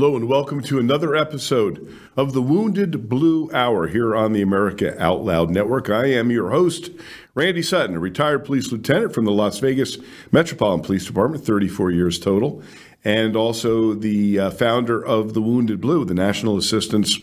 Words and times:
Hello, 0.00 0.16
and 0.16 0.28
welcome 0.28 0.62
to 0.62 0.78
another 0.78 1.14
episode 1.14 1.94
of 2.16 2.32
the 2.32 2.40
Wounded 2.40 3.06
Blue 3.06 3.50
Hour 3.52 3.88
here 3.88 4.16
on 4.16 4.32
the 4.32 4.40
America 4.40 4.98
Out 4.98 5.26
Loud 5.26 5.50
Network. 5.50 5.90
I 5.90 6.06
am 6.06 6.30
your 6.30 6.52
host, 6.52 6.88
Randy 7.34 7.60
Sutton, 7.60 7.96
a 7.96 8.00
retired 8.00 8.46
police 8.46 8.72
lieutenant 8.72 9.12
from 9.12 9.26
the 9.26 9.30
Las 9.30 9.58
Vegas 9.58 9.98
Metropolitan 10.32 10.82
Police 10.82 11.04
Department, 11.04 11.44
34 11.44 11.90
years 11.90 12.18
total, 12.18 12.62
and 13.04 13.36
also 13.36 13.92
the 13.92 14.38
uh, 14.38 14.50
founder 14.50 15.04
of 15.04 15.34
the 15.34 15.42
Wounded 15.42 15.82
Blue, 15.82 16.06
the 16.06 16.14
National 16.14 16.56
Assistance 16.56 17.18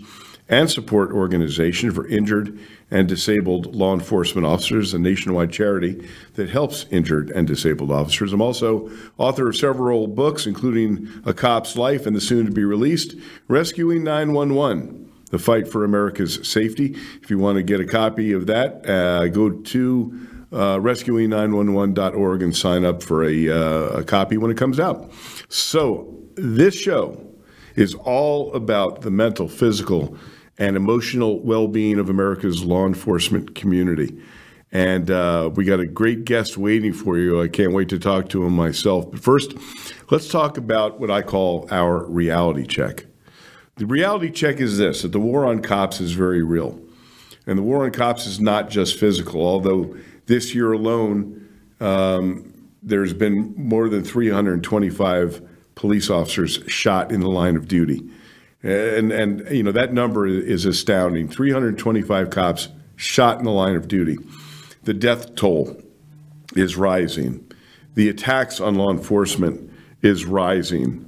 and 0.49 0.69
Support 0.69 1.11
Organization 1.11 1.91
for 1.91 2.07
Injured 2.07 2.57
and 2.89 3.07
Disabled 3.07 3.75
Law 3.75 3.93
Enforcement 3.93 4.47
Officers, 4.47 4.93
a 4.93 4.99
nationwide 4.99 5.51
charity 5.51 6.07
that 6.35 6.49
helps 6.49 6.85
injured 6.89 7.29
and 7.31 7.45
disabled 7.47 7.91
officers. 7.91 8.31
I'm 8.31 8.41
also 8.41 8.89
author 9.17 9.49
of 9.49 9.57
several 9.57 10.07
books, 10.07 10.45
including 10.45 11.09
A 11.25 11.33
Cop's 11.33 11.75
Life 11.75 12.05
and 12.05 12.15
the 12.15 12.21
soon 12.21 12.45
to 12.45 12.51
be 12.51 12.63
released 12.63 13.15
Rescuing 13.47 14.03
911 14.03 15.05
the 15.29 15.39
fight 15.39 15.67
for 15.67 15.83
America's 15.83 16.39
safety. 16.47 16.95
If 17.21 17.29
you 17.29 17.37
want 17.37 17.57
to 17.57 17.63
get 17.63 17.79
a 17.79 17.85
copy 17.85 18.31
of 18.31 18.47
that, 18.47 18.89
uh, 18.89 19.27
go 19.27 19.49
to 19.49 20.27
uh, 20.51 20.77
rescuing911.org 20.77 22.41
and 22.41 22.55
sign 22.55 22.85
up 22.85 23.03
for 23.03 23.25
a, 23.25 23.49
uh, 23.49 23.99
a 23.99 24.03
copy 24.03 24.37
when 24.37 24.51
it 24.51 24.57
comes 24.57 24.79
out. 24.79 25.11
So, 25.49 26.13
this 26.35 26.75
show 26.75 27.21
is 27.75 27.93
all 27.95 28.53
about 28.53 29.01
the 29.01 29.11
mental, 29.11 29.47
physical, 29.47 30.17
and 30.57 30.75
emotional 30.75 31.39
well 31.39 31.67
being 31.67 31.99
of 31.99 32.09
America's 32.09 32.63
law 32.63 32.85
enforcement 32.85 33.55
community. 33.55 34.17
And 34.71 35.09
uh, 35.09 35.49
we 35.55 35.63
got 35.63 35.79
a 35.79 35.85
great 35.85 36.25
guest 36.25 36.57
waiting 36.57 36.91
for 36.91 37.17
you. 37.17 37.41
I 37.41 37.47
can't 37.47 37.73
wait 37.73 37.89
to 37.89 37.99
talk 37.99 38.29
to 38.29 38.43
him 38.43 38.53
myself. 38.53 39.09
But 39.09 39.21
first, 39.21 39.53
let's 40.11 40.27
talk 40.27 40.57
about 40.57 40.99
what 40.99 41.09
I 41.09 41.21
call 41.21 41.67
our 41.71 42.05
reality 42.05 42.65
check. 42.65 43.05
The 43.77 43.85
reality 43.85 44.29
check 44.29 44.57
is 44.57 44.77
this 44.77 45.03
that 45.03 45.11
the 45.11 45.19
war 45.19 45.45
on 45.45 45.61
cops 45.61 46.01
is 46.01 46.13
very 46.13 46.43
real. 46.43 46.79
And 47.45 47.57
the 47.57 47.63
war 47.63 47.85
on 47.85 47.91
cops 47.91 48.25
is 48.25 48.41
not 48.41 48.69
just 48.69 48.99
physical, 48.99 49.41
although 49.41 49.95
this 50.25 50.53
year 50.53 50.73
alone, 50.73 51.47
um, 51.79 52.53
there's 52.83 53.13
been 53.13 53.53
more 53.55 53.87
than 53.87 54.03
325 54.03 55.41
police 55.75 56.09
officers 56.09 56.59
shot 56.67 57.11
in 57.11 57.21
the 57.21 57.29
line 57.29 57.55
of 57.55 57.67
duty. 57.67 58.03
And, 58.63 59.11
and 59.11 59.47
you 59.49 59.63
know, 59.63 59.71
that 59.71 59.93
number 59.93 60.25
is 60.25 60.65
astounding 60.65 61.29
325 61.29 62.29
cops 62.29 62.69
shot 62.95 63.37
in 63.37 63.45
the 63.45 63.51
line 63.51 63.75
of 63.75 63.87
duty. 63.87 64.17
The 64.83 64.93
death 64.93 65.35
toll 65.35 65.81
is 66.55 66.75
rising. 66.75 67.49
The 67.93 68.09
attacks 68.09 68.59
on 68.59 68.75
law 68.75 68.91
enforcement 68.91 69.71
is 70.01 70.25
rising. 70.25 71.03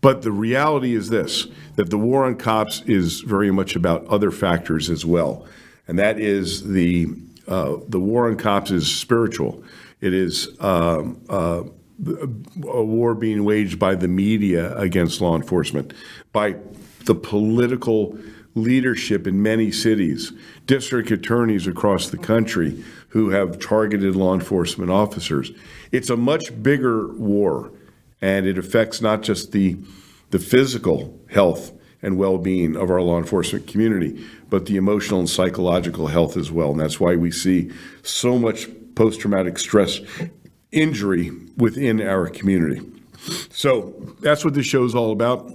But 0.00 0.22
the 0.22 0.32
reality 0.32 0.94
is 0.94 1.08
this 1.08 1.48
that 1.74 1.90
the 1.90 1.98
war 1.98 2.24
on 2.24 2.36
cops 2.36 2.80
is 2.82 3.20
very 3.20 3.50
much 3.50 3.76
about 3.76 4.06
other 4.06 4.30
factors 4.30 4.88
as 4.88 5.04
well. 5.04 5.46
And 5.88 5.98
that 5.98 6.18
is 6.18 6.66
the, 6.66 7.06
uh, 7.46 7.76
the 7.88 8.00
war 8.00 8.28
on 8.28 8.36
cops 8.36 8.70
is 8.70 8.92
spiritual. 8.92 9.62
It 10.00 10.14
is 10.14 10.56
um, 10.60 11.20
uh, 11.28 11.64
a 12.04 12.82
war 12.82 13.14
being 13.14 13.44
waged 13.44 13.78
by 13.78 13.94
the 13.94 14.08
media 14.08 14.76
against 14.76 15.20
law 15.20 15.34
enforcement, 15.34 15.94
by 16.32 16.56
the 17.04 17.14
political 17.14 18.18
leadership 18.54 19.26
in 19.26 19.42
many 19.42 19.70
cities, 19.70 20.32
district 20.66 21.10
attorneys 21.10 21.66
across 21.66 22.08
the 22.08 22.18
country 22.18 22.82
who 23.08 23.30
have 23.30 23.58
targeted 23.58 24.16
law 24.16 24.34
enforcement 24.34 24.90
officers. 24.90 25.52
It's 25.92 26.10
a 26.10 26.16
much 26.16 26.62
bigger 26.62 27.12
war, 27.14 27.70
and 28.20 28.46
it 28.46 28.58
affects 28.58 29.00
not 29.00 29.22
just 29.22 29.52
the, 29.52 29.76
the 30.30 30.38
physical 30.38 31.18
health 31.30 31.72
and 32.02 32.18
well 32.18 32.38
being 32.38 32.76
of 32.76 32.90
our 32.90 33.00
law 33.00 33.18
enforcement 33.18 33.66
community, 33.66 34.24
but 34.48 34.66
the 34.66 34.76
emotional 34.76 35.20
and 35.20 35.30
psychological 35.30 36.08
health 36.08 36.36
as 36.36 36.50
well. 36.50 36.70
And 36.70 36.80
that's 36.80 37.00
why 37.00 37.16
we 37.16 37.30
see 37.30 37.70
so 38.02 38.38
much 38.38 38.68
post 38.94 39.20
traumatic 39.20 39.58
stress 39.58 40.00
injury 40.72 41.30
within 41.56 42.00
our 42.00 42.28
community. 42.28 42.80
So 43.50 43.94
that's 44.20 44.44
what 44.44 44.54
this 44.54 44.66
show 44.66 44.84
is 44.84 44.94
all 44.94 45.12
about, 45.12 45.52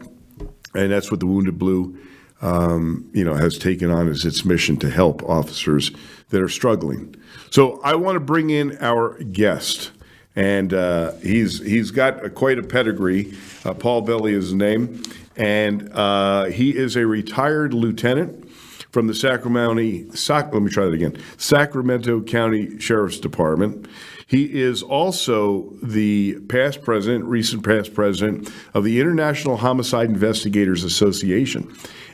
and 0.73 0.91
that's 0.91 1.11
what 1.11 1.19
the 1.19 1.27
Wounded 1.27 1.57
Blue, 1.57 1.97
um, 2.41 3.09
you 3.13 3.23
know, 3.23 3.35
has 3.35 3.57
taken 3.57 3.91
on 3.91 4.09
as 4.09 4.25
its 4.25 4.43
mission 4.43 4.77
to 4.77 4.89
help 4.89 5.23
officers 5.23 5.91
that 6.29 6.41
are 6.41 6.49
struggling. 6.49 7.15
So 7.49 7.79
I 7.83 7.95
want 7.95 8.15
to 8.15 8.19
bring 8.19 8.49
in 8.49 8.77
our 8.79 9.17
guest, 9.23 9.91
and 10.35 10.73
uh, 10.73 11.13
he's 11.15 11.59
he's 11.59 11.91
got 11.91 12.25
a, 12.25 12.29
quite 12.29 12.57
a 12.57 12.63
pedigree. 12.63 13.37
Uh, 13.63 13.73
Paul 13.73 14.01
Belli 14.01 14.33
is 14.33 14.45
his 14.45 14.53
name, 14.53 15.03
and 15.35 15.91
uh, 15.93 16.45
he 16.45 16.75
is 16.75 16.95
a 16.95 17.05
retired 17.05 17.73
lieutenant 17.73 18.49
from 18.91 19.07
the 19.07 19.15
Sacramento. 19.15 20.13
Sac, 20.13 20.53
let 20.53 20.61
me 20.61 20.69
try 20.69 20.85
that 20.85 20.93
again. 20.93 21.17
Sacramento 21.37 22.21
County 22.21 22.79
Sheriff's 22.79 23.19
Department. 23.19 23.87
He 24.31 24.61
is 24.61 24.81
also 24.81 25.73
the 25.83 26.39
past 26.47 26.83
president, 26.83 27.25
recent 27.25 27.65
past 27.65 27.93
president 27.93 28.49
of 28.73 28.85
the 28.85 29.01
International 29.01 29.57
Homicide 29.57 30.07
Investigators 30.07 30.85
Association. 30.85 31.69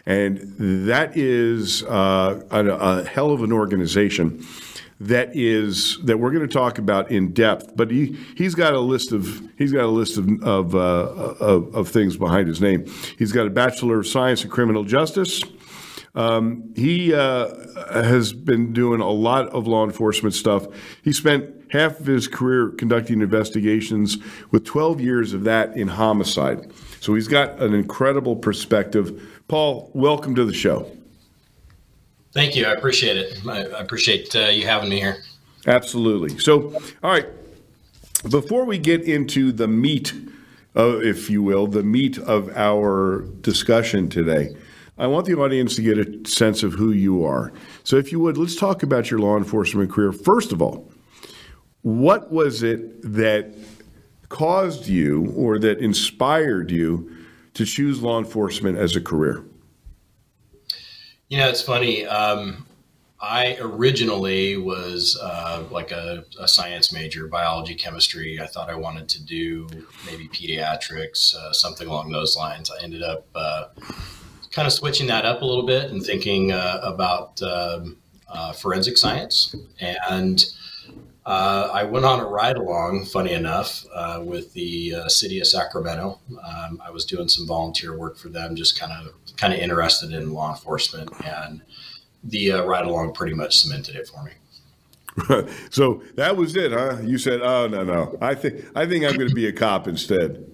And 0.08 0.56
that 0.88 1.16
is 1.16 1.84
uh, 1.84 2.42
a, 2.50 2.66
a 2.66 3.04
hell 3.04 3.30
of 3.30 3.44
an 3.44 3.54
organization 3.54 4.44
that 5.00 5.30
is 5.36 6.00
that 6.06 6.18
we're 6.18 6.32
going 6.32 6.48
to 6.48 6.52
talk 6.52 6.80
about 6.80 7.12
in 7.12 7.34
depth. 7.34 7.76
But 7.76 7.92
he 7.92 8.18
he's 8.36 8.56
got 8.56 8.74
a 8.74 8.80
list 8.80 9.12
of 9.12 9.48
he's 9.56 9.72
got 9.72 9.84
a 9.84 9.88
list 9.88 10.18
of 10.18 10.28
of, 10.42 10.74
uh, 10.74 10.80
of, 10.80 11.76
of 11.76 11.88
things 11.88 12.18
behind 12.18 12.48
his 12.48 12.60
name. 12.60 12.92
He's 13.20 13.32
got 13.32 13.46
a 13.46 13.52
bachelor 13.52 14.00
of 14.00 14.08
science 14.08 14.44
in 14.44 14.50
criminal 14.50 14.86
justice. 14.86 15.40
Um, 16.16 16.74
he 16.76 17.14
uh, 17.14 17.54
has 17.94 18.34
been 18.34 18.74
doing 18.74 19.02
a 19.02 19.10
lot 19.12 19.50
of 19.50 19.68
law 19.68 19.86
enforcement 19.86 20.34
stuff. 20.34 20.66
He 21.04 21.14
spent 21.14 21.57
half 21.70 22.00
of 22.00 22.06
his 22.06 22.28
career 22.28 22.70
conducting 22.70 23.22
investigations, 23.22 24.18
with 24.52 24.66
12 24.66 25.02
years 25.02 25.34
of 25.34 25.44
that 25.44 25.76
in 25.76 25.88
homicide. 25.88 26.72
So 27.02 27.14
he's 27.14 27.28
got 27.28 27.62
an 27.62 27.74
incredible 27.74 28.36
perspective. 28.36 29.42
Paul, 29.48 29.92
welcome 29.94 30.36
to 30.36 30.46
the 30.46 30.54
show. 30.54 30.92
Thank 32.34 32.56
you. 32.56 32.66
I 32.66 32.74
appreciate 32.74 33.18
it. 33.18 33.48
I 33.48 33.62
appreciate 33.80 34.36
uh, 34.36 34.42
you 34.50 34.66
having 34.66 34.90
me 34.90 35.00
here. 35.00 35.18
Absolutely. 35.66 36.38
So, 36.38 36.74
all 37.04 37.12
right. 37.12 37.26
Before 38.30 38.66
we 38.66 38.78
get 38.78 39.04
into 39.04 39.52
the 39.52 39.68
meat, 39.68 40.14
uh, 40.76 41.00
if 41.00 41.30
you 41.30 41.42
will, 41.42 41.68
the 41.68 41.84
meat 41.84 42.18
of 42.18 42.50
our 42.56 43.22
discussion 43.42 44.10
today, 44.10 44.56
I 44.98 45.08
want 45.08 45.26
the 45.26 45.36
audience 45.36 45.76
to 45.76 45.82
get 45.82 45.98
a 45.98 46.28
sense 46.28 46.64
of 46.64 46.74
who 46.74 46.92
you 46.92 47.24
are. 47.24 47.52
So, 47.84 47.96
if 47.98 48.12
you 48.12 48.20
would, 48.20 48.38
let's 48.38 48.56
talk 48.56 48.84
about 48.84 49.10
your 49.10 49.20
law 49.20 49.38
enforcement 49.38 49.92
career. 49.92 50.12
First 50.12 50.52
of 50.52 50.62
all, 50.62 50.92
what 51.82 52.32
was 52.32 52.64
it 52.64 53.02
that 53.14 53.52
caused 54.30 54.88
you 54.88 55.34
or 55.36 55.58
that 55.60 55.80
inspired 55.80 56.72
you 56.72 57.12
to 57.54 57.66
choose 57.66 58.02
law 58.02 58.20
enforcement 58.20 58.78
as 58.78 58.96
a 58.96 59.02
career? 59.02 59.44
You 61.30 61.38
know, 61.40 61.50
it's 61.50 61.62
funny. 61.62 62.06
Um, 62.06 62.66
I 63.20 63.58
originally 63.60 64.58
was 64.58 65.18
uh, 65.22 65.64
like 65.72 65.92
a, 65.92 66.24
a, 66.40 66.48
science 66.48 66.94
major, 66.94 67.28
biology, 67.28 67.74
chemistry. 67.74 68.40
I 68.40 68.46
thought 68.46 68.70
I 68.70 68.76
wanted 68.76 69.10
to 69.10 69.24
do 69.24 69.68
maybe 70.06 70.28
pediatrics, 70.28 71.34
uh, 71.34 71.52
something 71.52 71.88
along 71.88 72.12
those 72.12 72.38
lines. 72.38 72.70
I 72.70 72.84
ended 72.84 73.02
up 73.02 73.26
uh, 73.34 73.66
kind 74.52 74.68
of 74.68 74.74
switching 74.74 75.08
that 75.08 75.26
up 75.26 75.42
a 75.42 75.46
little 75.46 75.66
bit 75.66 75.90
and 75.90 76.06
thinking 76.06 76.52
uh, 76.52 76.80
about 76.84 77.42
um, 77.42 77.98
uh, 78.30 78.54
forensic 78.54 78.98
science. 78.98 79.56
And 79.80 80.46
uh, 81.28 81.70
I 81.74 81.84
went 81.84 82.06
on 82.06 82.22
a 82.22 82.26
ride 82.26 82.56
along, 82.56 83.04
funny 83.04 83.34
enough, 83.34 83.86
uh, 83.94 84.22
with 84.24 84.54
the 84.54 84.96
uh, 84.96 85.10
city 85.10 85.42
of 85.42 85.48
Sacramento. 85.48 86.22
Um, 86.42 86.82
I 86.84 86.90
was 86.90 87.04
doing 87.04 87.28
some 87.28 87.46
volunteer 87.46 87.98
work 87.98 88.18
for 88.18 88.30
them, 88.30 88.56
just 88.56 88.80
kind 88.80 88.94
of 88.94 89.14
kind 89.36 89.54
of 89.54 89.60
interested 89.60 90.14
in 90.14 90.32
law 90.32 90.52
enforcement, 90.52 91.10
and 91.26 91.62
the 92.24 92.54
uh, 92.54 92.64
ride 92.64 92.86
along 92.86 93.14
pretty 93.14 93.34
much 93.34 93.58
cemented 93.58 93.98
it 93.98 94.08
for 94.08 94.24
me. 94.24 94.32
so 95.70 96.02
that 96.16 96.38
was 96.38 96.56
it, 96.56 96.72
huh? 96.72 97.00
You 97.04 97.18
said, 97.18 97.42
"Oh 97.42 97.68
no, 97.68 97.84
no, 97.84 98.18
I 98.22 98.34
think 98.34 98.64
I 98.74 98.86
think 98.86 99.04
I'm 99.04 99.18
going 99.18 99.28
to 99.28 99.36
be 99.36 99.48
a 99.48 99.54
cop 99.54 99.90
instead." 99.90 100.50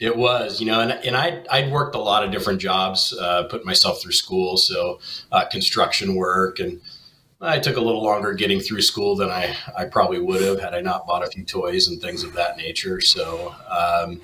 It 0.00 0.16
was, 0.16 0.58
you 0.58 0.66
know, 0.66 0.80
and, 0.80 0.92
and 0.92 1.14
I 1.14 1.44
I'd 1.50 1.70
worked 1.70 1.96
a 1.96 2.00
lot 2.00 2.24
of 2.24 2.30
different 2.30 2.62
jobs, 2.62 3.14
uh, 3.20 3.42
put 3.44 3.66
myself 3.66 4.00
through 4.00 4.12
school, 4.12 4.56
so 4.56 5.00
uh, 5.30 5.44
construction 5.50 6.14
work 6.14 6.60
and 6.60 6.80
I 7.42 7.58
took 7.58 7.76
a 7.76 7.80
little 7.80 8.04
longer 8.04 8.32
getting 8.34 8.60
through 8.60 8.82
school 8.82 9.16
than 9.16 9.28
I, 9.28 9.56
I 9.76 9.86
probably 9.86 10.20
would 10.20 10.42
have 10.42 10.60
had 10.60 10.74
I 10.74 10.80
not 10.80 11.06
bought 11.06 11.26
a 11.26 11.30
few 11.30 11.44
toys 11.44 11.88
and 11.88 12.00
things 12.00 12.22
of 12.22 12.32
that 12.34 12.56
nature. 12.56 13.00
So, 13.00 13.52
um, 13.68 14.20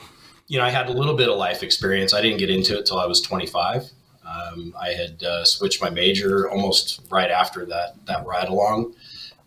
you 0.47 0.57
know, 0.57 0.65
I 0.65 0.71
had 0.71 0.89
a 0.89 0.93
little 0.93 1.15
bit 1.15 1.29
of 1.29 1.37
life 1.37 1.65
experience. 1.65 2.15
I 2.15 2.23
didn't 2.23 2.39
get 2.39 2.49
into 2.49 2.79
it 2.79 2.87
till 2.87 2.99
I 2.99 3.07
was 3.07 3.21
25. 3.21 3.91
Um, 4.25 4.73
I 4.81 4.91
had 4.91 5.23
uh, 5.23 5.45
switched 5.45 5.83
my 5.83 5.91
major 5.91 6.49
almost 6.49 7.01
right 7.11 7.31
after 7.31 7.67
that 7.67 7.95
that 8.07 8.25
ride 8.27 8.49
along, 8.49 8.95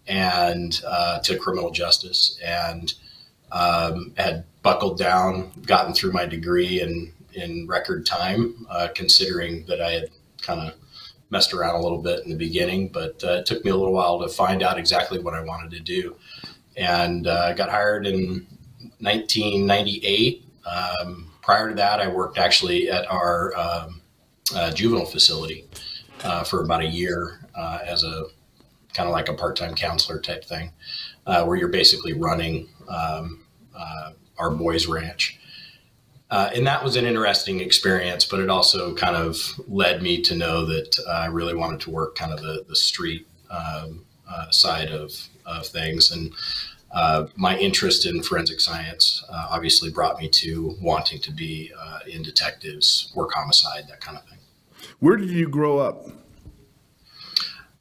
and 0.07 0.81
uh, 0.85 1.19
to 1.19 1.37
criminal 1.37 1.69
justice, 1.71 2.39
and 2.43 2.93
um, 3.51 4.13
had 4.17 4.43
buckled 4.63 4.97
down, 4.97 5.51
gotten 5.65 5.93
through 5.93 6.11
my 6.11 6.25
degree, 6.25 6.81
and 6.81 7.13
in 7.33 7.67
record 7.67 8.05
time, 8.05 8.65
uh, 8.69 8.87
considering 8.93 9.65
that 9.67 9.81
I 9.81 9.91
had 9.91 10.09
kind 10.41 10.59
of 10.61 10.73
messed 11.31 11.53
around 11.53 11.75
a 11.75 11.81
little 11.81 12.01
bit 12.01 12.23
in 12.23 12.29
the 12.29 12.35
beginning, 12.35 12.89
but 12.89 13.23
uh, 13.23 13.39
it 13.39 13.45
took 13.45 13.65
me 13.65 13.71
a 13.71 13.75
little 13.75 13.93
while 13.93 14.19
to 14.19 14.27
find 14.27 14.61
out 14.61 14.77
exactly 14.77 15.17
what 15.17 15.33
I 15.33 15.41
wanted 15.41 15.71
to 15.71 15.79
do. 15.79 16.15
And 16.77 17.25
uh, 17.25 17.47
I 17.49 17.53
got 17.53 17.69
hired 17.69 18.05
in 18.05 18.45
1998. 18.99 20.45
Um, 20.65 21.31
prior 21.41 21.69
to 21.69 21.75
that, 21.75 21.99
I 21.99 22.07
worked 22.07 22.37
actually 22.37 22.89
at 22.89 23.09
our 23.09 23.55
um, 23.57 24.01
uh, 24.55 24.71
juvenile 24.71 25.05
facility 25.05 25.65
uh, 26.23 26.43
for 26.43 26.63
about 26.63 26.81
a 26.81 26.87
year 26.87 27.39
uh, 27.55 27.79
as 27.85 28.03
a 28.03 28.25
kind 28.93 29.07
of 29.07 29.13
like 29.13 29.29
a 29.29 29.33
part-time 29.33 29.73
counselor 29.73 30.19
type 30.19 30.43
thing, 30.43 30.71
uh, 31.25 31.45
where 31.45 31.57
you're 31.57 31.69
basically 31.69 32.13
running 32.13 32.67
um, 32.89 33.45
uh, 33.75 34.11
our 34.37 34.51
boys' 34.51 34.87
ranch. 34.87 35.39
Uh, 36.31 36.49
and 36.55 36.65
that 36.65 36.81
was 36.81 36.95
an 36.95 37.05
interesting 37.05 37.59
experience, 37.59 38.25
but 38.25 38.39
it 38.39 38.49
also 38.49 38.95
kind 38.95 39.15
of 39.15 39.37
led 39.67 40.01
me 40.01 40.21
to 40.21 40.33
know 40.33 40.65
that 40.65 40.97
I 41.07 41.25
really 41.25 41.53
wanted 41.53 41.81
to 41.81 41.91
work 41.91 42.15
kind 42.15 42.31
of 42.31 42.41
the, 42.41 42.65
the 42.67 42.75
street 42.75 43.27
um, 43.49 44.05
side 44.49 44.89
of, 44.89 45.11
of 45.45 45.67
things. 45.67 46.09
And 46.09 46.31
uh, 46.93 47.27
my 47.35 47.57
interest 47.57 48.05
in 48.05 48.21
forensic 48.21 48.59
science 48.59 49.23
uh, 49.29 49.47
obviously 49.49 49.89
brought 49.89 50.19
me 50.19 50.27
to 50.29 50.75
wanting 50.81 51.19
to 51.21 51.31
be 51.31 51.71
uh, 51.77 51.99
in 52.07 52.21
detectives, 52.21 53.11
work 53.15 53.31
homicide, 53.33 53.87
that 53.87 54.01
kind 54.01 54.17
of 54.17 54.23
thing. 54.25 54.39
Where 54.99 55.15
did 55.15 55.29
you 55.29 55.47
grow 55.47 55.79
up? 55.79 56.07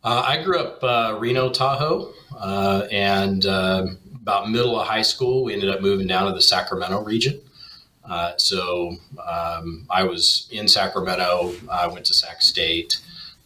Uh, 0.02 0.25
I 0.26 0.43
grew 0.43 0.58
up 0.58 0.82
uh, 0.82 1.19
Reno, 1.19 1.50
Tahoe, 1.50 2.12
uh, 2.37 2.87
and 2.91 3.44
about 3.44 4.50
middle 4.50 4.79
of 4.79 4.87
high 4.87 5.02
school, 5.02 5.44
we 5.44 5.52
ended 5.52 5.70
up 5.70 5.81
moving 5.81 6.06
down 6.06 6.26
to 6.26 6.32
the 6.32 6.43
Sacramento 6.43 7.02
region. 7.02 7.41
So 8.37 8.97
um, 9.26 9.87
I 9.91 10.05
was 10.05 10.49
in 10.50 10.69
Sacramento. 10.69 11.55
I 11.70 11.87
went 11.87 12.06
to 12.06 12.14
Sac 12.14 12.43
State. 12.43 13.00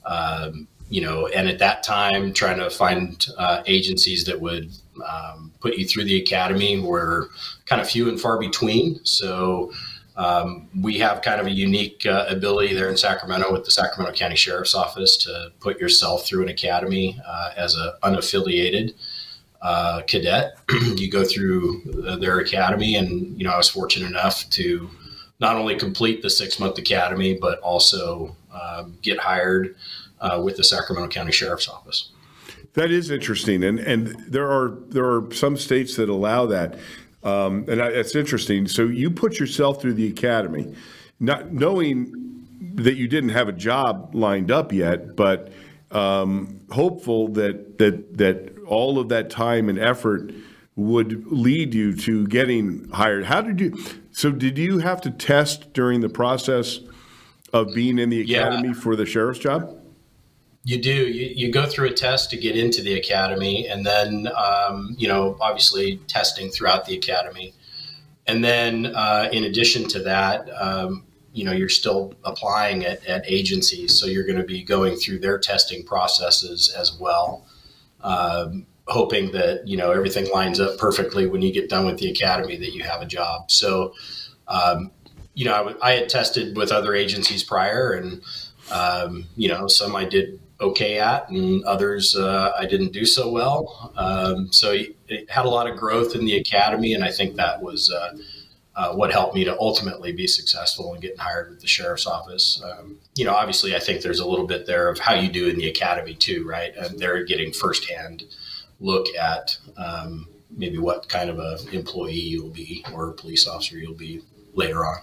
Um, 0.06 0.69
you 0.91 1.01
know, 1.01 1.27
and 1.29 1.49
at 1.49 1.59
that 1.61 1.83
time, 1.83 2.33
trying 2.35 2.59
to 2.59 2.69
find 2.69 3.27
agencies 3.67 4.25
that 4.27 4.41
would 4.41 4.71
um, 5.03 5.53
put 5.61 5.77
you 5.77 5.87
through 5.87 6.05
the 6.05 6.21
academy 6.21 6.79
were 6.79 7.31
kind 7.67 7.81
of 7.81 7.89
few 7.89 8.09
and 8.09 8.21
far 8.21 8.39
between. 8.39 9.05
So 9.05 9.73
um, 10.17 10.69
we 10.81 10.99
have 10.99 11.23
kind 11.23 11.41
of 11.41 11.47
a 11.47 11.51
unique 11.51 12.06
uh, 12.06 12.27
ability 12.29 12.75
there 12.75 12.89
in 12.89 12.97
Sacramento 12.97 13.53
with 13.53 13.65
the 13.65 13.71
Sacramento 13.71 14.17
County 14.17 14.37
Sheriff's 14.37 14.75
Office 14.75 15.17
to 15.19 15.53
put 15.61 15.81
yourself 15.81 16.27
through 16.27 16.43
an 16.43 16.49
academy 16.49 17.21
uh, 17.27 17.51
as 17.56 17.75
an 17.75 17.93
unaffiliated 18.03 18.95
uh, 19.65 20.03
cadet. 20.07 20.59
you 20.97 21.11
go 21.11 21.25
through 21.25 21.81
their 22.21 22.39
academy, 22.39 22.95
and 22.97 23.37
you 23.37 23.45
know 23.45 23.51
I 23.51 23.57
was 23.57 23.69
fortunate 23.69 24.07
enough 24.07 24.49
to 24.51 24.89
not 25.41 25.57
only 25.57 25.75
complete 25.75 26.23
the 26.23 26.31
six 26.31 26.61
month 26.61 26.79
academy, 26.79 27.37
but 27.41 27.59
also 27.61 28.37
um, 28.53 28.97
get 29.03 29.19
hired 29.19 29.75
uh, 30.21 30.41
with 30.45 30.57
the 30.57 30.65
Sacramento 30.65 31.09
County 31.09 31.33
Sheriff's 31.33 31.69
Office. 31.69 32.11
That 32.75 32.91
is 32.91 33.11
interesting, 33.11 33.65
and 33.65 33.81
and 33.81 34.09
there 34.29 34.51
are 34.51 34.77
there 34.89 35.07
are 35.07 35.33
some 35.33 35.57
states 35.57 35.97
that 35.97 36.09
allow 36.11 36.45
that, 36.47 36.79
um, 37.23 37.65
and 37.67 37.81
that's 37.81 38.15
interesting. 38.15 38.69
So 38.69 38.83
you 38.85 39.11
put 39.11 39.39
yourself 39.39 39.81
through 39.81 39.95
the 39.95 40.09
academy, 40.09 40.75
not 41.21 41.53
knowing 41.53 42.13
that 42.75 42.97
you 42.97 43.09
didn't 43.09 43.31
have 43.31 43.49
a 43.49 43.53
job 43.53 44.15
lined 44.15 44.51
up 44.51 44.73
yet, 44.73 45.17
but 45.17 45.53
um, 45.91 46.61
hopeful 46.71 47.29
that 47.29 47.79
that 47.79 48.19
that 48.19 48.54
all 48.67 48.99
of 48.99 49.09
that 49.09 49.31
time 49.31 49.69
and 49.69 49.79
effort 49.79 50.33
would 50.77 51.27
lead 51.31 51.73
you 51.75 51.95
to 51.95 52.27
getting 52.27 52.89
hired. 52.91 53.25
How 53.27 53.41
did 53.41 53.61
you? 53.61 53.77
So 54.11 54.31
did 54.31 54.59
you 54.59 54.79
have 54.79 55.01
to 55.03 55.11
test 55.11 55.73
during 55.73 56.01
the 56.01 56.09
process 56.09 56.81
of 57.53 57.75
being 57.75 57.99
in 57.99 58.11
the 58.11 58.21
academy 58.21 58.69
yeah. 58.69 58.75
for 58.75 58.97
the 58.97 59.07
sheriff's 59.07 59.39
job? 59.39 59.81
You 60.65 60.81
do. 60.81 60.91
You, 60.91 61.33
you 61.35 61.53
go 61.53 61.67
through 61.67 61.89
a 61.89 61.93
test 61.93 62.31
to 62.31 62.37
get 62.37 62.57
into 62.57 62.83
the 62.83 62.95
academy, 62.95 63.69
and 63.69 63.85
then, 63.85 64.29
um, 64.35 64.95
you 64.99 65.07
know, 65.07 65.37
obviously 65.41 65.99
testing 66.09 66.49
throughout 66.49 66.87
the 66.87 66.97
academy. 66.97 67.53
And 68.27 68.43
then, 68.43 68.87
uh, 68.87 69.29
in 69.31 69.45
addition 69.45 69.87
to 69.89 70.03
that, 70.05 70.49
um, 70.59 71.05
you 71.35 71.45
know, 71.45 71.53
you're 71.53 71.69
still 71.69 72.15
applying 72.25 72.85
at, 72.87 73.05
at 73.05 73.25
agencies. 73.27 73.99
So 73.99 74.07
you're 74.07 74.25
going 74.25 74.39
to 74.39 74.45
be 74.45 74.63
going 74.63 74.97
through 74.97 75.19
their 75.19 75.39
testing 75.39 75.85
processes 75.85 76.75
as 76.75 76.99
well, 76.99 77.45
um, 78.05 78.67
hoping 78.87 79.33
that, 79.33 79.67
you 79.67 79.77
know, 79.77 79.91
everything 79.91 80.31
lines 80.31 80.61
up 80.61 80.79
perfectly 80.79 81.27
when 81.27 81.43
you 81.43 81.53
get 81.53 81.69
done 81.69 81.87
with 81.87 81.99
the 81.99 82.11
academy 82.11 82.56
that 82.56 82.73
you 82.73 82.85
have 82.85 83.01
a 83.01 83.06
job. 83.06 83.51
So, 83.51 83.95
um, 84.47 84.93
you 85.33 85.47
know, 85.47 85.75
I, 85.83 85.91
I, 85.91 85.93
had 85.95 86.09
tested 86.09 86.56
with 86.56 86.71
other 86.71 86.95
agencies 86.95 87.43
prior 87.43 87.93
and, 87.93 88.23
um, 88.71 89.27
you 89.37 89.49
know, 89.49 89.67
some 89.67 89.97
I 89.97 90.05
did 90.05 90.39
okay 90.61 90.99
at, 90.99 91.29
and 91.31 91.65
others 91.65 92.15
uh, 92.15 92.53
I 92.59 92.67
didn't 92.67 92.93
do 92.93 93.05
so 93.05 93.31
well. 93.31 93.93
Um, 93.97 94.53
so 94.53 94.73
it 95.09 95.31
had 95.31 95.47
a 95.47 95.49
lot 95.49 95.69
of 95.69 95.77
growth 95.77 96.15
in 96.15 96.25
the 96.25 96.37
academy, 96.37 96.95
and 96.95 97.03
I 97.03 97.11
think 97.11 97.37
that 97.37 97.62
was 97.62 97.91
uh, 97.91 98.17
uh, 98.76 98.93
what 98.94 99.12
helped 99.12 99.35
me 99.35 99.44
to 99.44 99.59
ultimately 99.59 100.12
be 100.12 100.26
successful 100.26 100.94
in 100.94 101.00
getting 101.00 101.19
hired 101.19 101.50
with 101.50 101.61
the 101.61 101.67
sheriff's 101.67 102.06
office. 102.06 102.62
Um, 102.65 102.99
you 103.15 103.25
know, 103.25 103.35
obviously, 103.35 103.76
I 103.76 103.79
think 103.79 104.03
there's 104.03 104.21
a 104.21 104.26
little 104.26 104.47
bit 104.47 104.67
there 104.67 104.88
of 104.88 104.99
how 104.99 105.15
you 105.15 105.31
do 105.31 105.49
in 105.49 105.56
the 105.56 105.69
academy 105.69 106.15
too, 106.15 106.47
right? 106.47 106.75
And 106.76 106.99
they're 106.99 107.25
getting 107.25 107.53
firsthand 107.53 108.25
look 108.81 109.06
at 109.15 109.56
um, 109.76 110.29
maybe 110.50 110.79
what 110.79 111.09
kind 111.09 111.31
of 111.31 111.38
a 111.38 111.59
employee 111.73 112.15
you'll 112.15 112.50
be 112.50 112.85
or 112.93 113.11
a 113.11 113.12
police 113.12 113.47
officer 113.47 113.79
you'll 113.79 113.94
be 113.94 114.23
later 114.55 114.85
on. 114.85 114.99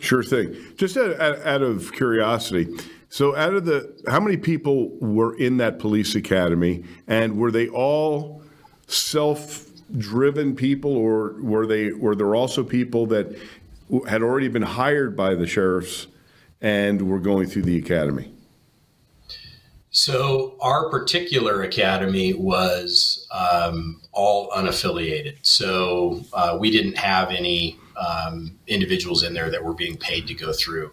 Sure 0.00 0.22
thing. 0.22 0.56
Just 0.76 0.96
out, 0.96 1.20
out 1.20 1.62
of 1.62 1.92
curiosity, 1.92 2.66
so, 3.08 3.36
out 3.36 3.54
of 3.54 3.64
the, 3.64 3.94
how 4.08 4.20
many 4.20 4.36
people 4.36 4.90
were 4.98 5.36
in 5.38 5.58
that 5.58 5.78
police 5.78 6.14
academy, 6.14 6.84
and 7.06 7.38
were 7.38 7.50
they 7.50 7.68
all 7.68 8.42
self-driven 9.90 10.56
people, 10.56 10.96
or 10.96 11.34
were 11.40 11.66
they 11.66 11.92
were 11.92 12.14
there 12.14 12.34
also 12.34 12.64
people 12.64 13.06
that 13.06 13.36
had 14.08 14.22
already 14.22 14.48
been 14.48 14.62
hired 14.62 15.16
by 15.16 15.34
the 15.34 15.46
sheriffs 15.46 16.06
and 16.60 17.08
were 17.08 17.20
going 17.20 17.48
through 17.48 17.62
the 17.62 17.78
academy? 17.78 18.32
So, 19.90 20.56
our 20.60 20.90
particular 20.90 21.62
academy 21.62 22.34
was 22.34 23.26
um, 23.30 24.02
all 24.12 24.50
unaffiliated. 24.50 25.38
So, 25.40 26.22
uh, 26.34 26.58
we 26.60 26.70
didn't 26.70 26.98
have 26.98 27.30
any 27.30 27.78
um, 27.96 28.58
individuals 28.66 29.22
in 29.22 29.32
there 29.32 29.50
that 29.50 29.64
were 29.64 29.72
being 29.72 29.96
paid 29.96 30.26
to 30.26 30.34
go 30.34 30.52
through 30.52 30.90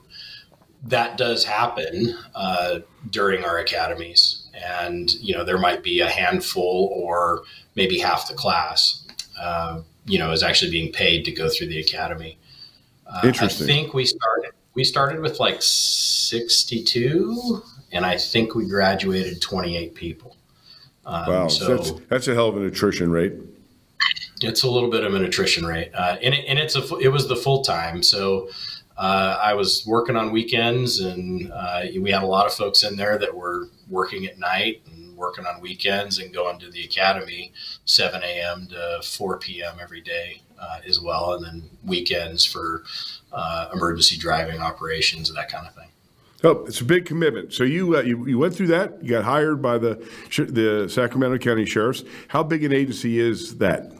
that 0.85 1.17
does 1.17 1.45
happen 1.45 2.17
uh, 2.35 2.79
during 3.09 3.45
our 3.45 3.57
academies, 3.57 4.47
and 4.53 5.13
you 5.13 5.33
know 5.33 5.43
there 5.43 5.57
might 5.57 5.81
be 5.81 6.01
a 6.01 6.09
handful 6.09 6.91
or 6.93 7.43
maybe 7.75 7.99
half 7.99 8.27
the 8.27 8.33
class, 8.33 9.05
uh, 9.39 9.81
you 10.05 10.19
know, 10.19 10.31
is 10.31 10.43
actually 10.43 10.71
being 10.71 10.91
paid 10.91 11.25
to 11.25 11.31
go 11.31 11.49
through 11.49 11.67
the 11.67 11.79
academy. 11.79 12.37
Uh, 13.07 13.21
Interesting. 13.23 13.65
I 13.65 13.67
think 13.67 13.93
we 13.93 14.05
started 14.05 14.51
we 14.75 14.83
started 14.83 15.19
with 15.19 15.39
like 15.39 15.57
sixty 15.61 16.83
two, 16.83 17.61
and 17.91 18.05
I 18.05 18.17
think 18.17 18.55
we 18.55 18.67
graduated 18.67 19.41
twenty 19.41 19.77
eight 19.77 19.95
people. 19.95 20.35
Um, 21.05 21.27
wow, 21.27 21.47
so 21.47 21.75
that's 21.75 21.91
that's 22.09 22.27
a 22.27 22.33
hell 22.33 22.49
of 22.49 22.57
an 22.57 22.65
attrition 22.65 23.11
rate. 23.11 23.33
It's 24.41 24.63
a 24.63 24.69
little 24.69 24.89
bit 24.89 25.05
of 25.05 25.13
an 25.13 25.23
attrition 25.23 25.65
rate, 25.65 25.91
uh, 25.93 26.17
and, 26.21 26.33
it, 26.33 26.45
and 26.47 26.59
it's 26.59 26.75
a 26.75 26.97
it 26.97 27.09
was 27.09 27.27
the 27.27 27.35
full 27.35 27.63
time 27.63 28.03
so 28.03 28.49
uh, 28.97 29.39
I 29.41 29.53
was 29.53 29.85
working 29.87 30.15
on 30.15 30.31
weekends, 30.31 30.99
and 30.99 31.51
uh, 31.51 31.83
we 31.99 32.11
had 32.11 32.23
a 32.23 32.27
lot 32.27 32.45
of 32.45 32.53
folks 32.53 32.83
in 32.83 32.95
there 32.95 33.17
that 33.17 33.35
were 33.35 33.67
working 33.89 34.25
at 34.25 34.37
night 34.37 34.81
and 34.85 35.02
working 35.15 35.45
on 35.45 35.61
weekends 35.61 36.19
and 36.19 36.33
going 36.33 36.59
to 36.59 36.69
the 36.69 36.83
academy 36.83 37.53
7 37.85 38.21
a.m. 38.23 38.67
to 38.67 39.01
4 39.03 39.39
p.m. 39.39 39.77
every 39.81 40.01
day 40.01 40.41
uh, 40.59 40.79
as 40.87 40.99
well, 40.99 41.33
and 41.33 41.45
then 41.45 41.69
weekends 41.85 42.45
for 42.45 42.83
uh, 43.31 43.69
emergency 43.73 44.17
driving 44.17 44.59
operations 44.59 45.29
and 45.29 45.37
that 45.37 45.49
kind 45.49 45.67
of 45.67 45.73
thing. 45.73 45.89
Oh, 46.45 46.65
it's 46.65 46.81
a 46.81 46.85
big 46.85 47.05
commitment. 47.05 47.53
So 47.53 47.63
you, 47.63 47.95
uh, 47.95 48.01
you 48.01 48.27
you 48.27 48.37
went 48.37 48.53
through 48.53 48.67
that. 48.67 49.01
You 49.01 49.11
got 49.11 49.23
hired 49.23 49.61
by 49.61 49.77
the 49.77 49.95
the 50.37 50.89
Sacramento 50.89 51.37
County 51.37 51.65
Sheriffs. 51.65 52.03
How 52.27 52.43
big 52.43 52.65
an 52.65 52.73
agency 52.73 53.19
is 53.19 53.57
that? 53.59 53.91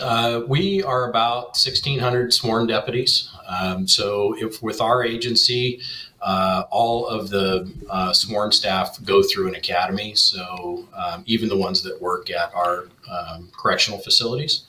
Uh, 0.00 0.42
we 0.46 0.82
are 0.82 1.08
about 1.08 1.56
1,600 1.56 2.32
sworn 2.32 2.66
deputies. 2.66 3.30
Um, 3.48 3.88
so, 3.88 4.36
if 4.38 4.62
with 4.62 4.80
our 4.80 5.02
agency, 5.02 5.80
uh, 6.22 6.64
all 6.70 7.06
of 7.06 7.30
the 7.30 7.72
uh, 7.90 8.12
sworn 8.12 8.50
staff 8.52 8.98
go 9.04 9.22
through 9.22 9.48
an 9.48 9.54
academy. 9.54 10.14
So, 10.14 10.88
um, 10.96 11.22
even 11.26 11.48
the 11.48 11.56
ones 11.56 11.82
that 11.82 12.00
work 12.00 12.30
at 12.30 12.54
our 12.54 12.88
um, 13.10 13.50
correctional 13.56 14.00
facilities. 14.00 14.64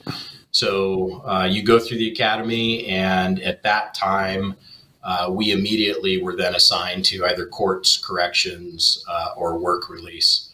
So, 0.50 1.22
uh, 1.26 1.48
you 1.50 1.62
go 1.62 1.78
through 1.78 1.98
the 1.98 2.10
academy, 2.12 2.86
and 2.86 3.40
at 3.42 3.62
that 3.62 3.94
time, 3.94 4.56
uh, 5.02 5.28
we 5.30 5.52
immediately 5.52 6.22
were 6.22 6.36
then 6.36 6.54
assigned 6.54 7.04
to 7.06 7.24
either 7.24 7.46
courts, 7.46 7.96
corrections, 7.96 9.04
uh, 9.08 9.34
or 9.36 9.58
work 9.58 9.88
release. 9.88 10.50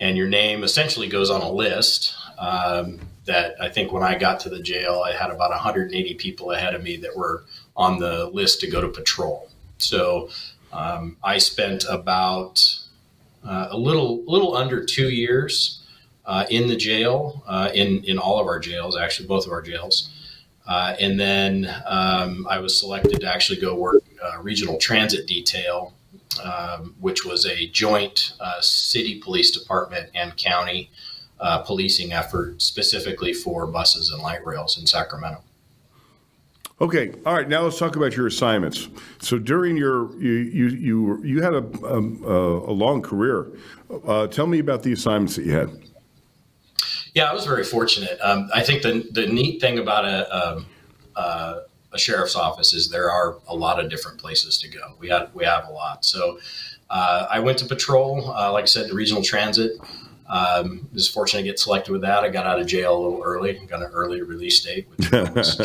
And 0.00 0.16
your 0.16 0.28
name 0.28 0.64
essentially 0.64 1.08
goes 1.08 1.30
on 1.30 1.40
a 1.40 1.50
list. 1.50 2.14
Um, 2.38 2.98
that 3.24 3.54
I 3.60 3.68
think 3.68 3.92
when 3.92 4.02
I 4.02 4.18
got 4.18 4.40
to 4.40 4.48
the 4.48 4.60
jail, 4.60 5.02
I 5.06 5.12
had 5.12 5.30
about 5.30 5.50
180 5.50 6.14
people 6.14 6.50
ahead 6.50 6.74
of 6.74 6.82
me 6.82 6.96
that 6.96 7.16
were 7.16 7.44
on 7.76 7.98
the 7.98 8.28
list 8.30 8.60
to 8.60 8.70
go 8.70 8.80
to 8.80 8.88
patrol. 8.88 9.48
So 9.82 10.28
um, 10.72 11.16
I 11.22 11.38
spent 11.38 11.84
about 11.88 12.64
uh, 13.44 13.68
a 13.70 13.76
little 13.76 14.22
little 14.24 14.56
under 14.56 14.84
two 14.84 15.10
years 15.10 15.80
uh, 16.24 16.44
in 16.50 16.68
the 16.68 16.76
jail 16.76 17.42
uh, 17.46 17.70
in 17.74 18.04
in 18.04 18.18
all 18.18 18.40
of 18.40 18.46
our 18.46 18.58
jails, 18.58 18.96
actually 18.96 19.28
both 19.28 19.46
of 19.46 19.52
our 19.52 19.62
jails. 19.62 20.10
Uh, 20.66 20.94
and 21.00 21.18
then 21.18 21.66
um, 21.86 22.46
I 22.48 22.60
was 22.60 22.78
selected 22.78 23.20
to 23.20 23.26
actually 23.26 23.60
go 23.60 23.74
work 23.74 24.04
uh, 24.22 24.40
regional 24.40 24.78
transit 24.78 25.26
detail, 25.26 25.92
um, 26.42 26.94
which 27.00 27.24
was 27.24 27.44
a 27.46 27.66
joint 27.68 28.34
uh, 28.38 28.60
city 28.60 29.18
police 29.18 29.50
department 29.50 30.10
and 30.14 30.36
county 30.36 30.90
policing 31.66 32.12
effort 32.12 32.62
specifically 32.62 33.32
for 33.32 33.66
buses 33.66 34.12
and 34.12 34.22
light 34.22 34.46
rails 34.46 34.78
in 34.78 34.86
Sacramento. 34.86 35.42
Okay, 36.82 37.12
all 37.24 37.34
right. 37.34 37.48
Now 37.48 37.62
let's 37.62 37.78
talk 37.78 37.94
about 37.94 38.16
your 38.16 38.26
assignments. 38.26 38.88
So 39.20 39.38
during 39.38 39.76
your 39.76 40.12
you 40.20 40.32
you 40.32 40.66
you, 40.66 41.24
you 41.24 41.42
had 41.42 41.54
a 41.54 41.64
a, 41.86 41.98
a 42.00 42.74
long 42.74 43.00
career. 43.02 43.46
Uh, 44.04 44.26
tell 44.26 44.48
me 44.48 44.58
about 44.58 44.82
the 44.82 44.92
assignments 44.92 45.36
that 45.36 45.46
you 45.46 45.52
had. 45.52 45.70
Yeah, 47.14 47.30
I 47.30 47.34
was 47.34 47.46
very 47.46 47.62
fortunate. 47.62 48.18
Um, 48.20 48.50
I 48.52 48.64
think 48.64 48.82
the 48.82 49.08
the 49.12 49.28
neat 49.28 49.60
thing 49.60 49.78
about 49.78 50.04
a, 50.06 50.34
a, 50.34 50.56
um, 50.56 50.66
uh, 51.14 51.60
a 51.92 51.98
sheriff's 51.98 52.34
office 52.34 52.74
is 52.74 52.90
there 52.90 53.12
are 53.12 53.38
a 53.46 53.54
lot 53.54 53.78
of 53.78 53.88
different 53.88 54.18
places 54.18 54.58
to 54.58 54.68
go. 54.68 54.96
We 54.98 55.08
have 55.08 55.32
we 55.34 55.44
have 55.44 55.68
a 55.68 55.72
lot. 55.72 56.04
So 56.04 56.40
uh, 56.90 57.28
I 57.30 57.38
went 57.38 57.58
to 57.58 57.64
patrol, 57.64 58.28
uh, 58.28 58.50
like 58.50 58.62
I 58.62 58.66
said, 58.66 58.90
the 58.90 58.94
regional 58.94 59.22
transit. 59.22 59.78
Um, 60.28 60.88
was 60.94 61.08
fortunate 61.08 61.42
to 61.42 61.48
get 61.48 61.58
selected 61.58 61.92
with 61.92 62.00
that. 62.00 62.24
I 62.24 62.28
got 62.28 62.46
out 62.46 62.58
of 62.58 62.66
jail 62.66 62.96
a 62.96 63.00
little 63.00 63.22
early, 63.22 63.52
got 63.68 63.82
an 63.82 63.90
early 63.92 64.22
release 64.22 64.64
date, 64.64 64.88
which 64.88 65.10
was 65.12 65.60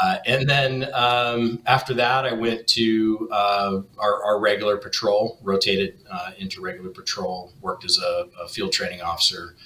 Uh, 0.00 0.18
and 0.26 0.48
then 0.48 0.88
um, 0.94 1.60
after 1.66 1.94
that, 1.94 2.24
I 2.24 2.32
went 2.32 2.66
to 2.68 3.28
uh, 3.32 3.80
our, 3.98 4.22
our, 4.22 4.40
regular 4.40 4.76
patrol, 4.76 5.38
rotated 5.42 5.98
uh, 6.10 6.32
into 6.38 6.60
regular 6.60 6.90
patrol, 6.90 7.52
worked 7.60 7.84
as 7.84 7.98
a, 7.98 8.26
a 8.40 8.48
field 8.48 8.72
training 8.72 9.02
officer. 9.02 9.56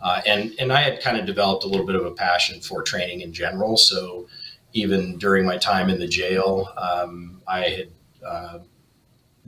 Uh, 0.00 0.22
and, 0.26 0.54
and 0.58 0.72
I 0.72 0.80
had 0.80 1.02
kind 1.02 1.18
of 1.18 1.26
developed 1.26 1.64
a 1.64 1.68
little 1.68 1.86
bit 1.86 1.96
of 1.96 2.06
a 2.06 2.12
passion 2.12 2.60
for 2.60 2.82
training 2.82 3.20
in 3.20 3.32
general. 3.32 3.76
So 3.76 4.28
even 4.72 5.18
during 5.18 5.44
my 5.44 5.58
time 5.58 5.90
in 5.90 5.98
the 5.98 6.08
jail, 6.08 6.68
um, 6.76 7.42
I 7.46 7.60
had 7.60 7.88
uh, 8.26 8.58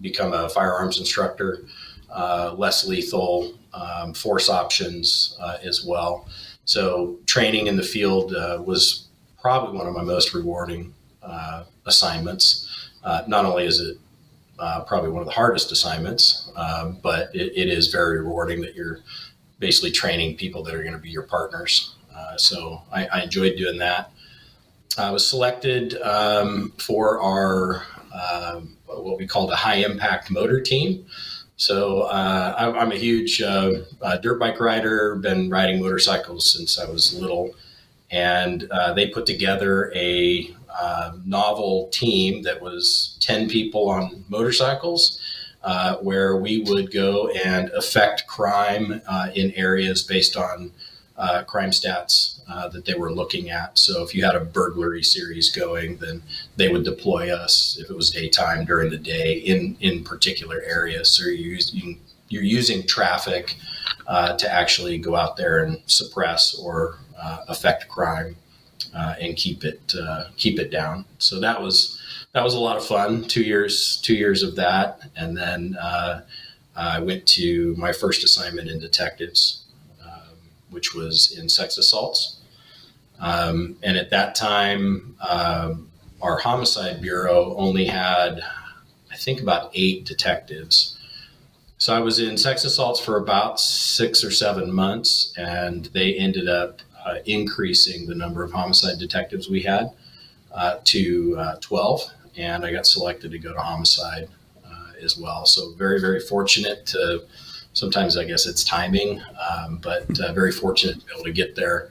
become 0.00 0.32
a 0.32 0.48
firearms 0.48 0.98
instructor, 0.98 1.64
uh, 2.10 2.54
less 2.56 2.86
lethal, 2.86 3.54
um, 3.72 4.12
force 4.12 4.50
options 4.50 5.38
as 5.62 5.84
well. 5.84 6.28
So 6.66 7.18
training 7.26 7.66
in 7.66 7.76
the 7.76 7.82
field 7.82 8.32
was 8.64 9.03
probably 9.44 9.76
one 9.76 9.86
of 9.86 9.92
my 9.92 10.02
most 10.02 10.32
rewarding 10.32 10.94
uh, 11.22 11.64
assignments. 11.84 12.88
Uh, 13.04 13.22
not 13.26 13.44
only 13.44 13.66
is 13.66 13.78
it 13.78 13.98
uh, 14.58 14.82
probably 14.84 15.10
one 15.10 15.20
of 15.20 15.26
the 15.26 15.34
hardest 15.34 15.70
assignments, 15.70 16.50
um, 16.56 16.98
but 17.02 17.28
it, 17.34 17.52
it 17.54 17.68
is 17.68 17.88
very 17.88 18.20
rewarding 18.20 18.62
that 18.62 18.74
you're 18.74 19.00
basically 19.58 19.90
training 19.90 20.34
people 20.34 20.62
that 20.62 20.74
are 20.74 20.80
going 20.80 20.94
to 20.94 20.98
be 20.98 21.10
your 21.10 21.24
partners. 21.24 21.94
Uh, 22.16 22.38
so 22.38 22.80
I, 22.90 23.06
I, 23.08 23.22
enjoyed 23.24 23.56
doing 23.58 23.76
that. 23.80 24.12
I 24.96 25.10
was 25.10 25.28
selected 25.28 26.00
um, 26.00 26.72
for 26.78 27.20
our 27.20 27.82
um, 28.14 28.78
what 28.86 29.18
we 29.18 29.26
called 29.26 29.50
a 29.50 29.56
high 29.56 29.84
impact 29.84 30.30
motor 30.30 30.62
team. 30.62 31.04
So 31.56 32.02
uh, 32.02 32.54
I, 32.56 32.82
am 32.82 32.92
a 32.92 32.96
huge 32.96 33.42
uh, 33.42 33.72
dirt 34.22 34.40
bike 34.40 34.58
rider. 34.58 35.16
Been 35.16 35.50
riding 35.50 35.82
motorcycles 35.82 36.50
since 36.50 36.78
I 36.78 36.86
was 36.86 37.12
little 37.20 37.54
and 38.14 38.68
uh, 38.70 38.92
they 38.94 39.08
put 39.08 39.26
together 39.26 39.92
a 39.92 40.48
uh, 40.80 41.16
novel 41.24 41.88
team 41.92 42.42
that 42.42 42.62
was 42.62 43.18
10 43.20 43.48
people 43.48 43.90
on 43.90 44.24
motorcycles 44.28 45.20
uh, 45.64 45.96
where 45.96 46.36
we 46.36 46.62
would 46.62 46.92
go 46.92 47.26
and 47.28 47.70
affect 47.70 48.26
crime 48.28 49.02
uh, 49.08 49.30
in 49.34 49.50
areas 49.52 50.04
based 50.04 50.36
on 50.36 50.70
uh, 51.16 51.42
crime 51.42 51.70
stats 51.70 52.40
uh, 52.48 52.68
that 52.68 52.84
they 52.84 52.94
were 52.94 53.12
looking 53.12 53.50
at. 53.50 53.76
So 53.76 54.04
if 54.04 54.14
you 54.14 54.24
had 54.24 54.36
a 54.36 54.44
burglary 54.44 55.02
series 55.02 55.50
going, 55.50 55.96
then 55.96 56.22
they 56.56 56.68
would 56.68 56.84
deploy 56.84 57.34
us 57.34 57.76
if 57.80 57.90
it 57.90 57.96
was 57.96 58.10
daytime 58.10 58.64
during 58.64 58.90
the 58.90 58.98
day 58.98 59.38
in, 59.38 59.76
in 59.80 60.04
particular 60.04 60.62
areas. 60.64 61.10
So 61.10 61.24
you're 61.24 61.32
using, 61.32 62.00
you're 62.28 62.44
using 62.44 62.86
traffic 62.86 63.56
to 64.06 64.48
actually 64.48 64.98
go 64.98 65.16
out 65.16 65.36
there 65.36 65.64
and 65.64 65.80
suppress 65.86 66.54
or 66.54 66.98
affect 67.48 67.88
crime 67.88 68.36
uh, 68.94 69.14
and 69.20 69.36
keep 69.36 69.64
it 69.64 69.94
uh, 70.00 70.24
keep 70.36 70.58
it 70.58 70.70
down. 70.70 71.04
So 71.18 71.40
that 71.40 71.60
was 71.60 72.00
that 72.32 72.42
was 72.42 72.54
a 72.54 72.60
lot 72.60 72.76
of 72.76 72.84
fun. 72.84 73.24
Two 73.24 73.42
years 73.42 74.00
two 74.02 74.14
years 74.14 74.42
of 74.42 74.56
that, 74.56 75.00
and 75.16 75.36
then 75.36 75.76
I 76.76 76.98
went 77.00 77.26
to 77.28 77.74
my 77.76 77.92
first 77.92 78.24
assignment 78.24 78.68
in 78.68 78.80
detectives, 78.80 79.64
um, 80.02 80.36
which 80.70 80.94
was 80.94 81.36
in 81.38 81.48
sex 81.48 81.78
assaults. 81.78 82.40
Um, 83.20 83.76
and 83.82 83.96
at 83.96 84.10
that 84.10 84.34
time, 84.34 85.16
um, 85.28 85.90
our 86.20 86.38
homicide 86.38 87.00
bureau 87.00 87.54
only 87.56 87.84
had, 87.84 88.40
I 89.12 89.16
think, 89.16 89.40
about 89.40 89.70
eight 89.74 90.04
detectives. 90.04 90.98
So 91.78 91.94
I 91.94 92.00
was 92.00 92.18
in 92.18 92.36
sex 92.36 92.64
assaults 92.64 92.98
for 92.98 93.18
about 93.18 93.60
six 93.60 94.24
or 94.24 94.30
seven 94.30 94.72
months, 94.72 95.32
and 95.36 95.86
they 95.86 96.14
ended 96.14 96.48
up 96.48 96.80
uh, 97.04 97.16
increasing 97.26 98.06
the 98.06 98.14
number 98.14 98.42
of 98.42 98.52
homicide 98.52 98.98
detectives 98.98 99.48
we 99.48 99.62
had 99.62 99.90
uh, 100.52 100.78
to 100.84 101.36
uh, 101.38 101.56
12, 101.60 102.02
and 102.36 102.64
I 102.64 102.72
got 102.72 102.86
selected 102.86 103.30
to 103.32 103.38
go 103.38 103.52
to 103.52 103.60
homicide 103.60 104.28
uh, 104.64 104.92
as 105.02 105.16
well. 105.16 105.46
So 105.46 105.72
very, 105.74 106.00
very 106.00 106.20
fortunate 106.20 106.86
to. 106.86 107.24
Sometimes 107.72 108.16
I 108.16 108.22
guess 108.22 108.46
it's 108.46 108.62
timing, 108.62 109.20
um, 109.50 109.78
but 109.82 110.06
very 110.32 110.52
fortunate 110.52 111.00
to 111.00 111.06
be 111.06 111.12
able 111.12 111.24
to 111.24 111.32
get 111.32 111.56
there 111.56 111.90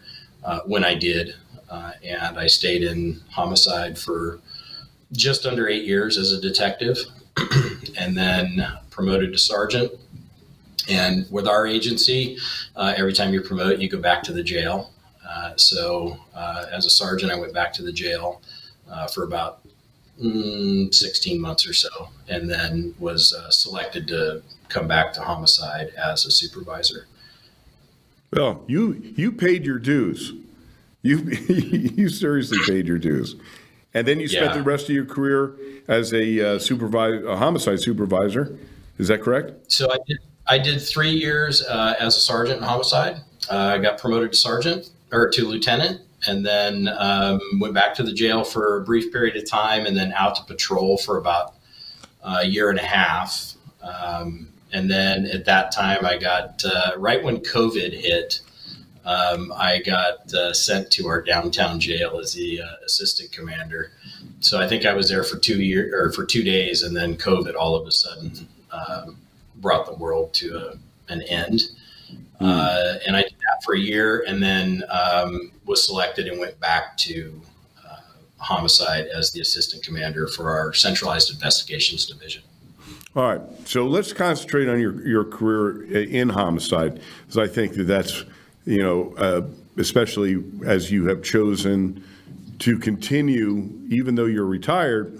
when 0.65 0.85
I 0.85 0.95
did, 0.95 1.35
and 2.01 2.39
I 2.39 2.47
stayed 2.47 2.83
in 2.83 3.19
homicide 3.29 3.99
for 3.99 4.39
just 5.11 5.45
under 5.45 5.67
eight 5.67 5.83
years 5.83 6.17
as 6.17 6.31
a 6.31 6.39
detective, 6.39 6.97
and 7.97 8.15
then 8.15 8.65
promoted 8.89 9.33
to 9.33 9.37
sergeant. 9.37 9.91
And 10.89 11.25
with 11.31 11.47
our 11.47 11.65
agency, 11.65 12.37
uh, 12.75 12.93
every 12.95 13.13
time 13.13 13.33
you 13.33 13.41
promote, 13.41 13.79
you 13.79 13.89
go 13.89 13.99
back 13.99 14.23
to 14.23 14.33
the 14.33 14.43
jail. 14.43 14.92
Uh, 15.33 15.53
so 15.55 16.17
uh, 16.35 16.65
as 16.71 16.85
a 16.85 16.89
sergeant, 16.89 17.31
I 17.31 17.35
went 17.35 17.53
back 17.53 17.73
to 17.73 17.81
the 17.81 17.91
jail 17.91 18.41
uh, 18.89 19.07
for 19.07 19.23
about 19.23 19.61
mm, 20.21 20.93
16 20.93 21.41
months 21.41 21.67
or 21.67 21.73
so, 21.73 22.09
and 22.27 22.49
then 22.49 22.93
was 22.99 23.33
uh, 23.33 23.49
selected 23.49 24.07
to 24.09 24.43
come 24.69 24.87
back 24.87 25.13
to 25.13 25.21
homicide 25.21 25.89
as 25.97 26.25
a 26.25 26.31
supervisor. 26.31 27.07
Well, 28.31 28.63
you 28.67 29.13
you 29.15 29.31
paid 29.31 29.65
your 29.65 29.79
dues. 29.79 30.33
You 31.01 31.17
you 31.47 32.09
seriously 32.09 32.59
paid 32.65 32.87
your 32.87 32.97
dues, 32.97 33.35
and 33.93 34.07
then 34.07 34.19
you 34.19 34.27
spent 34.27 34.51
yeah. 34.51 34.57
the 34.57 34.63
rest 34.63 34.85
of 34.85 34.95
your 34.95 35.05
career 35.05 35.55
as 35.87 36.13
a 36.13 36.55
uh, 36.55 36.59
supervisor, 36.59 37.27
a 37.27 37.37
homicide 37.37 37.79
supervisor. 37.79 38.57
Is 38.97 39.07
that 39.07 39.21
correct? 39.21 39.71
So 39.71 39.91
I 39.91 39.97
did. 40.07 40.17
I 40.45 40.57
did 40.57 40.81
three 40.81 41.11
years 41.11 41.63
uh, 41.63 41.95
as 41.99 42.17
a 42.17 42.19
sergeant 42.19 42.57
in 42.57 42.63
homicide. 42.63 43.21
I 43.49 43.77
got 43.77 43.97
promoted 43.97 44.33
to 44.33 44.37
sergeant, 44.37 44.89
or 45.13 45.29
to 45.29 45.47
lieutenant, 45.47 46.01
and 46.27 46.45
then 46.45 46.89
um, 46.89 47.39
went 47.59 47.73
back 47.73 47.93
to 47.95 48.03
the 48.03 48.13
jail 48.13 48.43
for 48.43 48.81
a 48.81 48.83
brief 48.83 49.13
period 49.13 49.37
of 49.37 49.49
time, 49.49 49.85
and 49.85 49.95
then 49.95 50.11
out 50.13 50.35
to 50.35 50.43
patrol 50.43 50.97
for 50.97 51.17
about 51.17 51.53
a 52.23 52.45
year 52.45 52.69
and 52.69 52.79
a 52.79 52.83
half. 52.83 53.53
Um, 53.81 54.47
and 54.71 54.89
then 54.89 55.25
at 55.27 55.45
that 55.45 55.71
time, 55.71 56.05
I 56.05 56.17
got 56.17 56.63
uh, 56.65 56.93
right 56.97 57.23
when 57.23 57.37
COVID 57.37 57.93
hit. 57.93 58.41
Um, 59.05 59.53
I 59.55 59.81
got 59.85 60.33
uh, 60.33 60.53
sent 60.53 60.89
to 60.91 61.07
our 61.07 61.21
downtown 61.21 61.79
jail 61.79 62.19
as 62.19 62.33
the 62.33 62.61
uh, 62.61 62.75
assistant 62.85 63.31
commander. 63.31 63.91
So 64.39 64.59
I 64.59 64.67
think 64.67 64.85
I 64.85 64.93
was 64.93 65.09
there 65.09 65.23
for 65.23 65.37
two 65.37 65.61
years 65.61 65.93
or 65.93 66.11
for 66.11 66.25
two 66.25 66.43
days, 66.43 66.81
and 66.81 66.95
then 66.95 67.17
COVID 67.17 67.55
all 67.55 67.75
of 67.75 67.85
a 67.85 67.91
sudden 67.91 68.47
um, 68.71 69.17
brought 69.57 69.85
the 69.85 69.93
world 69.93 70.33
to 70.35 70.57
a, 70.57 71.11
an 71.11 71.21
end. 71.23 71.61
Uh, 72.39 72.95
and 73.05 73.15
I 73.15 73.21
did 73.21 73.33
that 73.33 73.63
for 73.63 73.75
a 73.75 73.79
year, 73.79 74.23
and 74.27 74.41
then 74.41 74.83
um, 74.89 75.51
was 75.65 75.85
selected 75.85 76.27
and 76.27 76.39
went 76.39 76.59
back 76.59 76.97
to 76.97 77.41
uh, 77.85 77.95
homicide 78.37 79.07
as 79.07 79.31
the 79.31 79.39
assistant 79.39 79.83
commander 79.83 80.27
for 80.27 80.49
our 80.49 80.73
centralized 80.73 81.31
investigations 81.31 82.05
division. 82.05 82.43
All 83.15 83.27
right, 83.27 83.41
so 83.65 83.85
let's 83.85 84.11
concentrate 84.11 84.67
on 84.67 84.79
your 84.79 85.07
your 85.07 85.23
career 85.23 85.83
in 86.03 86.29
homicide, 86.29 86.99
because 87.21 87.37
I 87.37 87.47
think 87.47 87.75
that 87.75 87.83
that's 87.83 88.25
you 88.65 88.81
know 88.81 89.13
uh, 89.17 89.41
especially 89.77 90.43
as 90.65 90.91
you 90.91 91.07
have 91.07 91.23
chosen 91.23 92.03
to 92.59 92.77
continue, 92.77 93.69
even 93.89 94.15
though 94.15 94.25
you're 94.25 94.45
retired, 94.45 95.19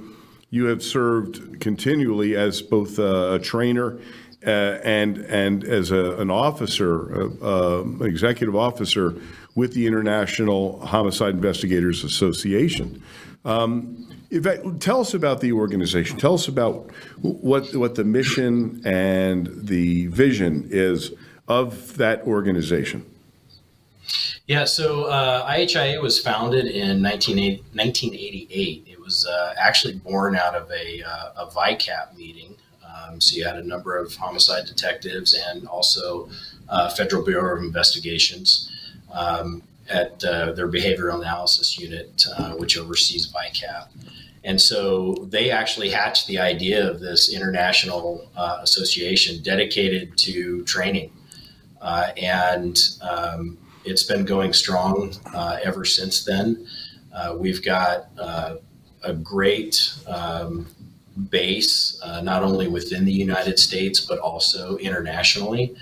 you 0.50 0.66
have 0.66 0.84
served 0.84 1.60
continually 1.60 2.36
as 2.36 2.62
both 2.62 3.00
a 3.00 3.40
trainer 3.40 3.98
uh, 4.46 4.80
and 4.84 5.18
and 5.18 5.64
as 5.64 5.92
a, 5.92 6.18
an 6.20 6.30
officer, 6.32 7.22
uh, 7.22 7.82
uh, 7.82 8.04
executive 8.04 8.56
officer 8.56 9.16
with 9.56 9.74
the 9.74 9.86
International 9.88 10.80
Homicide 10.86 11.36
Investigators 11.36 12.04
Association. 12.04 13.02
Um, 13.46 14.08
tell 14.80 15.02
us 15.02 15.14
about 15.14 15.42
the 15.42 15.52
organization. 15.52 16.18
Tell 16.18 16.34
us 16.34 16.48
about 16.48 16.90
what 17.22 17.76
what 17.76 17.96
the 17.96 18.04
mission 18.04 18.82
and 18.86 19.50
the 19.56 20.08
vision 20.08 20.68
is 20.72 21.12
of 21.48 21.98
that 21.98 22.22
organization. 22.24 23.06
Yeah, 24.48 24.66
so 24.66 25.06
uh, 25.06 25.50
IHIA 25.50 26.02
was 26.02 26.20
founded 26.20 26.66
in 26.66 27.02
1988. 27.02 28.84
It 28.86 29.00
was 29.00 29.26
uh, 29.26 29.54
actually 29.58 29.96
born 29.96 30.36
out 30.36 30.54
of 30.54 30.70
a, 30.70 31.02
uh, 31.02 31.46
a 31.46 31.48
VICAP 31.48 32.18
meeting. 32.18 32.58
Um, 32.96 33.20
so 33.20 33.36
you 33.36 33.46
had 33.46 33.58
a 33.58 33.64
number 33.64 33.98
of 33.98 34.16
homicide 34.16 34.66
detectives 34.66 35.34
and 35.34 35.68
also 35.68 36.30
uh, 36.70 36.90
Federal 36.90 37.24
Bureau 37.24 37.58
of 37.58 37.64
Investigations 37.64 38.72
um, 39.12 39.64
at 39.90 40.24
uh, 40.24 40.54
their 40.54 40.68
behavioral 40.68 41.16
analysis 41.16 41.78
unit, 41.80 42.26
uh, 42.38 42.54
which 42.54 42.78
oversees 42.78 43.32
VICAP. 43.32 43.88
And 44.46 44.60
so 44.60 45.16
they 45.30 45.52
actually 45.52 45.90
hatched 45.90 46.28
the 46.28 46.40
idea 46.40 46.90
of 46.90 47.00
this 47.00 47.34
international 47.34 48.30
association 48.62 49.42
dedicated 49.42 50.18
to 50.18 50.64
training. 50.66 51.12
and 51.82 52.78
um, 53.02 53.58
it's 53.86 54.04
been 54.04 54.26
going 54.26 54.54
strong 54.54 55.14
uh, 55.34 55.60
ever 55.64 55.86
since 55.86 56.24
then. 56.24 56.68
Uh, 57.14 57.36
we've 57.38 57.64
got 57.64 58.08
uh, 58.18 58.56
a 59.04 59.14
great 59.14 59.94
um, 60.08 60.68
base, 61.30 62.00
uh, 62.04 62.22
not 62.22 62.44
only 62.44 62.68
within 62.68 63.06
the 63.06 63.12
United 63.12 63.60
States, 63.60 64.02
but 64.02 64.20
also 64.20 64.78
internationally 64.78 65.76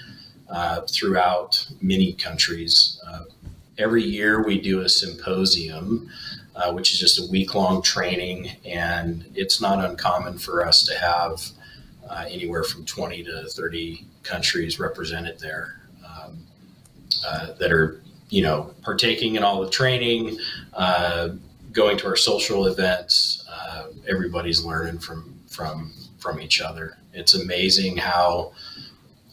uh, 0.50 0.82
throughout 0.82 1.66
many 1.82 2.14
countries. 2.14 3.02
Uh, 3.08 3.24
every 3.78 4.04
year 4.04 4.44
we 4.44 4.60
do 4.60 4.82
a 4.82 4.90
symposium. 4.90 6.10
which 6.74 6.94
is 6.94 7.00
just 7.00 7.18
a 7.18 7.32
week 7.32 7.56
long 7.56 7.82
training, 7.82 8.52
and 8.66 9.26
it's 9.34 9.60
not 9.60 9.84
uncommon 9.84 10.38
for 10.38 10.64
us 10.64 10.84
to 10.84 10.94
have 10.96 11.42
anywhere 12.30 12.64
from 12.64 12.86
20 12.86 13.24
to 13.24 13.50
30 13.50 14.06
countries 14.22 14.80
represented 14.80 15.40
there. 15.40 15.82
Uh, 17.26 17.54
that 17.60 17.72
are 17.72 18.02
you 18.30 18.42
know 18.42 18.74
partaking 18.82 19.36
in 19.36 19.44
all 19.44 19.62
the 19.62 19.70
training, 19.70 20.40
uh, 20.74 21.30
going 21.72 21.98
to 21.98 22.08
our 22.08 22.16
social 22.16 22.68
events. 22.68 23.46
Uh, 23.50 23.88
everybody's 24.08 24.64
learning 24.64 25.00
from 25.00 25.40
from 25.48 25.94
from 26.18 26.40
each 26.40 26.62
other. 26.62 26.98
It's 27.14 27.34
amazing 27.34 27.98
how 27.98 28.54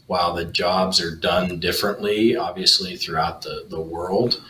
while 0.06 0.34
the 0.34 0.46
jobs 0.46 1.00
are 1.00 1.14
done 1.14 1.60
differently, 1.60 2.36
obviously 2.36 2.96
throughout 2.96 3.42
the 3.42 3.66
the 3.68 3.80
world. 3.80 4.42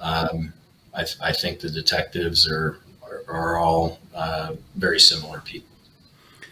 Um, 0.00 0.52
I, 0.94 1.04
th- 1.04 1.18
I, 1.22 1.32
think 1.32 1.60
the 1.60 1.70
detectives 1.70 2.50
are 2.50 2.78
are, 3.02 3.22
are 3.28 3.56
all 3.56 3.98
uh, 4.14 4.54
very 4.74 4.98
similar 4.98 5.40
people. 5.40 5.68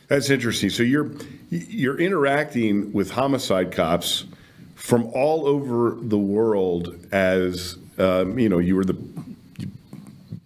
That's 0.09 0.31
interesting. 0.31 0.71
So 0.71 0.83
you're 0.83 1.11
you're 1.51 1.99
interacting 1.99 2.93
with 2.93 3.11
homicide 3.11 3.73
cops 3.73 4.25
from 4.75 5.07
all 5.13 5.47
over 5.47 5.97
the 6.01 6.19
world 6.19 7.07
as 7.13 7.77
um, 7.99 8.39
you 8.39 8.49
know 8.49 8.59
you 8.59 8.77
were 8.77 8.85
the 8.85 8.99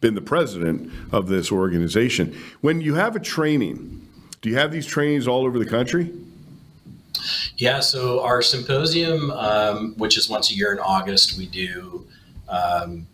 been 0.04 0.14
the 0.14 0.20
president 0.20 0.92
of 1.12 1.28
this 1.28 1.50
organization 1.50 2.36
when 2.60 2.78
you 2.82 2.94
have 2.94 3.16
a 3.16 3.18
training 3.18 4.06
do 4.42 4.50
you 4.50 4.54
have 4.54 4.70
these 4.70 4.84
trainings 4.84 5.26
all 5.26 5.46
over 5.46 5.58
the 5.58 5.64
country 5.64 6.12
yeah 7.56 7.80
so 7.80 8.22
our 8.22 8.42
symposium 8.42 9.30
um, 9.30 9.94
which 9.96 10.18
is 10.18 10.28
once 10.28 10.50
a 10.50 10.54
year 10.54 10.74
in 10.74 10.78
august 10.78 11.38
we 11.38 11.46
do 11.46 12.06
um, 12.50 13.06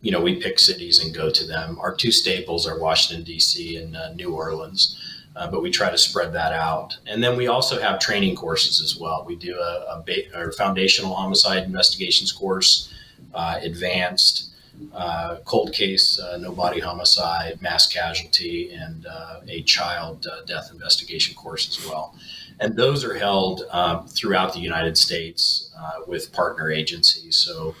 you 0.00 0.10
know 0.10 0.22
we 0.22 0.40
pick 0.40 0.58
cities 0.58 1.04
and 1.04 1.14
go 1.14 1.28
to 1.30 1.46
them 1.46 1.78
our 1.78 1.94
two 1.94 2.10
staples 2.10 2.66
are 2.66 2.78
washington 2.78 3.22
d.c 3.22 3.76
and 3.76 3.94
uh, 3.94 4.10
new 4.14 4.34
orleans 4.34 4.98
uh, 5.36 5.50
but 5.50 5.62
we 5.62 5.70
try 5.70 5.90
to 5.90 5.96
spread 5.96 6.30
that 6.34 6.52
out. 6.52 6.98
And 7.06 7.24
then 7.24 7.38
we 7.38 7.46
also 7.46 7.80
have 7.80 7.98
training 7.98 8.36
courses 8.36 8.82
as 8.82 9.00
well. 9.00 9.24
We 9.26 9.34
do 9.34 9.58
a, 9.58 9.96
a, 9.96 10.04
ba- 10.04 10.52
foundational 10.52 11.14
homicide 11.14 11.62
investigations 11.62 12.30
course, 12.30 12.92
uh, 13.32 13.58
advanced, 13.62 14.51
uh, 14.94 15.36
cold 15.44 15.72
case, 15.72 16.18
uh, 16.18 16.36
no 16.38 16.52
body 16.52 16.80
homicide, 16.80 17.60
mass 17.60 17.86
casualty, 17.86 18.72
and 18.72 19.06
uh, 19.06 19.40
a 19.48 19.62
child 19.62 20.26
uh, 20.26 20.44
death 20.46 20.70
investigation 20.72 21.34
course 21.34 21.68
as 21.68 21.88
well. 21.88 22.14
And 22.60 22.76
those 22.76 23.04
are 23.04 23.14
held 23.14 23.64
um, 23.70 24.06
throughout 24.06 24.52
the 24.52 24.60
United 24.60 24.96
States 24.96 25.74
with 26.06 26.32
partner 26.32 26.70
agencies. 26.70 27.36
So, 27.36 27.74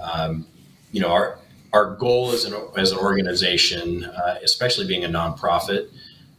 um, 0.00 0.46
you 0.92 1.00
know, 1.00 1.10
our 1.10 1.38
our 1.72 1.96
goal 1.96 2.30
as 2.30 2.44
an 2.44 2.54
as 2.76 2.92
an 2.92 2.98
organization, 2.98 4.04
especially 4.42 4.86
being 4.86 5.04
a 5.04 5.08
nonprofit, 5.08 5.88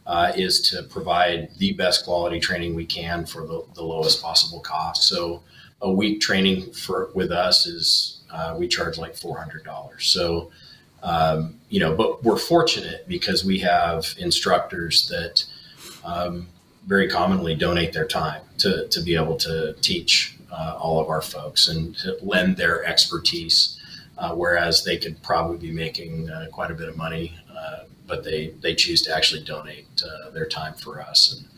uh, 0.06 0.32
is 0.34 0.60
to 0.70 0.82
provide 0.84 1.50
the 1.58 1.72
best 1.74 2.04
quality 2.04 2.40
training 2.40 2.74
we 2.74 2.84
can 2.84 3.24
for 3.24 3.46
the, 3.46 3.62
the 3.74 3.82
lowest 3.82 4.20
possible 4.22 4.60
cost. 4.60 5.04
So 5.04 5.42
a 5.82 5.90
week 5.90 6.20
training 6.20 6.72
for 6.72 7.10
with 7.14 7.30
us 7.30 7.66
is 7.66 8.19
uh, 8.32 8.56
we 8.58 8.68
charge 8.68 8.98
like 8.98 9.16
four 9.16 9.38
hundred 9.38 9.64
dollars. 9.64 10.06
So 10.06 10.50
um, 11.02 11.58
you 11.68 11.80
know, 11.80 11.94
but 11.94 12.22
we're 12.22 12.36
fortunate 12.36 13.08
because 13.08 13.44
we 13.44 13.58
have 13.60 14.14
instructors 14.18 15.08
that 15.08 15.44
um, 16.04 16.48
very 16.86 17.08
commonly 17.08 17.54
donate 17.54 17.92
their 17.92 18.06
time 18.06 18.42
to 18.58 18.86
to 18.88 19.00
be 19.00 19.14
able 19.14 19.36
to 19.36 19.74
teach 19.80 20.36
uh, 20.52 20.76
all 20.78 21.00
of 21.00 21.08
our 21.08 21.22
folks 21.22 21.68
and 21.68 21.96
to 21.98 22.16
lend 22.22 22.56
their 22.56 22.84
expertise. 22.84 23.76
Uh, 24.18 24.34
whereas 24.34 24.84
they 24.84 24.98
could 24.98 25.22
probably 25.22 25.56
be 25.56 25.70
making 25.72 26.28
uh, 26.28 26.46
quite 26.52 26.70
a 26.70 26.74
bit 26.74 26.90
of 26.90 26.94
money 26.94 27.34
uh, 27.60 27.84
but 28.10 28.24
they 28.24 28.48
they 28.60 28.74
choose 28.74 29.02
to 29.02 29.14
actually 29.14 29.42
donate 29.42 29.86
uh, 30.04 30.30
their 30.30 30.46
time 30.46 30.74
for 30.74 31.00
us, 31.00 31.32
and 31.32 31.48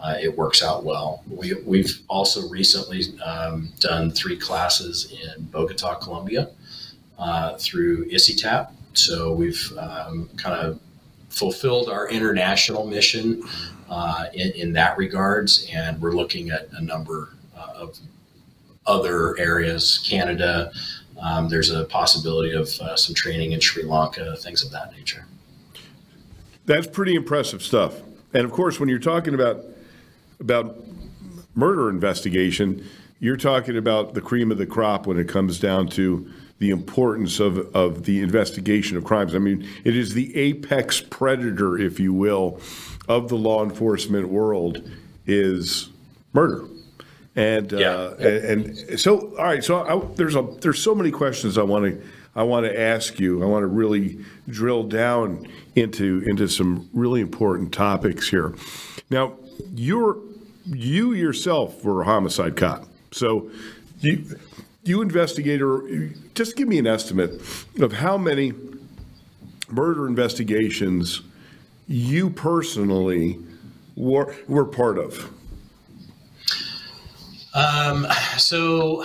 uh, 0.00 0.16
it 0.20 0.36
works 0.36 0.62
out 0.62 0.84
well. 0.84 1.22
We, 1.28 1.54
we've 1.66 2.00
also 2.08 2.48
recently 2.48 3.02
um, 3.20 3.68
done 3.80 4.10
three 4.10 4.36
classes 4.36 5.12
in 5.12 5.44
Bogota, 5.44 5.94
Colombia, 5.96 6.50
uh, 7.18 7.56
through 7.58 8.08
ICITAP. 8.08 8.72
So 8.94 9.32
we've 9.32 9.72
um, 9.78 10.30
kind 10.36 10.54
of 10.54 10.80
fulfilled 11.28 11.88
our 11.88 12.08
international 12.08 12.86
mission 12.86 13.42
uh, 13.88 14.26
in, 14.32 14.52
in, 14.52 14.72
that 14.72 14.96
regards, 14.96 15.68
and 15.72 16.00
we're 16.00 16.12
looking 16.12 16.50
at 16.50 16.68
a 16.72 16.80
number 16.80 17.36
uh, 17.56 17.72
of 17.76 17.98
other 18.86 19.38
areas, 19.38 19.98
Canada. 19.98 20.72
Um, 21.20 21.48
there's 21.48 21.70
a 21.70 21.84
possibility 21.84 22.52
of 22.52 22.68
uh, 22.80 22.96
some 22.96 23.14
training 23.14 23.52
in 23.52 23.60
Sri 23.60 23.82
Lanka, 23.82 24.36
things 24.36 24.64
of 24.64 24.70
that 24.72 24.92
nature. 24.92 25.26
That's 26.66 26.86
pretty 26.86 27.14
impressive 27.14 27.62
stuff. 27.62 28.00
And 28.32 28.44
of 28.44 28.52
course, 28.52 28.78
when 28.78 28.88
you're 28.88 28.98
talking 28.98 29.34
about 29.34 29.64
about 30.40 30.84
murder 31.54 31.88
investigation, 31.88 32.84
you're 33.18 33.36
talking 33.36 33.76
about 33.76 34.14
the 34.14 34.20
cream 34.20 34.50
of 34.50 34.58
the 34.58 34.66
crop 34.66 35.06
when 35.06 35.18
it 35.18 35.28
comes 35.28 35.60
down 35.60 35.88
to 35.88 36.30
the 36.58 36.70
importance 36.70 37.40
of, 37.40 37.58
of 37.74 38.04
the 38.04 38.20
investigation 38.20 38.96
of 38.96 39.04
crimes. 39.04 39.34
I 39.34 39.38
mean, 39.38 39.66
it 39.84 39.96
is 39.96 40.14
the 40.14 40.34
apex 40.36 41.00
predator, 41.00 41.78
if 41.78 41.98
you 41.98 42.12
will, 42.12 42.60
of 43.08 43.28
the 43.28 43.36
law 43.36 43.64
enforcement 43.64 44.28
world 44.28 44.88
is 45.26 45.88
murder. 46.32 46.66
And, 47.36 47.72
yeah. 47.72 47.88
uh, 47.88 48.16
and, 48.20 48.66
and 48.66 49.00
so 49.00 49.30
all 49.38 49.44
right, 49.44 49.64
so 49.64 49.84
I, 49.84 50.14
there's 50.16 50.36
a 50.36 50.42
there's 50.60 50.82
so 50.82 50.94
many 50.94 51.10
questions 51.10 51.56
I 51.56 51.62
want 51.62 51.84
to 51.84 52.06
I 52.34 52.42
want 52.42 52.66
to 52.66 52.78
ask 52.78 53.18
you. 53.18 53.42
I 53.42 53.46
want 53.46 53.62
to 53.62 53.68
really 53.68 54.24
drill 54.48 54.82
down 54.84 55.48
into 55.76 56.24
into 56.26 56.48
some 56.48 56.90
really 56.92 57.20
important 57.20 57.72
topics 57.72 58.28
here. 58.28 58.54
Now, 59.10 59.36
you're 59.74 60.18
you 60.66 61.12
yourself 61.12 61.84
were 61.84 62.02
a 62.02 62.04
homicide 62.04 62.56
cop, 62.56 62.86
so 63.12 63.50
you 64.00 64.24
you 64.84 65.02
investigator. 65.02 66.10
Just 66.34 66.56
give 66.56 66.68
me 66.68 66.78
an 66.78 66.86
estimate 66.86 67.40
of 67.80 67.92
how 67.92 68.16
many 68.16 68.52
murder 69.70 70.06
investigations 70.06 71.22
you 71.86 72.30
personally 72.30 73.38
were 73.96 74.34
were 74.48 74.64
part 74.64 74.98
of. 74.98 75.30
Um, 77.52 78.06
so 78.38 79.04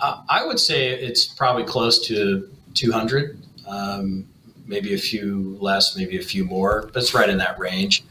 I 0.00 0.44
would 0.44 0.58
say 0.58 0.88
it's 0.88 1.26
probably 1.26 1.64
close 1.64 2.06
to 2.06 2.48
200, 2.74 3.38
um, 3.66 4.26
maybe 4.66 4.94
a 4.94 4.98
few 4.98 5.56
less, 5.60 5.96
maybe 5.96 6.18
a 6.18 6.22
few 6.22 6.44
more, 6.44 6.88
but 6.92 7.02
it's 7.02 7.14
right 7.14 7.28
in 7.28 7.38
that 7.38 7.58
range. 7.58 8.04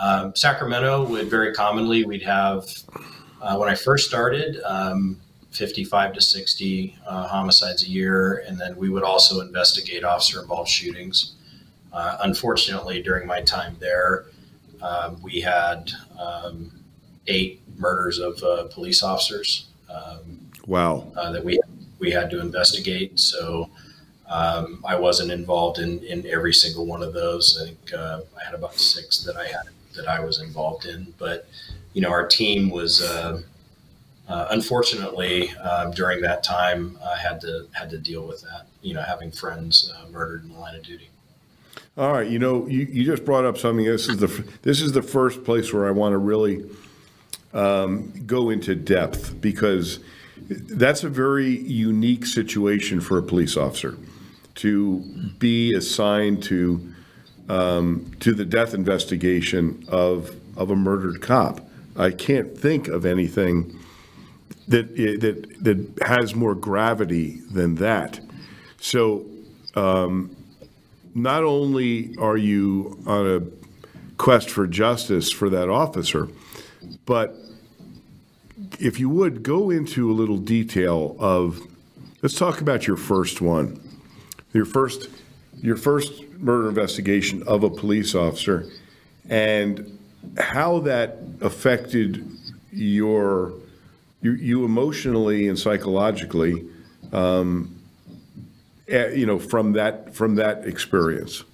Um, 0.00 0.34
Sacramento 0.34 1.06
would 1.06 1.28
very 1.28 1.52
commonly, 1.52 2.04
we'd 2.04 2.22
have, 2.22 2.66
uh, 3.42 3.56
when 3.56 3.68
I 3.68 3.74
first 3.74 4.08
started, 4.08 4.60
um, 4.64 5.20
55 5.50 6.14
to 6.14 6.20
60 6.20 6.96
uh, 7.06 7.28
homicides 7.28 7.82
a 7.82 7.88
year, 7.88 8.44
and 8.46 8.58
then 8.58 8.76
we 8.76 8.88
would 8.88 9.02
also 9.02 9.40
investigate 9.40 10.02
officer 10.02 10.40
involved 10.40 10.70
shootings. 10.70 11.34
Uh, 11.92 12.16
unfortunately, 12.22 13.02
during 13.02 13.26
my 13.26 13.42
time 13.42 13.76
there, 13.78 14.24
um, 14.80 15.20
we 15.22 15.40
had 15.40 15.90
um, 16.18 16.70
eight 17.26 17.60
murders 17.76 18.18
of 18.18 18.42
uh, 18.42 18.64
police 18.68 19.02
officers. 19.02 19.66
Um, 19.92 20.50
wow. 20.66 21.12
Uh, 21.16 21.32
that 21.32 21.44
we 21.44 21.60
we 21.98 22.10
had 22.10 22.30
to 22.30 22.40
investigate. 22.40 23.18
So 23.18 23.68
um, 24.28 24.82
I 24.86 24.94
wasn't 24.94 25.32
involved 25.32 25.78
in, 25.78 26.02
in 26.04 26.26
every 26.26 26.54
single 26.54 26.86
one 26.86 27.02
of 27.02 27.12
those. 27.12 27.60
I 27.60 27.66
think 27.66 27.92
uh, 27.92 28.20
I 28.40 28.44
had 28.44 28.54
about 28.54 28.74
six 28.74 29.22
that 29.24 29.36
I 29.36 29.46
had 29.46 29.64
that 29.94 30.08
I 30.08 30.20
was 30.20 30.40
involved 30.40 30.86
in. 30.86 31.12
But 31.18 31.48
you 31.92 32.00
know, 32.00 32.10
our 32.10 32.26
team 32.26 32.70
was 32.70 33.02
uh, 33.02 33.42
uh, 34.28 34.46
unfortunately 34.50 35.50
um, 35.56 35.90
during 35.92 36.20
that 36.22 36.42
time 36.42 36.98
I 37.04 37.18
had 37.18 37.40
to 37.42 37.66
had 37.72 37.90
to 37.90 37.98
deal 37.98 38.26
with 38.26 38.42
that. 38.42 38.66
You 38.82 38.94
know, 38.94 39.02
having 39.02 39.30
friends 39.30 39.92
uh, 39.94 40.08
murdered 40.10 40.44
in 40.44 40.52
the 40.52 40.58
line 40.58 40.74
of 40.74 40.82
duty. 40.82 41.10
All 41.98 42.12
right, 42.12 42.28
you 42.28 42.38
know, 42.38 42.66
you, 42.66 42.86
you 42.90 43.04
just 43.04 43.24
brought 43.24 43.44
up 43.44 43.58
something. 43.58 43.84
This 43.84 44.08
is 44.08 44.18
the 44.18 44.44
this 44.62 44.80
is 44.80 44.92
the 44.92 45.02
first 45.02 45.44
place 45.44 45.72
where 45.72 45.86
I 45.86 45.90
want 45.90 46.12
to 46.12 46.18
really 46.18 46.64
um, 47.52 48.12
go 48.26 48.50
into 48.50 48.74
depth 48.74 49.40
because 49.40 49.98
that's 50.48 51.04
a 51.04 51.08
very 51.08 51.58
unique 51.58 52.26
situation 52.26 53.00
for 53.00 53.18
a 53.18 53.22
police 53.22 53.56
officer 53.56 53.96
to 54.56 54.98
be 55.38 55.74
assigned 55.74 56.42
to 56.44 56.89
um, 57.50 58.12
to 58.20 58.32
the 58.32 58.44
death 58.44 58.74
investigation 58.74 59.84
of 59.88 60.34
of 60.56 60.70
a 60.70 60.76
murdered 60.76 61.20
cop. 61.20 61.60
I 61.96 62.12
can't 62.12 62.56
think 62.56 62.86
of 62.86 63.04
anything 63.04 63.76
that 64.68 64.94
that 64.96 65.64
that 65.64 66.02
has 66.06 66.34
more 66.34 66.54
gravity 66.54 67.40
than 67.50 67.74
that. 67.76 68.20
So, 68.78 69.26
um, 69.74 70.34
not 71.14 71.42
only 71.42 72.16
are 72.18 72.36
you 72.36 73.02
on 73.04 73.26
a 73.26 73.42
quest 74.16 74.48
for 74.48 74.66
justice 74.68 75.32
for 75.32 75.50
that 75.50 75.68
officer, 75.68 76.28
but 77.04 77.34
if 78.78 79.00
you 79.00 79.08
would 79.08 79.42
go 79.42 79.70
into 79.70 80.08
a 80.10 80.14
little 80.14 80.38
detail 80.38 81.16
of 81.18 81.60
let's 82.22 82.36
talk 82.36 82.60
about 82.60 82.86
your 82.86 82.96
first 82.96 83.40
one 83.40 83.80
your 84.52 84.64
first 84.64 85.08
your 85.60 85.76
first 85.76 86.22
murder 86.40 86.68
investigation 86.68 87.42
of 87.44 87.62
a 87.64 87.70
police 87.70 88.14
officer 88.14 88.66
and 89.28 89.98
how 90.38 90.80
that 90.80 91.18
affected 91.40 92.26
your 92.72 93.52
you, 94.22 94.32
you 94.32 94.64
emotionally 94.64 95.48
and 95.48 95.58
psychologically 95.58 96.66
um, 97.12 97.74
you 98.88 99.26
know 99.26 99.38
from 99.38 99.72
that 99.72 100.14
from 100.14 100.34
that 100.34 100.66
experience 100.66 101.44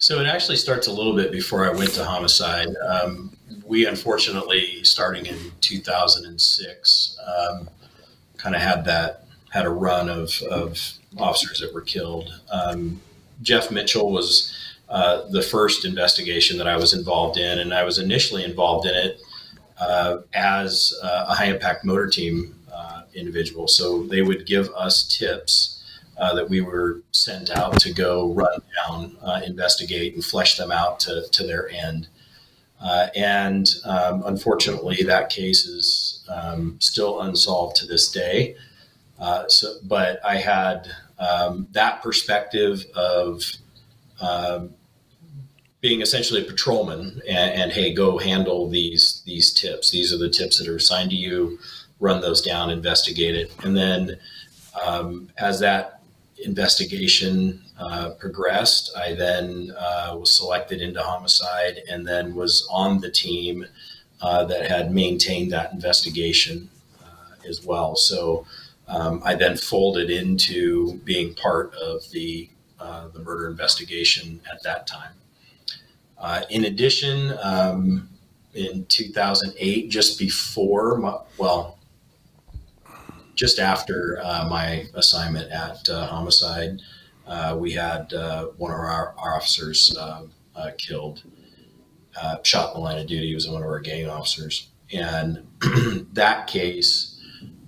so 0.00 0.18
it 0.18 0.26
actually 0.26 0.56
starts 0.56 0.86
a 0.86 0.92
little 0.92 1.14
bit 1.14 1.30
before 1.30 1.62
I 1.62 1.76
went 1.76 1.90
to 1.90 2.04
homicide. 2.06 2.68
Um, 2.88 3.36
we 3.66 3.86
unfortunately, 3.86 4.82
starting 4.82 5.26
in 5.26 5.36
2006, 5.60 7.18
um, 7.26 7.68
kind 8.38 8.56
of 8.56 8.62
had 8.62 8.86
that 8.86 9.26
had 9.50 9.66
a 9.66 9.70
run 9.70 10.08
of, 10.08 10.32
of 10.50 10.94
officers 11.18 11.60
that 11.60 11.74
were 11.74 11.82
killed. 11.82 12.40
Um, 12.50 13.02
Jeff 13.42 13.70
Mitchell 13.70 14.10
was 14.12 14.56
uh, 14.90 15.28
the 15.30 15.42
first 15.42 15.84
investigation 15.84 16.58
that 16.58 16.66
I 16.66 16.76
was 16.76 16.92
involved 16.92 17.38
in, 17.38 17.60
and 17.60 17.72
I 17.72 17.84
was 17.84 17.98
initially 17.98 18.44
involved 18.44 18.86
in 18.86 18.94
it 18.94 19.20
uh, 19.80 20.18
as 20.34 20.98
uh, 21.02 21.26
a 21.28 21.34
high 21.34 21.46
impact 21.46 21.84
motor 21.84 22.08
team 22.08 22.56
uh, 22.72 23.02
individual. 23.14 23.68
So 23.68 24.02
they 24.02 24.22
would 24.22 24.46
give 24.46 24.68
us 24.70 25.16
tips. 25.16 25.76
Uh, 26.18 26.34
that 26.34 26.50
we 26.50 26.60
were 26.60 27.00
sent 27.12 27.48
out 27.48 27.80
to 27.80 27.94
go 27.94 28.30
run 28.34 28.60
down, 28.76 29.16
investigate, 29.42 30.12
and 30.14 30.22
flesh 30.22 30.58
them 30.58 30.70
out 30.70 31.00
to, 31.00 31.26
to 31.32 31.46
their 31.46 31.70
end. 31.70 32.08
and 33.16 33.66
um, 33.86 34.22
unfortunately, 34.26 35.02
that 35.02 35.30
case 35.30 35.64
is 35.64 36.22
um, 36.28 36.76
still 36.78 37.22
unsolved 37.22 37.74
to 37.76 37.86
this 37.86 38.12
day. 38.12 38.54
So, 39.48 39.76
but 39.82 40.20
I 40.22 40.36
had 40.36 40.88
um, 41.20 41.68
that 41.72 42.02
perspective 42.02 42.84
of 42.96 43.44
um, 44.20 44.74
being 45.80 46.00
essentially 46.00 46.42
a 46.42 46.44
patrolman, 46.44 47.22
and, 47.28 47.52
and, 47.52 47.72
hey, 47.72 47.92
go 47.94 48.18
handle 48.18 48.68
these 48.68 49.22
these 49.24 49.52
tips. 49.52 49.90
These 49.90 50.12
are 50.12 50.18
the 50.18 50.28
tips 50.28 50.58
that 50.58 50.68
are 50.68 50.76
assigned 50.76 51.10
to 51.10 51.16
you. 51.16 51.58
Run 52.00 52.20
those 52.20 52.42
down, 52.42 52.70
investigate 52.70 53.34
it, 53.34 53.52
and 53.62 53.76
then 53.76 54.18
um, 54.84 55.30
as 55.38 55.60
that 55.60 56.00
investigation 56.42 57.62
uh, 57.78 58.10
progressed, 58.18 58.96
I 58.96 59.14
then 59.14 59.72
uh, 59.78 60.16
was 60.18 60.32
selected 60.32 60.80
into 60.80 61.02
homicide, 61.02 61.80
and 61.90 62.06
then 62.06 62.34
was 62.34 62.66
on 62.70 63.00
the 63.00 63.10
team 63.10 63.66
uh, 64.22 64.44
that 64.44 64.70
had 64.70 64.92
maintained 64.92 65.52
that 65.52 65.72
investigation 65.72 66.70
uh, 67.02 67.48
as 67.48 67.64
well. 67.64 67.96
So 67.96 68.46
um, 68.90 69.22
I 69.24 69.36
then 69.36 69.56
folded 69.56 70.10
into 70.10 70.98
being 71.04 71.34
part 71.34 71.74
of 71.76 72.02
the 72.10 72.50
uh, 72.80 73.08
the 73.08 73.20
murder 73.20 73.46
investigation 73.46 74.40
at 74.50 74.62
that 74.62 74.86
time. 74.86 75.12
Uh, 76.18 76.42
in 76.50 76.64
addition, 76.64 77.36
um, 77.42 78.08
in 78.54 78.86
2008, 78.86 79.90
just 79.90 80.18
before, 80.18 80.96
my, 80.96 81.18
well, 81.36 81.78
just 83.34 83.58
after 83.58 84.18
uh, 84.22 84.46
my 84.48 84.86
assignment 84.94 85.50
at 85.52 85.88
uh, 85.88 86.06
Homicide, 86.06 86.80
uh, 87.26 87.56
we 87.58 87.72
had 87.72 88.12
uh, 88.12 88.46
one 88.56 88.70
of 88.70 88.78
our, 88.78 89.14
our 89.18 89.36
officers 89.36 89.96
killed, 90.78 91.22
shot 92.42 92.74
in 92.74 92.74
the 92.74 92.80
line 92.80 92.98
of 92.98 93.06
duty. 93.06 93.28
He 93.28 93.34
was 93.34 93.48
one 93.48 93.62
of 93.62 93.68
our 93.68 93.80
gang 93.80 94.08
officers. 94.08 94.68
And 94.92 95.46
that 96.12 96.46
case 96.46 97.09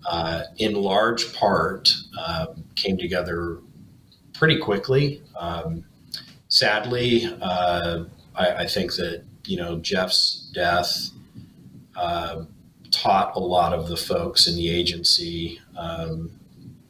uh, 0.06 0.42
in 0.58 0.74
large 0.74 1.34
part, 1.34 1.94
uh, 2.18 2.46
came 2.74 2.96
together 2.96 3.58
pretty 4.32 4.58
quickly. 4.58 5.22
Um, 5.38 5.84
sadly, 6.48 7.26
uh, 7.40 8.04
I, 8.34 8.50
I, 8.50 8.66
think 8.66 8.94
that 8.96 9.24
you 9.44 9.56
know 9.56 9.78
Jeff's 9.78 10.50
death 10.54 11.10
uh, 11.96 12.44
taught 12.90 13.36
a 13.36 13.38
lot 13.38 13.72
of 13.72 13.88
the 13.88 13.96
folks 13.96 14.46
in 14.46 14.56
the 14.56 14.68
agency, 14.68 15.60
um, 15.76 16.30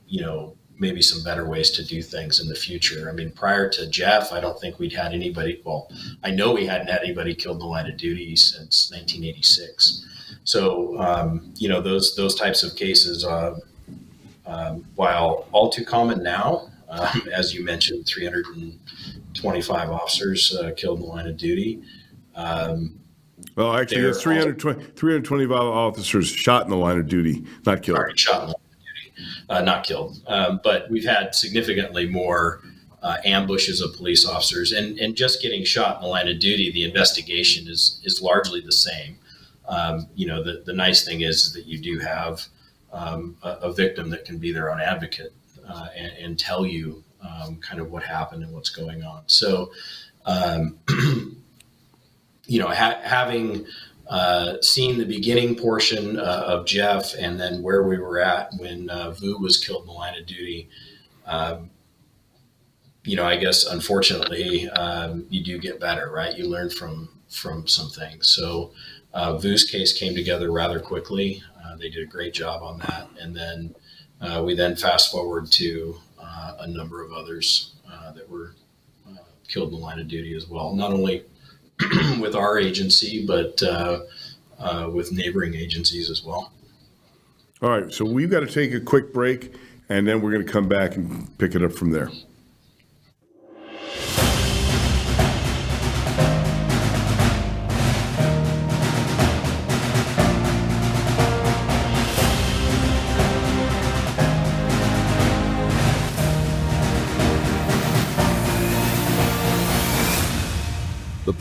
you 0.07 0.21
know, 0.21 0.57
maybe 0.83 1.01
some 1.01 1.23
better 1.23 1.47
ways 1.47 1.71
to 1.71 1.85
do 1.85 2.03
things 2.03 2.41
in 2.41 2.49
the 2.49 2.57
future. 2.57 3.09
I 3.09 3.13
mean, 3.13 3.31
prior 3.31 3.71
to 3.71 3.87
Jeff, 3.87 4.33
I 4.33 4.41
don't 4.41 4.61
think 4.61 4.81
we'd 4.81 4.93
had 4.93 5.15
anybody. 5.15 5.63
Well, 5.65 5.89
I 6.25 6.33
know 6.33 6.53
we 6.53 6.67
hadn't 6.67 6.89
had 6.89 7.03
anybody 7.03 7.35
killed 7.37 7.59
in 7.59 7.61
the 7.61 7.67
line 7.67 7.87
of 7.89 7.97
duty 7.97 8.35
since 8.35 8.91
1986. 8.91 10.05
So 10.45 10.99
um, 11.01 11.55
you 11.57 11.69
know 11.69 11.81
those 11.81 12.17
those 12.17 12.35
types 12.35 12.65
of 12.65 12.75
cases, 12.75 13.25
uh, 13.25 13.61
um, 14.45 14.85
while 14.97 15.47
all 15.53 15.71
too 15.71 15.85
common 15.85 16.21
now, 16.23 16.69
um, 16.89 17.23
as 17.33 17.55
you 17.55 17.65
mentioned, 17.65 18.07
325 18.07 19.91
officers 19.91 20.55
uh, 20.57 20.73
killed 20.77 20.99
in 20.99 21.07
the 21.07 21.11
line 21.11 21.29
of 21.29 21.37
duty. 21.37 21.81
Um, 22.35 22.99
well, 23.55 23.77
actually, 23.77 24.03
it's 24.03 24.23
320, 24.23 24.83
325 24.97 25.61
officers 25.61 26.27
shot 26.27 26.65
in 26.65 26.71
the 26.71 26.77
line 26.77 26.99
of 26.99 27.07
duty, 27.07 27.45
not 27.65 27.83
killed. 27.83 27.99
Sorry, 27.99 28.17
shot 28.17 28.57
uh, 29.49 29.63
not 29.63 29.85
killed. 29.85 30.23
Um, 30.27 30.61
but 30.63 30.91
we've 30.91 31.05
had 31.05 31.35
significantly 31.35 32.07
more 32.07 32.61
uh, 33.03 33.17
ambushes 33.25 33.81
of 33.81 33.95
police 33.95 34.27
officers, 34.27 34.73
and 34.73 34.99
and 34.99 35.17
just 35.17 35.43
getting 35.43 35.65
shot 35.65 35.97
in 35.97 36.03
the 36.03 36.09
line 36.09 36.29
of 36.29 36.39
duty, 36.39 36.71
the 36.71 36.85
investigation 36.85 37.69
is 37.69 38.01
is 38.05 38.23
largely 38.23 38.61
the 38.61 38.73
same 38.73 39.19
um, 39.69 40.09
you 40.15 40.27
know, 40.27 40.43
the, 40.43 40.63
the 40.65 40.73
nice 40.73 41.05
thing 41.05 41.21
is 41.21 41.53
that 41.53 41.67
you 41.67 41.79
do 41.79 41.99
have 41.99 42.47
um, 42.93 43.37
a, 43.43 43.51
a, 43.51 43.73
victim 43.73 44.11
that 44.11 44.25
can 44.25 44.39
be 44.39 44.53
their 44.53 44.71
own 44.71 44.81
advocate 44.81 45.33
uh, 45.67 45.87
and, 45.97 46.13
and, 46.19 46.39
tell 46.39 46.67
you 46.67 47.03
um, 47.23 47.57
kind 47.57 47.81
of 47.81 47.91
what 47.91 48.03
happened 48.03 48.43
and 48.43 48.53
what's 48.53 48.69
going 48.69 49.03
on. 49.03 49.23
So, 49.27 49.73
um, 50.27 50.79
you 52.47 52.61
know, 52.61 52.69
ha- 52.69 53.01
having 53.03 53.67
uh, 54.09 54.61
seen 54.61 54.99
the 54.99 55.05
beginning 55.05 55.55
portion 55.55 56.19
uh, 56.19 56.45
of 56.47 56.67
Jeff 56.67 57.15
and 57.15 57.39
then 57.41 57.63
where 57.63 57.83
we 57.83 57.99
were 57.99 58.19
at 58.19 58.53
when 58.59 58.91
uh, 58.91 59.11
Vu 59.13 59.39
was 59.39 59.63
killed 59.63 59.83
in 59.83 59.87
the 59.87 59.93
line 59.93 60.19
of 60.19 60.27
duty, 60.27 60.69
um, 61.27 61.71
you 63.05 63.17
know, 63.17 63.25
I 63.25 63.37
guess 63.37 63.65
unfortunately, 63.65 64.69
um, 64.71 65.27
you 65.31 65.43
do 65.43 65.59
get 65.59 65.81
better, 65.81 66.11
right? 66.11 66.37
You 66.37 66.49
learn 66.49 66.71
from 66.71 67.09
from 67.29 67.67
some 67.67 67.89
things. 67.89 68.29
So, 68.29 68.73
uh, 69.15 69.39
Vu's 69.39 69.65
case 69.65 69.99
came 69.99 70.15
together 70.15 70.53
rather 70.53 70.79
quickly. 70.79 71.43
Uh, 71.65 71.77
they 71.77 71.89
did 71.89 72.03
a 72.03 72.11
great 72.11 72.35
job 72.35 72.63
on 72.63 72.79
that, 72.81 73.09
and 73.19 73.35
then 73.35 73.75
uh, 74.21 74.43
we 74.45 74.55
then 74.55 74.77
fast 74.77 75.11
forward 75.11 75.51
to 75.53 75.99
a 76.61 76.67
number 76.67 77.03
of 77.03 77.13
others 77.13 77.75
that 78.15 78.29
were 78.29 78.55
killed 79.49 79.73
in 79.73 79.75
the 79.75 79.81
line 79.81 79.99
of 79.99 80.07
duty 80.07 80.37
as 80.37 80.47
well. 80.49 80.75
Not 80.75 80.93
only 80.93 81.25
with 82.21 82.35
our 82.35 82.59
agency, 82.59 83.27
but 83.27 83.63
uh, 83.63 84.01
with 84.93 85.13
neighboring 85.13 85.55
agencies 85.55 86.11
as 86.11 86.23
well. 86.23 86.53
All 87.61 87.71
right, 87.71 87.93
so 87.93 88.05
we've 88.05 88.31
got 88.31 88.41
to 88.41 88.47
take 88.47 88.75
a 88.75 88.81
quick 88.81 89.13
break, 89.13 89.55
and 89.89 90.07
then 90.07 90.21
we're 90.21 90.33
going 90.33 90.45
to 90.45 90.53
come 90.53 90.69
back 90.69 90.97
and 90.97 91.37
pick 91.39 91.55
it 91.55 91.63
up 91.63 91.73
from 91.73 91.91
there. 91.91 92.11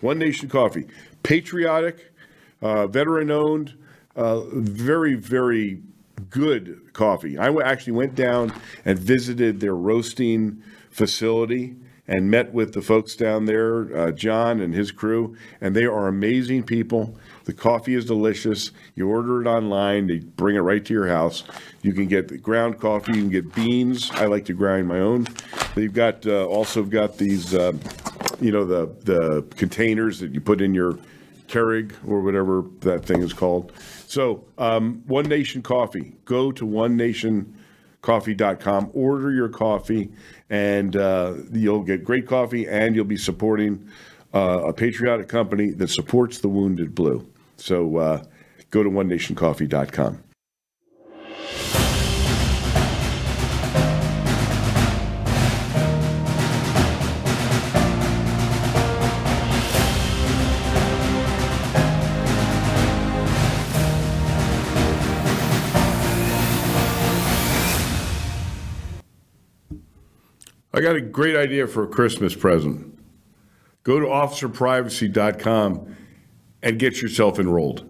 One 0.00 0.18
Nation 0.18 0.48
Coffee. 0.48 0.86
Patriotic, 1.22 2.14
uh, 2.62 2.86
veteran 2.86 3.30
owned, 3.30 3.74
uh, 4.16 4.40
very, 4.52 5.14
very 5.14 5.82
good 6.30 6.94
coffee. 6.94 7.36
I 7.36 7.54
actually 7.56 7.92
went 7.92 8.14
down 8.14 8.54
and 8.86 8.98
visited 8.98 9.60
their 9.60 9.74
roasting 9.74 10.62
facility 10.90 11.76
and 12.06 12.30
met 12.30 12.54
with 12.54 12.72
the 12.72 12.80
folks 12.80 13.14
down 13.14 13.44
there, 13.44 13.94
uh, 13.94 14.12
John 14.12 14.60
and 14.60 14.74
his 14.74 14.90
crew, 14.90 15.36
and 15.60 15.76
they 15.76 15.84
are 15.84 16.08
amazing 16.08 16.62
people. 16.62 17.18
The 17.48 17.54
coffee 17.54 17.94
is 17.94 18.04
delicious. 18.04 18.70
You 18.94 19.08
order 19.08 19.40
it 19.40 19.46
online, 19.46 20.06
they 20.06 20.18
bring 20.18 20.56
it 20.56 20.60
right 20.60 20.84
to 20.84 20.92
your 20.92 21.08
house. 21.08 21.44
You 21.80 21.94
can 21.94 22.06
get 22.06 22.42
ground 22.42 22.78
coffee, 22.78 23.14
you 23.14 23.22
can 23.22 23.30
get 23.30 23.54
beans. 23.54 24.10
I 24.10 24.26
like 24.26 24.44
to 24.44 24.52
grind 24.52 24.86
my 24.86 24.98
own. 24.98 25.26
They've 25.74 25.90
got 25.90 26.26
uh, 26.26 26.44
also 26.44 26.82
got 26.82 27.16
these, 27.16 27.54
uh, 27.54 27.72
you 28.38 28.52
know, 28.52 28.66
the 28.66 28.94
the 29.04 29.46
containers 29.56 30.20
that 30.20 30.34
you 30.34 30.42
put 30.42 30.60
in 30.60 30.74
your 30.74 30.98
Keurig 31.46 31.94
or 32.06 32.20
whatever 32.20 32.66
that 32.80 33.06
thing 33.06 33.22
is 33.22 33.32
called. 33.32 33.72
So, 34.06 34.44
um, 34.58 35.02
One 35.06 35.24
Nation 35.24 35.62
Coffee. 35.62 36.12
Go 36.26 36.52
to 36.52 36.66
onenationcoffee.com, 36.66 38.90
order 38.92 39.32
your 39.32 39.48
coffee, 39.48 40.12
and 40.50 40.96
uh, 40.96 41.32
you'll 41.50 41.82
get 41.82 42.04
great 42.04 42.26
coffee, 42.26 42.68
and 42.68 42.94
you'll 42.94 43.06
be 43.06 43.16
supporting 43.16 43.88
uh, 44.34 44.64
a 44.66 44.72
patriotic 44.74 45.28
company 45.28 45.70
that 45.70 45.88
supports 45.88 46.40
the 46.40 46.48
wounded 46.48 46.94
blue. 46.94 47.26
So 47.58 47.96
uh, 47.96 48.24
go 48.70 48.82
to 48.82 48.90
onenationcoffee.com. 48.90 50.24
I 70.72 70.80
got 70.80 70.94
a 70.94 71.00
great 71.00 71.34
idea 71.34 71.66
for 71.66 71.82
a 71.82 71.88
Christmas 71.88 72.36
present. 72.36 72.96
Go 73.82 73.98
to 73.98 74.06
officerprivacy.com 74.06 75.96
and 76.62 76.78
get 76.78 77.00
yourself 77.00 77.38
enrolled. 77.38 77.88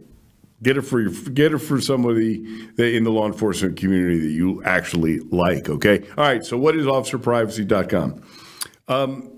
Get 0.62 0.76
it 0.76 0.82
for 0.82 1.00
your, 1.00 1.12
get 1.12 1.52
it 1.52 1.58
for 1.58 1.80
somebody 1.80 2.44
in 2.78 3.04
the 3.04 3.10
law 3.10 3.26
enforcement 3.26 3.76
community 3.76 4.18
that 4.18 4.32
you 4.32 4.62
actually 4.64 5.20
like. 5.20 5.68
Okay. 5.68 6.00
All 6.16 6.24
right. 6.24 6.44
So 6.44 6.58
what 6.58 6.74
is 6.74 6.84
officerprivacy.com? 6.84 8.22
Um, 8.88 9.32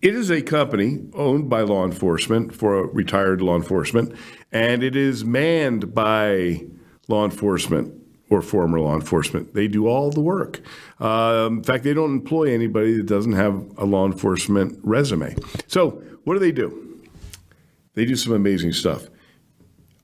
it 0.00 0.14
is 0.14 0.30
a 0.30 0.40
company 0.40 1.00
owned 1.14 1.50
by 1.50 1.62
law 1.62 1.84
enforcement 1.84 2.54
for 2.54 2.86
retired 2.88 3.42
law 3.42 3.56
enforcement, 3.56 4.14
and 4.52 4.82
it 4.82 4.96
is 4.96 5.24
manned 5.24 5.94
by 5.94 6.64
law 7.08 7.24
enforcement 7.24 7.94
or 8.30 8.40
former 8.40 8.80
law 8.80 8.94
enforcement. 8.94 9.52
They 9.54 9.68
do 9.68 9.88
all 9.88 10.10
the 10.10 10.20
work. 10.20 10.60
Um, 11.00 11.58
in 11.58 11.64
fact, 11.64 11.84
they 11.84 11.92
don't 11.92 12.12
employ 12.12 12.54
anybody 12.54 12.96
that 12.96 13.06
doesn't 13.06 13.32
have 13.32 13.54
a 13.76 13.84
law 13.84 14.06
enforcement 14.06 14.78
resume. 14.82 15.34
So, 15.66 16.02
what 16.24 16.34
do 16.34 16.38
they 16.38 16.52
do? 16.52 16.89
They 17.94 18.04
do 18.04 18.16
some 18.16 18.32
amazing 18.32 18.72
stuff. 18.72 19.08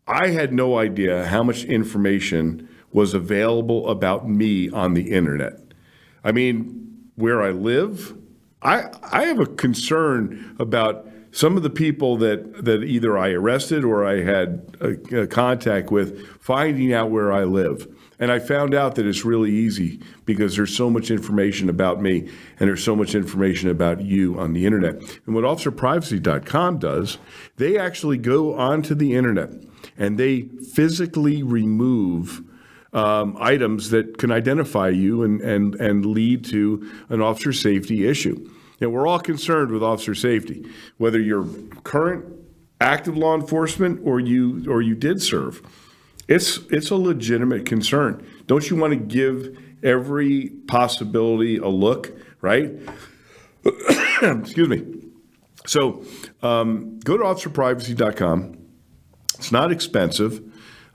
I 0.06 0.28
had 0.28 0.52
no 0.52 0.78
idea 0.78 1.26
how 1.26 1.42
much 1.42 1.64
information 1.64 2.68
was 2.92 3.14
available 3.14 3.88
about 3.88 4.28
me 4.28 4.70
on 4.70 4.94
the 4.94 5.10
internet. 5.10 5.60
I 6.22 6.32
mean, 6.32 7.10
where 7.16 7.42
I 7.42 7.50
live, 7.50 8.16
I, 8.62 8.84
I 9.02 9.26
have 9.26 9.40
a 9.40 9.46
concern 9.46 10.56
about 10.58 11.08
some 11.32 11.56
of 11.56 11.62
the 11.62 11.70
people 11.70 12.16
that, 12.18 12.64
that 12.64 12.82
either 12.84 13.18
I 13.18 13.30
arrested 13.30 13.84
or 13.84 14.06
I 14.06 14.22
had 14.22 14.76
a, 14.80 15.22
a 15.22 15.26
contact 15.26 15.90
with 15.90 16.26
finding 16.40 16.92
out 16.92 17.10
where 17.10 17.32
I 17.32 17.44
live. 17.44 17.86
And 18.18 18.32
I 18.32 18.38
found 18.38 18.74
out 18.74 18.94
that 18.94 19.06
it's 19.06 19.24
really 19.24 19.50
easy 19.50 20.00
because 20.24 20.56
there's 20.56 20.74
so 20.74 20.88
much 20.88 21.10
information 21.10 21.68
about 21.68 22.00
me 22.00 22.30
and 22.58 22.68
there's 22.68 22.82
so 22.82 22.96
much 22.96 23.14
information 23.14 23.68
about 23.68 24.00
you 24.00 24.38
on 24.38 24.54
the 24.54 24.64
internet. 24.64 24.94
And 25.26 25.34
what 25.34 25.44
officerprivacy.com 25.44 26.78
does, 26.78 27.18
they 27.56 27.78
actually 27.78 28.16
go 28.16 28.54
onto 28.54 28.94
the 28.94 29.14
internet 29.14 29.50
and 29.98 30.18
they 30.18 30.42
physically 30.42 31.42
remove 31.42 32.42
um, 32.92 33.36
items 33.38 33.90
that 33.90 34.16
can 34.16 34.30
identify 34.30 34.88
you 34.88 35.22
and, 35.22 35.42
and, 35.42 35.74
and 35.74 36.06
lead 36.06 36.44
to 36.46 36.90
an 37.10 37.20
officer 37.20 37.52
safety 37.52 38.08
issue. 38.08 38.50
And 38.80 38.92
we're 38.92 39.06
all 39.06 39.18
concerned 39.18 39.70
with 39.70 39.82
officer 39.82 40.14
safety, 40.14 40.66
whether 40.96 41.20
you're 41.20 41.46
current 41.84 42.24
active 42.80 43.16
law 43.16 43.34
enforcement 43.34 44.00
or 44.04 44.20
you 44.20 44.64
or 44.70 44.82
you 44.82 44.94
did 44.94 45.22
serve. 45.22 45.62
It's 46.28 46.58
it's 46.70 46.90
a 46.90 46.96
legitimate 46.96 47.66
concern. 47.66 48.26
Don't 48.46 48.68
you 48.68 48.76
want 48.76 48.92
to 48.92 48.98
give 48.98 49.56
every 49.82 50.50
possibility 50.66 51.56
a 51.56 51.68
look, 51.68 52.12
right? 52.40 52.72
Excuse 54.22 54.68
me. 54.68 54.84
So 55.66 56.04
um, 56.42 56.98
go 57.00 57.16
to 57.16 57.24
officerprivacy.com. 57.24 58.58
It's 59.34 59.52
not 59.52 59.70
expensive. 59.70 60.42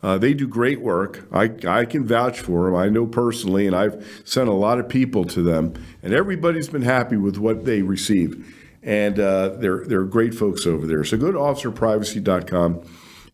Uh, 0.04 0.18
they 0.18 0.34
do 0.34 0.48
great 0.48 0.82
work. 0.82 1.28
I, 1.32 1.52
I 1.68 1.86
can 1.86 2.06
vouch 2.06 2.40
for 2.40 2.66
them. 2.66 2.76
I 2.76 2.90
know 2.90 3.06
personally, 3.06 3.68
and 3.68 3.76
I've 3.76 4.24
sent 4.26 4.50
a 4.50 4.54
lot 4.54 4.80
of 4.80 4.90
people 4.90 5.26
to 5.26 5.44
them, 5.44 5.74
and 6.02 6.14
everybody's 6.14 6.70
been 6.70 6.82
happy 6.82 7.18
with 7.18 7.38
what 7.38 7.66
they 7.66 7.84
receive. 7.84 8.58
And 8.82 9.20
uh, 9.20 9.50
they're, 9.50 9.86
they're 9.86 10.06
great 10.06 10.34
folks 10.34 10.66
over 10.66 10.88
there. 10.88 11.04
So 11.04 11.18
go 11.18 11.32
to 11.32 11.38
officerprivacy.com 11.38 12.82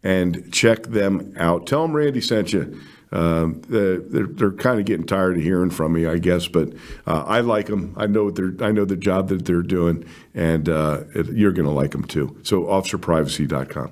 and 0.03 0.51
check 0.53 0.83
them 0.83 1.33
out. 1.37 1.67
Tell 1.67 1.81
them 1.81 1.95
Randy 1.95 2.21
sent 2.21 2.53
you. 2.53 2.79
Um, 3.11 3.61
they're, 3.69 3.99
they're 3.99 4.51
kind 4.51 4.79
of 4.79 4.85
getting 4.85 5.05
tired 5.05 5.37
of 5.37 5.43
hearing 5.43 5.69
from 5.69 5.93
me, 5.93 6.05
I 6.05 6.17
guess, 6.17 6.47
but 6.47 6.73
uh, 7.05 7.23
I 7.25 7.39
like 7.39 7.67
them. 7.67 7.93
I 7.95 8.05
know 8.05 8.29
they're 8.31 8.53
I 8.59 8.71
know 8.71 8.83
the 8.83 8.97
job 8.97 9.29
that 9.29 9.45
they're 9.45 9.61
doing, 9.61 10.05
and 10.33 10.67
uh, 10.67 11.03
you're 11.31 11.53
going 11.53 11.67
to 11.67 11.71
like 11.71 11.91
them 11.91 12.03
too. 12.03 12.37
So 12.43 12.63
officerprivacy.com. 12.63 13.91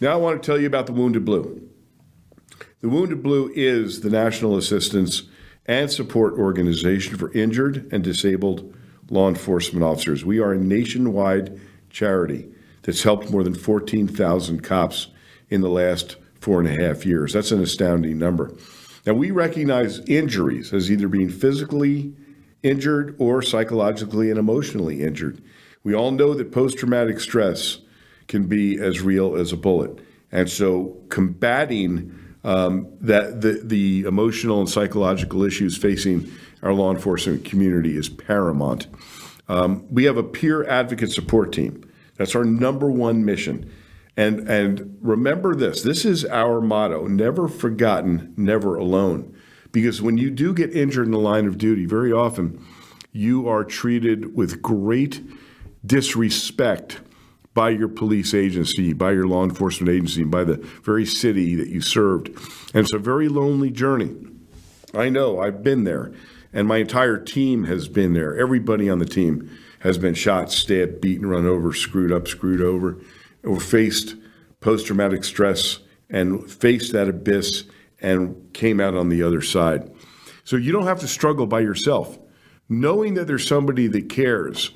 Now 0.00 0.12
I 0.12 0.16
want 0.16 0.42
to 0.42 0.46
tell 0.46 0.60
you 0.60 0.66
about 0.66 0.86
the 0.86 0.92
Wounded 0.92 1.24
Blue. 1.24 1.66
The 2.82 2.90
Wounded 2.90 3.22
Blue 3.22 3.50
is 3.54 4.02
the 4.02 4.10
national 4.10 4.56
assistance 4.58 5.22
and 5.64 5.90
support 5.90 6.34
organization 6.34 7.16
for 7.16 7.32
injured 7.32 7.88
and 7.90 8.04
disabled 8.04 8.74
law 9.08 9.28
enforcement 9.28 9.82
officers. 9.82 10.24
We 10.24 10.40
are 10.40 10.52
a 10.52 10.58
nationwide 10.58 11.58
charity 11.88 12.48
that's 12.82 13.02
helped 13.02 13.30
more 13.30 13.42
than 13.42 13.54
14,000 13.54 14.62
cops 14.62 15.08
in 15.48 15.60
the 15.60 15.68
last 15.68 16.16
four 16.40 16.60
and 16.60 16.68
a 16.68 16.86
half 16.86 17.04
years. 17.04 17.32
That's 17.32 17.52
an 17.52 17.62
astounding 17.62 18.18
number. 18.18 18.52
Now, 19.04 19.14
we 19.14 19.30
recognize 19.30 20.00
injuries 20.00 20.72
as 20.72 20.90
either 20.90 21.08
being 21.08 21.28
physically 21.28 22.12
injured 22.62 23.14
or 23.18 23.42
psychologically 23.42 24.30
and 24.30 24.38
emotionally 24.38 25.02
injured. 25.02 25.42
We 25.84 25.94
all 25.94 26.10
know 26.10 26.34
that 26.34 26.50
post 26.50 26.78
traumatic 26.78 27.20
stress 27.20 27.78
can 28.26 28.48
be 28.48 28.78
as 28.78 29.00
real 29.00 29.36
as 29.36 29.52
a 29.52 29.56
bullet. 29.56 30.00
And 30.32 30.50
so, 30.50 30.96
combating 31.08 32.18
um, 32.42 32.88
that 33.00 33.40
the, 33.40 33.60
the 33.62 34.02
emotional 34.02 34.60
and 34.60 34.68
psychological 34.68 35.44
issues 35.44 35.76
facing 35.76 36.30
our 36.62 36.72
law 36.72 36.92
enforcement 36.92 37.44
community 37.44 37.96
is 37.96 38.08
paramount. 38.08 38.86
Um, 39.48 39.86
we 39.90 40.04
have 40.04 40.16
a 40.16 40.22
peer 40.22 40.68
advocate 40.68 41.12
support 41.12 41.52
team. 41.52 41.88
That's 42.16 42.34
our 42.34 42.44
number 42.44 42.90
one 42.90 43.24
mission. 43.24 43.70
And, 44.16 44.48
and 44.48 44.98
remember 45.02 45.54
this 45.54 45.82
this 45.82 46.04
is 46.04 46.24
our 46.24 46.60
motto 46.60 47.06
never 47.06 47.48
forgotten, 47.48 48.32
never 48.36 48.76
alone. 48.76 49.36
Because 49.72 50.00
when 50.00 50.16
you 50.16 50.30
do 50.30 50.54
get 50.54 50.74
injured 50.74 51.06
in 51.06 51.12
the 51.12 51.18
line 51.18 51.46
of 51.46 51.58
duty, 51.58 51.84
very 51.84 52.12
often 52.12 52.64
you 53.12 53.48
are 53.48 53.64
treated 53.64 54.34
with 54.34 54.62
great 54.62 55.22
disrespect 55.84 57.00
by 57.52 57.70
your 57.70 57.88
police 57.88 58.34
agency, 58.34 58.92
by 58.92 59.12
your 59.12 59.26
law 59.26 59.42
enforcement 59.42 59.90
agency, 59.90 60.24
by 60.24 60.44
the 60.44 60.56
very 60.82 61.06
city 61.06 61.54
that 61.54 61.68
you 61.68 61.80
served. 61.80 62.28
And 62.28 62.84
it's 62.84 62.92
a 62.92 62.98
very 62.98 63.28
lonely 63.28 63.70
journey. 63.70 64.14
I 64.94 65.08
know, 65.08 65.40
I've 65.40 65.62
been 65.62 65.84
there, 65.84 66.12
and 66.52 66.68
my 66.68 66.78
entire 66.78 67.18
team 67.18 67.64
has 67.64 67.88
been 67.88 68.12
there. 68.12 68.36
Everybody 68.36 68.88
on 68.88 68.98
the 68.98 69.06
team 69.06 69.50
has 69.80 69.98
been 69.98 70.14
shot, 70.14 70.52
stabbed, 70.52 71.00
beaten, 71.00 71.26
run 71.26 71.46
over, 71.46 71.72
screwed 71.72 72.12
up, 72.12 72.28
screwed 72.28 72.60
over, 72.60 72.98
or 73.46 73.60
faced 73.60 74.16
post 74.60 74.86
traumatic 74.86 75.24
stress 75.24 75.80
and 76.10 76.50
faced 76.50 76.92
that 76.92 77.08
abyss 77.08 77.64
and 78.00 78.52
came 78.52 78.80
out 78.80 78.94
on 78.94 79.08
the 79.08 79.22
other 79.22 79.40
side. 79.40 79.90
So 80.44 80.56
you 80.56 80.72
don't 80.72 80.86
have 80.86 81.00
to 81.00 81.08
struggle 81.08 81.46
by 81.46 81.60
yourself. 81.60 82.18
Knowing 82.68 83.14
that 83.14 83.26
there's 83.26 83.46
somebody 83.46 83.86
that 83.88 84.08
cares 84.08 84.72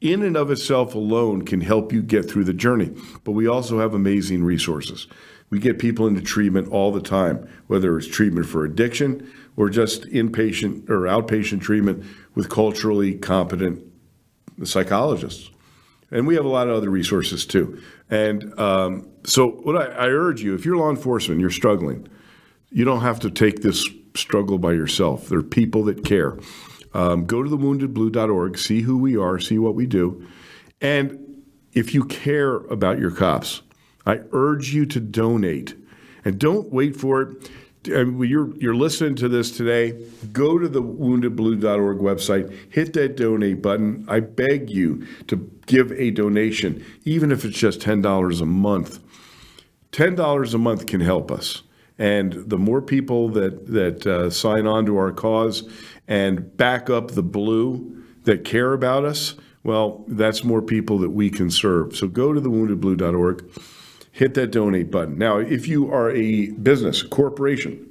in 0.00 0.22
and 0.22 0.36
of 0.36 0.50
itself 0.50 0.94
alone 0.94 1.42
can 1.42 1.60
help 1.60 1.92
you 1.92 2.02
get 2.02 2.28
through 2.28 2.44
the 2.44 2.54
journey. 2.54 2.90
But 3.24 3.32
we 3.32 3.46
also 3.46 3.78
have 3.78 3.94
amazing 3.94 4.44
resources. 4.44 5.06
We 5.50 5.58
get 5.58 5.78
people 5.78 6.06
into 6.06 6.22
treatment 6.22 6.68
all 6.68 6.92
the 6.92 7.02
time, 7.02 7.48
whether 7.66 7.96
it's 7.98 8.06
treatment 8.06 8.46
for 8.46 8.64
addiction 8.64 9.30
or 9.56 9.68
just 9.68 10.04
inpatient 10.04 10.88
or 10.88 11.00
outpatient 11.02 11.60
treatment 11.60 12.04
with 12.34 12.48
culturally 12.48 13.14
competent 13.14 13.84
psychologists. 14.64 15.50
And 16.10 16.26
we 16.26 16.34
have 16.34 16.44
a 16.44 16.48
lot 16.48 16.68
of 16.68 16.76
other 16.76 16.90
resources 16.90 17.46
too. 17.46 17.80
And 18.08 18.58
um, 18.58 19.08
so, 19.24 19.48
what 19.48 19.76
I, 19.76 20.06
I 20.06 20.08
urge 20.08 20.42
you 20.42 20.54
if 20.54 20.64
you're 20.64 20.76
law 20.76 20.90
enforcement, 20.90 21.40
you're 21.40 21.50
struggling, 21.50 22.08
you 22.70 22.84
don't 22.84 23.02
have 23.02 23.20
to 23.20 23.30
take 23.30 23.62
this 23.62 23.88
struggle 24.16 24.58
by 24.58 24.72
yourself. 24.72 25.28
There 25.28 25.38
are 25.38 25.42
people 25.42 25.84
that 25.84 26.04
care. 26.04 26.38
Um, 26.92 27.24
go 27.24 27.42
to 27.42 27.48
thewoundedblue.org, 27.48 28.58
see 28.58 28.80
who 28.82 28.98
we 28.98 29.16
are, 29.16 29.38
see 29.38 29.58
what 29.58 29.74
we 29.74 29.86
do. 29.86 30.26
And 30.80 31.44
if 31.72 31.94
you 31.94 32.04
care 32.04 32.56
about 32.56 32.98
your 32.98 33.12
cops, 33.12 33.62
I 34.06 34.20
urge 34.32 34.74
you 34.74 34.86
to 34.86 35.00
donate. 35.00 35.76
And 36.24 36.38
don't 36.38 36.72
wait 36.72 36.96
for 36.96 37.22
it. 37.22 37.50
You're, 37.84 38.54
you're 38.56 38.74
listening 38.74 39.14
to 39.16 39.28
this 39.28 39.50
today. 39.56 40.04
Go 40.32 40.58
to 40.58 40.68
the 40.68 40.82
woundedblue.org 40.82 41.98
website, 41.98 42.54
hit 42.70 42.92
that 42.92 43.16
donate 43.16 43.62
button. 43.62 44.04
I 44.06 44.20
beg 44.20 44.68
you 44.68 45.06
to 45.28 45.50
give 45.66 45.90
a 45.92 46.10
donation, 46.10 46.84
even 47.04 47.32
if 47.32 47.44
it's 47.44 47.58
just 47.58 47.80
$10 47.80 48.40
a 48.40 48.46
month. 48.46 49.00
$10 49.92 50.54
a 50.54 50.58
month 50.58 50.86
can 50.86 51.00
help 51.00 51.30
us. 51.30 51.62
And 51.98 52.32
the 52.32 52.58
more 52.58 52.80
people 52.80 53.28
that, 53.30 53.66
that 53.66 54.06
uh, 54.06 54.30
sign 54.30 54.66
on 54.66 54.86
to 54.86 54.96
our 54.96 55.12
cause 55.12 55.68
and 56.08 56.56
back 56.56 56.88
up 56.88 57.12
the 57.12 57.22
blue 57.22 58.04
that 58.24 58.44
care 58.44 58.72
about 58.72 59.04
us, 59.04 59.34
well, 59.64 60.04
that's 60.08 60.42
more 60.42 60.62
people 60.62 60.98
that 60.98 61.10
we 61.10 61.28
can 61.28 61.50
serve. 61.50 61.94
So 61.96 62.08
go 62.08 62.32
to 62.32 62.40
thewoundedblue.org, 62.40 63.50
hit 64.12 64.34
that 64.34 64.50
donate 64.50 64.90
button. 64.90 65.18
Now, 65.18 65.38
if 65.38 65.68
you 65.68 65.92
are 65.92 66.10
a 66.10 66.50
business, 66.50 67.02
a 67.02 67.08
corporation, 67.08 67.90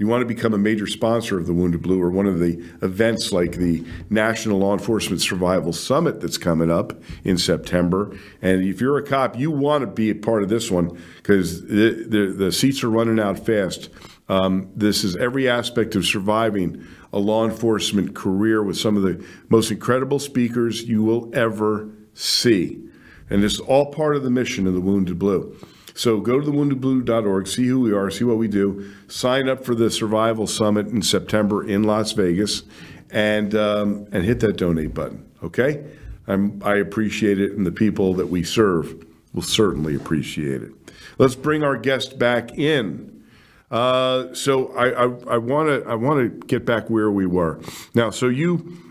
you 0.00 0.06
want 0.06 0.22
to 0.22 0.26
become 0.26 0.54
a 0.54 0.58
major 0.58 0.86
sponsor 0.86 1.38
of 1.38 1.46
the 1.46 1.52
Wounded 1.52 1.82
Blue 1.82 2.00
or 2.00 2.10
one 2.10 2.24
of 2.24 2.38
the 2.38 2.52
events 2.80 3.32
like 3.32 3.52
the 3.52 3.84
National 4.08 4.60
Law 4.60 4.72
Enforcement 4.72 5.20
Survival 5.20 5.74
Summit 5.74 6.22
that's 6.22 6.38
coming 6.38 6.70
up 6.70 6.94
in 7.22 7.36
September. 7.36 8.16
And 8.40 8.64
if 8.64 8.80
you're 8.80 8.96
a 8.96 9.02
cop, 9.02 9.38
you 9.38 9.50
want 9.50 9.82
to 9.82 9.86
be 9.86 10.08
a 10.08 10.14
part 10.14 10.42
of 10.42 10.48
this 10.48 10.70
one 10.70 10.98
because 11.18 11.60
the, 11.66 12.06
the, 12.08 12.34
the, 12.34 12.50
seats 12.50 12.82
are 12.82 12.88
running 12.88 13.20
out 13.20 13.44
fast. 13.44 13.90
Um, 14.30 14.70
this 14.74 15.04
is 15.04 15.16
every 15.16 15.50
aspect 15.50 15.94
of 15.94 16.06
surviving 16.06 16.82
a 17.12 17.18
law 17.18 17.44
enforcement 17.44 18.14
career 18.14 18.62
with 18.62 18.78
some 18.78 18.96
of 18.96 19.02
the 19.02 19.22
most 19.50 19.70
incredible 19.70 20.18
speakers 20.18 20.84
you 20.84 21.02
will 21.02 21.30
ever 21.34 21.90
see. 22.14 22.88
And 23.30 23.42
this 23.42 23.54
is 23.54 23.60
all 23.60 23.86
part 23.86 24.16
of 24.16 24.22
the 24.22 24.30
mission 24.30 24.66
of 24.66 24.74
the 24.74 24.80
Wounded 24.80 25.18
Blue. 25.18 25.56
So 25.94 26.20
go 26.20 26.40
to 26.40 26.46
thewoundedblue.org, 26.46 27.46
see 27.46 27.66
who 27.66 27.80
we 27.80 27.92
are, 27.92 28.10
see 28.10 28.24
what 28.24 28.38
we 28.38 28.48
do, 28.48 28.92
sign 29.08 29.48
up 29.48 29.64
for 29.64 29.74
the 29.74 29.90
Survival 29.90 30.46
Summit 30.46 30.88
in 30.88 31.02
September 31.02 31.66
in 31.66 31.82
Las 31.82 32.12
Vegas, 32.12 32.62
and 33.10 33.54
um, 33.54 34.06
and 34.12 34.24
hit 34.24 34.40
that 34.40 34.56
donate 34.56 34.94
button. 34.94 35.28
Okay, 35.42 35.84
I'm, 36.26 36.60
I 36.64 36.76
appreciate 36.76 37.40
it, 37.40 37.52
and 37.52 37.66
the 37.66 37.72
people 37.72 38.14
that 38.14 38.28
we 38.28 38.42
serve 38.44 39.04
will 39.34 39.42
certainly 39.42 39.94
appreciate 39.94 40.62
it. 40.62 40.72
Let's 41.18 41.34
bring 41.34 41.62
our 41.62 41.76
guest 41.76 42.18
back 42.18 42.56
in. 42.56 43.24
Uh, 43.70 44.34
so 44.34 44.72
I 44.74 45.36
want 45.38 45.68
to 45.68 45.88
I 45.88 45.94
want 45.94 46.40
to 46.40 46.46
get 46.46 46.64
back 46.64 46.90
where 46.90 47.10
we 47.10 47.26
were 47.26 47.60
now. 47.94 48.10
So 48.10 48.26
you 48.26 48.89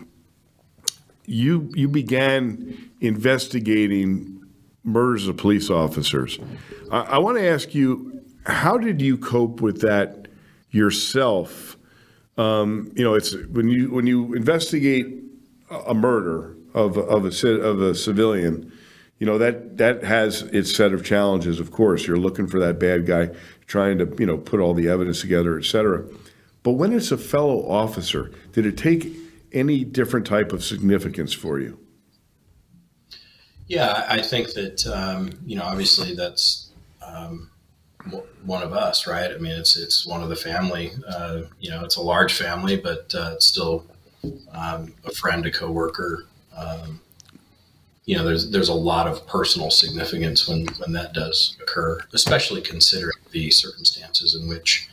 you 1.30 1.70
you 1.74 1.88
began 1.88 2.90
investigating 3.00 4.44
murders 4.82 5.28
of 5.28 5.36
police 5.36 5.70
officers. 5.70 6.38
I, 6.90 7.00
I 7.02 7.18
want 7.18 7.38
to 7.38 7.46
ask 7.48 7.74
you, 7.74 8.22
how 8.46 8.76
did 8.76 9.00
you 9.00 9.16
cope 9.16 9.60
with 9.60 9.80
that 9.82 10.26
yourself? 10.70 11.76
Um, 12.36 12.92
you 12.96 13.04
know, 13.04 13.14
it's 13.14 13.34
when 13.52 13.68
you 13.68 13.90
when 13.92 14.06
you 14.06 14.34
investigate 14.34 15.06
a 15.86 15.94
murder 15.94 16.56
of 16.74 16.98
of 16.98 17.24
a 17.24 17.60
of 17.60 17.80
a 17.80 17.94
civilian, 17.94 18.72
you 19.18 19.26
know 19.26 19.38
that 19.38 19.76
that 19.78 20.02
has 20.02 20.42
its 20.42 20.74
set 20.74 20.92
of 20.92 21.04
challenges. 21.04 21.60
Of 21.60 21.70
course, 21.70 22.08
you're 22.08 22.16
looking 22.16 22.48
for 22.48 22.58
that 22.58 22.80
bad 22.80 23.06
guy, 23.06 23.30
trying 23.66 23.98
to 23.98 24.12
you 24.18 24.26
know 24.26 24.36
put 24.36 24.58
all 24.58 24.74
the 24.74 24.88
evidence 24.88 25.20
together, 25.20 25.56
et 25.56 25.64
cetera. 25.64 26.04
But 26.64 26.72
when 26.72 26.92
it's 26.92 27.12
a 27.12 27.18
fellow 27.18 27.68
officer, 27.70 28.32
did 28.52 28.66
it 28.66 28.76
take 28.76 29.16
any 29.52 29.84
different 29.84 30.26
type 30.26 30.52
of 30.52 30.64
significance 30.64 31.32
for 31.32 31.58
you? 31.58 31.78
Yeah, 33.66 34.04
I 34.08 34.20
think 34.20 34.52
that 34.54 34.86
um, 34.86 35.30
you 35.46 35.56
know, 35.56 35.62
obviously, 35.62 36.14
that's 36.14 36.70
um, 37.06 37.50
one 38.44 38.62
of 38.62 38.72
us, 38.72 39.06
right? 39.06 39.30
I 39.30 39.38
mean, 39.38 39.52
it's 39.52 39.76
it's 39.76 40.06
one 40.06 40.22
of 40.22 40.28
the 40.28 40.36
family. 40.36 40.90
Uh, 41.08 41.42
you 41.60 41.70
know, 41.70 41.84
it's 41.84 41.96
a 41.96 42.02
large 42.02 42.32
family, 42.32 42.76
but 42.76 43.14
uh, 43.14 43.32
it's 43.34 43.46
still 43.46 43.86
um, 44.52 44.94
a 45.04 45.12
friend, 45.12 45.46
a 45.46 45.50
coworker. 45.50 46.26
Um, 46.56 47.00
you 48.06 48.16
know, 48.16 48.24
there's 48.24 48.50
there's 48.50 48.70
a 48.70 48.74
lot 48.74 49.06
of 49.06 49.24
personal 49.28 49.70
significance 49.70 50.48
when 50.48 50.66
when 50.78 50.92
that 50.92 51.12
does 51.12 51.56
occur, 51.62 52.00
especially 52.12 52.62
considering 52.62 53.18
the 53.30 53.52
circumstances 53.52 54.34
in 54.34 54.48
which 54.48 54.89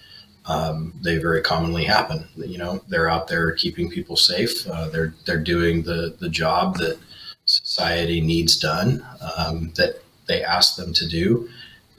um, 0.47 0.93
they 1.01 1.17
very 1.17 1.41
commonly 1.41 1.83
happen. 1.83 2.27
You 2.35 2.57
know, 2.57 2.81
they're 2.87 3.09
out 3.09 3.27
there 3.27 3.51
keeping 3.51 3.89
people 3.89 4.15
safe. 4.15 4.67
Uh, 4.67 4.87
they're 4.89 5.13
they're 5.25 5.43
doing 5.43 5.83
the 5.83 6.15
the 6.19 6.29
job 6.29 6.77
that 6.77 6.97
society 7.45 8.21
needs 8.21 8.57
done 8.57 9.05
um, 9.37 9.71
that 9.75 10.01
they 10.27 10.43
ask 10.43 10.75
them 10.75 10.93
to 10.93 11.07
do, 11.07 11.49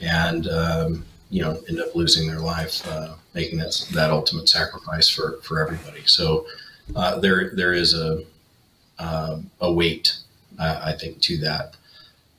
and 0.00 0.48
um, 0.48 1.04
you 1.30 1.42
know 1.42 1.60
end 1.68 1.80
up 1.80 1.94
losing 1.94 2.26
their 2.26 2.40
life, 2.40 2.86
uh, 2.88 3.14
making 3.34 3.58
that 3.58 3.86
that 3.92 4.10
ultimate 4.10 4.48
sacrifice 4.48 5.08
for 5.08 5.38
for 5.42 5.62
everybody. 5.62 6.02
So 6.06 6.46
uh, 6.96 7.18
there 7.18 7.50
there 7.54 7.74
is 7.74 7.92
a 7.94 8.24
um, 8.98 9.50
a 9.60 9.72
weight, 9.72 10.16
I 10.58 10.92
think, 10.92 11.20
to 11.22 11.38
that. 11.38 11.76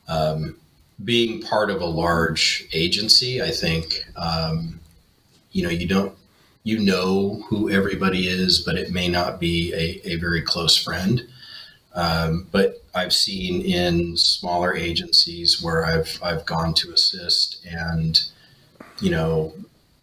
Um, 0.08 0.58
being 1.06 1.42
part 1.42 1.70
of 1.70 1.82
a 1.82 1.86
large 1.86 2.68
agency, 2.74 3.42
I 3.42 3.52
think 3.52 4.06
um, 4.18 4.80
you 5.52 5.64
know 5.64 5.70
you 5.70 5.88
don't 5.88 6.16
you 6.64 6.80
know 6.80 7.42
who 7.50 7.70
everybody 7.70 8.28
is, 8.28 8.62
but 8.62 8.76
it 8.76 8.92
may 8.92 9.08
not 9.08 9.40
be 9.40 9.74
a, 9.74 10.14
a 10.14 10.16
very 10.18 10.42
close 10.42 10.78
friend. 10.78 11.28
Um, 11.96 12.48
but 12.52 12.84
I've 12.94 13.14
seen 13.14 13.62
in 13.62 14.16
smaller 14.18 14.76
agencies 14.76 15.62
where 15.62 15.86
I've 15.86 16.20
I've 16.22 16.46
gone 16.46 16.74
to 16.76 16.92
assist, 16.92 17.66
and 17.66 18.22
you 19.02 19.12
know 19.12 19.54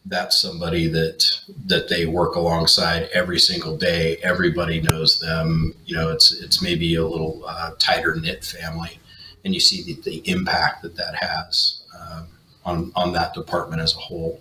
that's 0.07 0.41
somebody 0.41 0.89
that 0.89 1.25
that 1.67 1.89
they 1.89 2.07
work 2.07 2.35
alongside 2.37 3.09
every 3.13 3.39
single 3.39 3.77
day. 3.77 4.17
Everybody 4.23 4.81
knows 4.81 5.21
them. 5.21 5.75
You 5.85 5.97
know, 5.97 6.11
it's 6.11 6.33
it's 6.33 6.63
maybe 6.63 6.95
a 6.97 7.07
little 7.07 7.45
uh, 7.47 7.73
tighter 7.79 8.17
knit 8.17 8.45
family, 8.45 8.99
and 9.45 9.55
you 9.55 9.61
see 9.61 9.83
the, 9.83 10.01
the 10.03 10.31
impact 10.31 10.83
that 10.83 10.97
that 10.97 11.17
has 11.23 11.83
um, 11.99 12.29
on 12.65 12.93
on 12.97 13.13
that 13.13 13.35
department 13.35 13.83
as 13.83 13.95
a 13.95 13.99
whole 13.99 14.41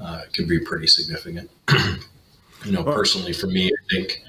uh, 0.00 0.22
can 0.32 0.46
be 0.46 0.58
pretty 0.58 0.86
significant. 0.86 1.50
you 2.64 2.72
know, 2.72 2.82
personally 2.84 3.32
for 3.32 3.46
me, 3.46 3.68
I 3.68 3.94
think 3.94 4.22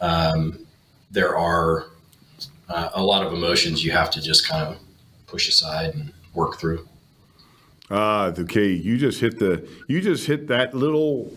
um, 0.00 0.66
there 1.10 1.36
are 1.36 1.86
uh, 2.68 2.90
a 2.94 3.02
lot 3.02 3.26
of 3.26 3.32
emotions 3.32 3.84
you 3.84 3.90
have 3.92 4.10
to 4.10 4.20
just 4.20 4.46
kind 4.46 4.66
of 4.66 4.78
push 5.26 5.48
aside 5.48 5.94
and 5.94 6.12
work 6.34 6.58
through. 6.58 6.86
Ah, 7.90 8.26
okay. 8.38 8.68
You 8.68 8.98
just 8.98 9.20
hit 9.20 9.38
the 9.38 9.66
you 9.88 10.00
just 10.00 10.26
hit 10.26 10.48
that 10.48 10.74
little 10.74 11.32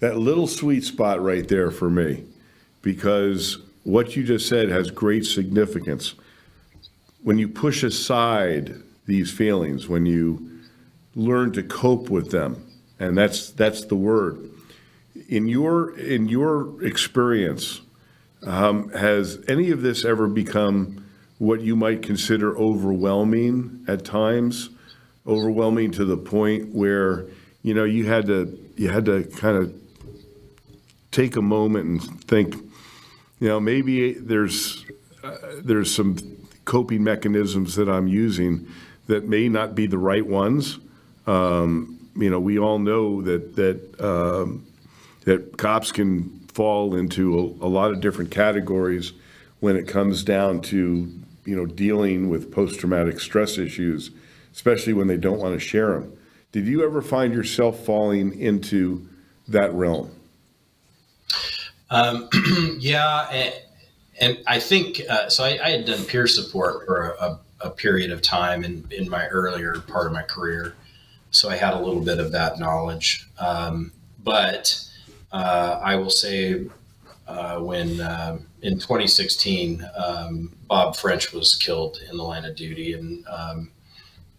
that 0.00 0.18
little 0.18 0.46
sweet 0.46 0.84
spot 0.84 1.22
right 1.22 1.46
there 1.48 1.70
for 1.70 1.88
me, 1.88 2.24
because 2.82 3.58
what 3.84 4.16
you 4.16 4.24
just 4.24 4.48
said 4.48 4.68
has 4.68 4.90
great 4.90 5.24
significance. 5.24 6.14
When 7.22 7.38
you 7.38 7.48
push 7.48 7.82
aside 7.82 8.74
these 9.06 9.30
feelings, 9.32 9.88
when 9.88 10.04
you 10.04 10.60
learn 11.14 11.52
to 11.52 11.62
cope 11.62 12.10
with 12.10 12.30
them, 12.30 12.65
and 12.98 13.16
that's 13.16 13.50
that's 13.50 13.84
the 13.84 13.96
word. 13.96 14.50
In 15.28 15.48
your 15.48 15.98
in 15.98 16.28
your 16.28 16.82
experience, 16.84 17.80
um, 18.44 18.90
has 18.90 19.42
any 19.48 19.70
of 19.70 19.82
this 19.82 20.04
ever 20.04 20.28
become 20.28 21.04
what 21.38 21.60
you 21.60 21.76
might 21.76 22.02
consider 22.02 22.56
overwhelming 22.56 23.84
at 23.88 24.04
times? 24.04 24.70
Overwhelming 25.26 25.90
to 25.92 26.04
the 26.04 26.16
point 26.16 26.74
where 26.74 27.26
you 27.62 27.74
know 27.74 27.84
you 27.84 28.06
had 28.06 28.26
to 28.26 28.58
you 28.76 28.90
had 28.90 29.04
to 29.06 29.24
kind 29.24 29.56
of 29.56 29.74
take 31.10 31.34
a 31.34 31.42
moment 31.42 31.86
and 31.86 32.24
think, 32.24 32.54
you 33.40 33.48
know, 33.48 33.58
maybe 33.58 34.12
there's 34.12 34.84
uh, 35.24 35.36
there's 35.62 35.92
some 35.92 36.16
coping 36.66 37.02
mechanisms 37.02 37.74
that 37.76 37.88
I'm 37.88 38.06
using 38.06 38.68
that 39.06 39.26
may 39.26 39.48
not 39.48 39.74
be 39.74 39.86
the 39.86 39.98
right 39.98 40.26
ones. 40.26 40.78
Um, 41.26 41.95
you 42.16 42.30
know, 42.30 42.40
we 42.40 42.58
all 42.58 42.78
know 42.78 43.22
that 43.22 43.56
that 43.56 44.00
um, 44.00 44.66
that 45.24 45.56
cops 45.56 45.92
can 45.92 46.40
fall 46.52 46.94
into 46.94 47.38
a, 47.38 47.66
a, 47.66 47.68
lot 47.68 47.90
of 47.90 48.00
different 48.00 48.30
categories 48.30 49.12
when 49.60 49.76
it 49.76 49.86
comes 49.86 50.24
down 50.24 50.60
to 50.62 51.12
you 51.44 51.56
know 51.56 51.66
dealing 51.66 52.30
with 52.30 52.50
post-traumatic 52.50 53.20
stress 53.20 53.58
issues, 53.58 54.10
especially 54.52 54.92
when 54.92 55.06
they 55.06 55.16
don't 55.16 55.38
want 55.38 55.54
to 55.54 55.60
share 55.60 55.92
them. 55.92 56.16
Did 56.52 56.66
you 56.66 56.84
ever 56.84 57.02
find 57.02 57.34
yourself 57.34 57.84
falling 57.84 58.38
into 58.38 59.06
that 59.48 59.72
realm? 59.74 60.10
Um, 61.90 62.28
yeah, 62.78 63.28
and, 63.30 63.54
and, 64.20 64.38
I 64.46 64.58
think 64.58 65.02
uh, 65.08 65.28
so. 65.28 65.44
I, 65.44 65.58
I, 65.62 65.70
had 65.70 65.84
done 65.84 66.04
peer 66.04 66.26
support 66.26 66.84
for 66.86 67.14
a, 67.20 67.38
a 67.60 67.70
period 67.70 68.10
of 68.10 68.22
time 68.22 68.64
in 68.64 68.88
in 68.90 69.08
my 69.08 69.28
earlier 69.28 69.80
part 69.80 70.06
of 70.06 70.12
my 70.12 70.22
career 70.22 70.74
so 71.30 71.48
I 71.48 71.56
had 71.56 71.74
a 71.74 71.78
little 71.78 72.02
bit 72.02 72.18
of 72.18 72.32
that 72.32 72.58
knowledge. 72.58 73.28
Um, 73.38 73.92
but 74.22 74.82
uh, 75.32 75.80
I 75.82 75.96
will 75.96 76.10
say, 76.10 76.66
uh, 77.28 77.58
when 77.60 78.00
uh, 78.00 78.38
in 78.62 78.74
2016, 78.74 79.84
um, 79.96 80.52
Bob 80.68 80.96
French 80.96 81.32
was 81.32 81.54
killed 81.54 82.00
in 82.10 82.16
the 82.16 82.22
line 82.22 82.44
of 82.44 82.56
duty, 82.56 82.92
and 82.92 83.26
um, 83.28 83.70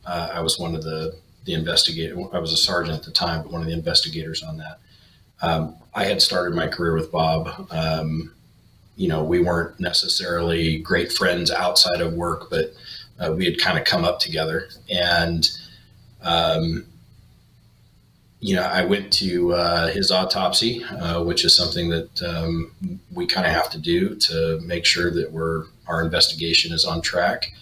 uh, 0.05 0.29
I 0.33 0.41
was 0.41 0.59
one 0.59 0.75
of 0.75 0.83
the 0.83 1.17
the 1.45 1.53
investigator. 1.53 2.17
I 2.33 2.39
was 2.39 2.51
a 2.51 2.57
sergeant 2.57 2.97
at 2.97 3.03
the 3.03 3.11
time, 3.11 3.43
but 3.43 3.51
one 3.51 3.61
of 3.61 3.67
the 3.67 3.73
investigators 3.73 4.43
on 4.43 4.57
that. 4.57 4.79
Um, 5.41 5.75
I 5.93 6.03
had 6.03 6.21
started 6.21 6.55
my 6.55 6.67
career 6.67 6.93
with 6.93 7.11
Bob. 7.11 7.67
Um, 7.71 8.33
you 8.97 9.07
know, 9.07 9.23
we 9.23 9.39
weren't 9.39 9.79
necessarily 9.79 10.79
great 10.79 11.11
friends 11.11 11.51
outside 11.51 12.01
of 12.01 12.13
work, 12.13 12.49
but 12.49 12.73
uh, 13.19 13.31
we 13.31 13.45
had 13.45 13.59
kind 13.59 13.77
of 13.77 13.85
come 13.85 14.03
up 14.03 14.19
together 14.19 14.69
and 14.89 15.49
um, 16.27 16.85
you 18.39 18.55
know, 18.55 18.63
I 18.63 18.85
went 18.85 19.11
to 19.13 19.53
uh, 19.53 19.87
his 19.87 20.11
autopsy, 20.11 20.83
uh, 20.83 21.23
which 21.23 21.43
is 21.43 21.55
something 21.55 21.89
that 21.89 22.21
um, 22.21 22.71
we 23.11 23.25
kind 23.25 23.47
of 23.47 23.53
have 23.53 23.69
to 23.71 23.79
do 23.79 24.15
to 24.15 24.59
make 24.61 24.85
sure 24.85 25.09
that 25.11 25.31
we're 25.31 25.65
our 25.87 26.03
investigation 26.03 26.73
is 26.73 26.85
on 26.85 27.01
track. 27.01 27.53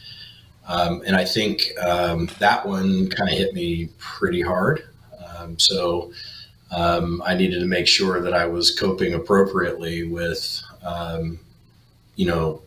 Um, 0.68 1.04
and 1.06 1.16
I 1.16 1.26
think 1.26 1.72
um, 1.80 2.28
that 2.40 2.66
one 2.66 3.08
kind 3.10 3.30
of 3.30 3.38
hit 3.38 3.54
me 3.54 3.90
pretty 4.00 4.42
hard. 4.42 4.84
Um, 5.26 5.60
so 5.60 6.12
um, 6.72 7.22
I 7.26 7.36
needed 7.36 7.60
to 7.60 7.68
make 7.68 7.88
sure 7.88 8.20
that 8.22 8.34
I 8.34 8.46
was 8.48 8.78
coping 8.78 9.14
appropriately 9.14 10.08
with, 10.08 10.62
um, 10.84 11.40
you 12.16 12.26
know, 12.26 12.62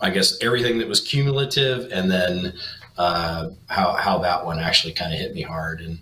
I 0.00 0.10
guess 0.10 0.42
everything 0.42 0.78
that 0.78 0.88
was 0.88 1.00
cumulative, 1.00 1.92
and 1.92 2.10
then 2.10 2.54
uh, 2.98 3.50
how 3.68 3.92
how 3.92 4.18
that 4.18 4.44
one 4.44 4.58
actually 4.58 4.92
kind 4.92 5.12
of 5.12 5.18
hit 5.18 5.34
me 5.34 5.42
hard, 5.42 5.80
and 5.80 5.98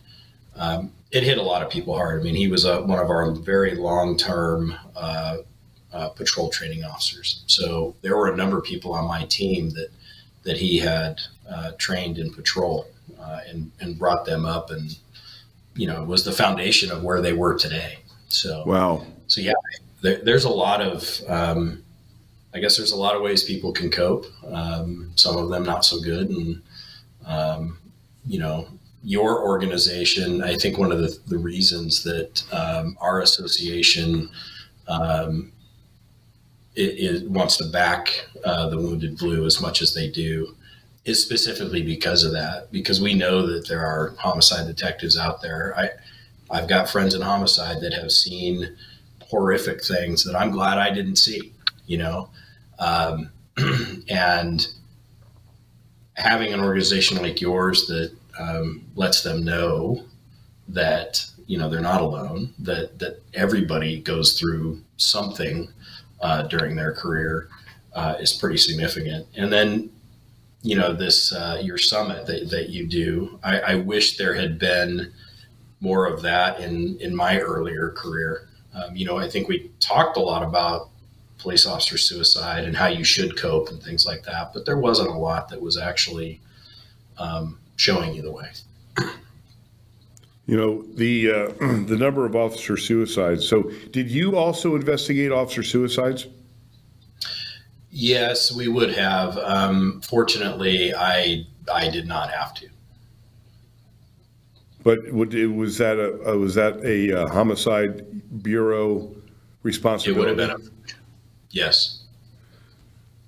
um, 0.57 0.93
it 1.13 1.23
hit 1.23 1.39
a 1.39 1.43
lot 1.43 1.63
of 1.63 1.71
people 1.71 1.95
hard. 1.95 2.21
I 2.21 2.25
mean, 2.25 2.35
he 2.35 2.49
was 2.49 2.65
a, 2.65 2.83
one 2.83 2.99
of 2.99 3.11
our 3.11 3.31
very 3.33 3.75
long 3.75 4.17
term 4.17 4.75
uh, 4.97 5.37
uh, 5.93 6.09
patrol 6.09 6.49
training 6.51 6.85
officers, 6.85 7.45
so 7.47 7.95
there 8.01 8.17
were 8.17 8.33
a 8.33 8.37
number 8.37 8.59
of 8.59 8.65
people 8.65 8.93
on 8.93 9.07
my 9.07 9.25
team 9.27 9.71
that 9.71 9.91
that 10.43 10.57
he 10.57 10.79
had 10.79 11.21
uh, 11.49 11.73
trained 11.79 12.19
in 12.19 12.33
patrol 12.33 12.89
uh, 13.21 13.41
and 13.47 13.71
and 13.81 13.99
brought 13.99 14.25
them 14.25 14.47
up, 14.47 14.71
and 14.71 14.97
you 15.75 15.87
know, 15.87 16.03
was 16.03 16.25
the 16.25 16.33
foundation 16.33 16.91
of 16.91 17.03
where 17.03 17.21
they 17.21 17.35
were 17.35 17.59
today. 17.59 17.99
So 18.29 18.65
wow. 18.67 19.07
So 19.27 19.41
yeah, 19.41 19.53
there, 20.01 20.17
there's 20.25 20.45
a 20.45 20.51
lot 20.51 20.81
of 20.81 21.21
um, 21.29 21.83
I 22.55 22.59
guess 22.59 22.79
there's 22.79 22.93
a 22.93 22.97
lot 22.97 23.15
of 23.15 23.23
ways 23.23 23.43
people 23.43 23.73
can 23.73 23.91
cope. 23.91 24.27
Um, 24.51 25.13
some 25.15 25.37
of 25.37 25.51
them 25.51 25.65
not 25.65 25.85
so 25.85 26.01
good, 26.01 26.31
and 26.31 26.63
um, 27.27 27.79
you 28.27 28.39
know, 28.39 28.69
your 29.03 29.43
organization, 29.45 30.43
I 30.43 30.57
think 30.57 30.79
one 30.79 30.91
of 30.91 30.99
the, 30.99 31.17
the 31.27 31.39
reasons 31.39 32.03
that 32.05 32.43
um, 32.53 32.97
our 33.01 33.21
association 33.21 34.29
um, 34.89 35.53
it, 36.75 37.23
it, 37.23 37.31
wants 37.31 37.57
to 37.57 37.65
back 37.65 38.27
uh, 38.45 38.69
the 38.69 38.77
Wounded 38.77 39.17
Blue 39.17 39.47
as 39.47 39.61
much 39.61 39.81
as 39.81 39.95
they 39.95 40.11
do 40.11 40.55
is 41.05 41.23
specifically 41.23 41.83
because 41.83 42.25
of 42.25 42.33
that. 42.33 42.71
Because 42.71 43.01
we 43.01 43.15
know 43.15 43.47
that 43.47 43.69
there 43.69 43.85
are 43.85 44.15
homicide 44.19 44.67
detectives 44.67 45.17
out 45.17 45.41
there. 45.41 45.75
I, 45.77 45.91
I've 46.51 46.69
got 46.69 46.89
friends 46.89 47.15
in 47.15 47.23
homicide 47.23 47.81
that 47.81 47.95
have 47.95 48.13
seen 48.13 48.77
horrific 49.23 49.85
things 49.85 50.25
that 50.25 50.37
I'm 50.37 50.51
glad 50.51 50.79
I 50.79 50.93
didn't 50.93 51.17
see. 51.17 51.53
You 51.87 51.99
know, 51.99 52.31
um, 52.79 53.31
and 54.09 54.67
having 56.17 56.53
an 56.53 56.61
organization 56.61 57.19
like 57.19 57.41
yours 57.41 57.87
that 57.87 58.13
um, 58.39 58.85
lets 58.95 59.23
them 59.23 59.45
know 59.45 60.05
that 60.69 61.25
you 61.47 61.59
know 61.59 61.69
they're 61.69 61.81
not 61.81 62.01
alone 62.01 62.53
that 62.59 62.99
that 62.99 63.23
everybody 63.35 64.01
goes 64.01 64.39
through 64.39 64.81
something 64.97 65.69
uh, 66.21 66.43
during 66.43 66.75
their 66.75 66.93
career 66.93 67.49
uh, 67.95 68.17
is 68.19 68.33
pretty 68.33 68.57
significant. 68.57 69.27
And 69.37 69.53
then 69.53 69.91
you 70.63 70.77
know 70.77 70.93
this 70.93 71.33
uh, 71.33 71.61
your 71.63 71.79
summit 71.79 72.27
that, 72.27 72.51
that 72.51 72.71
you 72.71 72.87
do 72.87 73.39
I, 73.45 73.61
I, 73.61 73.75
wish 73.77 74.17
there 74.17 74.35
had 74.35 74.59
been 74.59 75.13
more 75.81 76.07
of 76.07 76.23
that 76.23 76.61
in 76.61 76.99
in 77.01 77.15
my 77.15 77.39
earlier 77.39 77.91
career. 77.91 78.49
Um, 78.75 78.95
you 78.95 79.07
know 79.07 79.17
i 79.17 79.27
think 79.27 79.49
we 79.49 79.71
talked 79.81 80.19
a 80.19 80.21
lot 80.21 80.43
about 80.43 80.91
police 81.39 81.67
officer 81.67 81.99
suicide 81.99 82.65
and 82.65 82.77
how 82.77 82.87
you 82.87 83.05
should 83.05 83.37
cope 83.37 83.69
and 83.69 83.83
things 83.83 84.07
like 84.07 84.23
that 84.25 84.53
but 84.53 84.65
there 84.65 84.79
wasn't 84.79 85.09
a 85.09 85.19
lot 85.19 85.49
that 85.49 85.61
was 85.61 85.77
actually 85.77 86.41
um, 87.19 87.59
showing 87.77 88.15
you 88.15 88.23
the 88.23 88.33
way 88.33 88.49
you 90.47 90.57
know 90.57 90.83
the 90.95 91.31
uh, 91.31 91.49
the 91.87 91.97
number 91.97 92.25
of 92.25 92.35
officer 92.35 92.77
suicides. 92.77 93.47
So, 93.47 93.71
did 93.91 94.11
you 94.11 94.37
also 94.37 94.77
investigate 94.77 95.33
officer 95.33 95.63
suicides? 95.63 96.27
Yes, 97.91 98.55
we 98.55 98.69
would 98.69 98.95
have. 98.95 99.37
Um, 99.39 100.01
fortunately, 100.03 100.95
I 100.95 101.47
I 101.73 101.91
did 101.91 102.07
not 102.07 102.31
have 102.31 102.55
to. 102.55 102.69
But 104.85 105.13
would, 105.13 105.35
was 105.35 105.79
that 105.79 105.99
a 105.99 106.33
uh, 106.33 106.37
was 106.37 106.55
that 106.55 106.77
a 106.85 107.23
uh, 107.23 107.29
homicide 107.29 108.43
bureau 108.43 109.13
responsibility? 109.65 110.33
It 110.33 110.37
would 110.37 110.49
have 110.49 110.61
been. 110.61 110.69
A, 110.69 110.96
yes. 111.57 112.05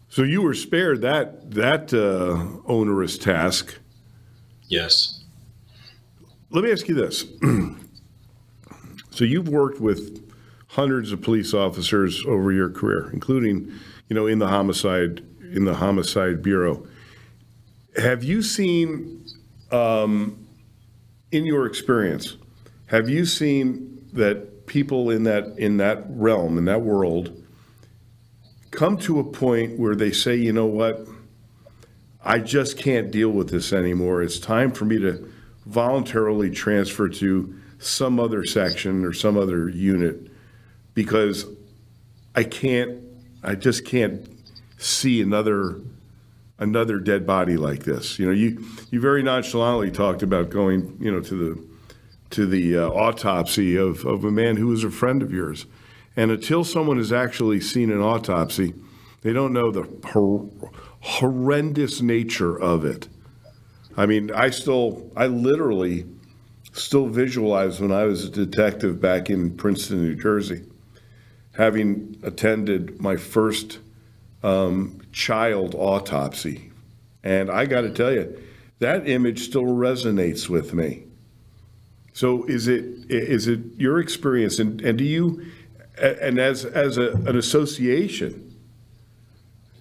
So 0.08 0.22
you 0.22 0.42
were 0.42 0.54
spared 0.54 1.00
that 1.02 1.50
that 1.52 1.92
uh, 1.94 2.60
onerous 2.66 3.18
task. 3.18 3.78
Yes. 4.68 5.24
Let 6.50 6.64
me 6.64 6.72
ask 6.72 6.88
you 6.88 6.94
this. 6.94 7.24
so 9.10 9.24
you've 9.24 9.48
worked 9.48 9.80
with 9.80 10.24
hundreds 10.68 11.12
of 11.12 11.20
police 11.20 11.52
officers 11.54 12.24
over 12.26 12.52
your 12.52 12.70
career, 12.70 13.10
including, 13.12 13.72
you 14.08 14.14
know, 14.14 14.26
in 14.26 14.38
the 14.38 14.48
homicide 14.48 15.24
in 15.52 15.64
the 15.64 15.74
homicide 15.74 16.42
bureau. 16.42 16.86
Have 17.96 18.22
you 18.22 18.42
seen, 18.42 19.24
um, 19.72 20.46
in 21.32 21.46
your 21.46 21.66
experience, 21.66 22.36
have 22.86 23.08
you 23.08 23.24
seen 23.24 24.06
that 24.12 24.66
people 24.66 25.10
in 25.10 25.24
that 25.24 25.58
in 25.58 25.78
that 25.78 26.04
realm 26.08 26.58
in 26.58 26.66
that 26.66 26.82
world 26.82 27.42
come 28.70 28.96
to 28.98 29.18
a 29.18 29.24
point 29.24 29.78
where 29.78 29.94
they 29.94 30.12
say, 30.12 30.36
you 30.36 30.52
know 30.52 30.66
what, 30.66 31.06
I 32.24 32.38
just 32.38 32.78
can't 32.78 33.10
deal 33.10 33.30
with 33.30 33.50
this 33.50 33.72
anymore. 33.72 34.22
It's 34.22 34.38
time 34.38 34.72
for 34.72 34.84
me 34.84 34.98
to 34.98 35.30
voluntarily 35.66 36.50
transfer 36.50 37.08
to 37.08 37.54
some 37.78 38.18
other 38.18 38.44
section 38.44 39.04
or 39.04 39.12
some 39.12 39.36
other 39.36 39.68
unit 39.68 40.30
because 40.94 41.46
I 42.34 42.44
can't, 42.44 43.00
I 43.42 43.54
just 43.54 43.84
can't 43.84 44.28
see 44.78 45.20
another 45.20 45.80
another 46.60 46.98
dead 46.98 47.24
body 47.24 47.56
like 47.56 47.84
this. 47.84 48.18
You 48.18 48.26
know, 48.26 48.32
you 48.32 48.64
you 48.90 49.00
very 49.00 49.22
nonchalantly 49.22 49.90
talked 49.90 50.22
about 50.22 50.50
going, 50.50 50.96
you 51.00 51.10
know, 51.10 51.20
to 51.20 51.34
the 51.34 51.68
to 52.30 52.46
the 52.46 52.78
uh, 52.78 52.88
autopsy 52.88 53.76
of, 53.76 54.04
of 54.04 54.24
a 54.24 54.30
man 54.30 54.56
who 54.56 54.66
was 54.66 54.84
a 54.84 54.90
friend 54.90 55.22
of 55.22 55.32
yours. 55.32 55.66
And 56.18 56.32
until 56.32 56.64
someone 56.64 56.96
has 56.96 57.12
actually 57.12 57.60
seen 57.60 57.92
an 57.92 58.00
autopsy, 58.00 58.74
they 59.20 59.32
don't 59.32 59.52
know 59.52 59.70
the 59.70 59.88
hor- 60.08 60.50
horrendous 60.98 62.02
nature 62.02 62.60
of 62.60 62.84
it. 62.84 63.06
I 63.96 64.06
mean, 64.06 64.32
I 64.32 64.50
still, 64.50 65.12
I 65.14 65.28
literally 65.28 66.06
still 66.72 67.06
visualize 67.06 67.80
when 67.80 67.92
I 67.92 68.02
was 68.02 68.24
a 68.24 68.30
detective 68.30 69.00
back 69.00 69.30
in 69.30 69.56
Princeton, 69.56 70.02
New 70.02 70.16
Jersey, 70.16 70.64
having 71.52 72.18
attended 72.24 73.00
my 73.00 73.14
first 73.14 73.78
um, 74.42 75.00
child 75.12 75.76
autopsy. 75.76 76.72
And 77.22 77.48
I 77.48 77.64
got 77.64 77.82
to 77.82 77.90
tell 77.90 78.12
you, 78.12 78.42
that 78.80 79.08
image 79.08 79.44
still 79.44 79.66
resonates 79.66 80.48
with 80.48 80.74
me. 80.74 81.04
So 82.12 82.42
is 82.46 82.66
it 82.66 82.84
is 83.08 83.46
it 83.46 83.60
your 83.76 84.00
experience 84.00 84.58
and, 84.58 84.80
and 84.80 84.98
do 84.98 85.04
you 85.04 85.46
and 86.00 86.38
as 86.38 86.64
as 86.64 86.98
a, 86.98 87.12
an 87.12 87.36
association 87.36 88.48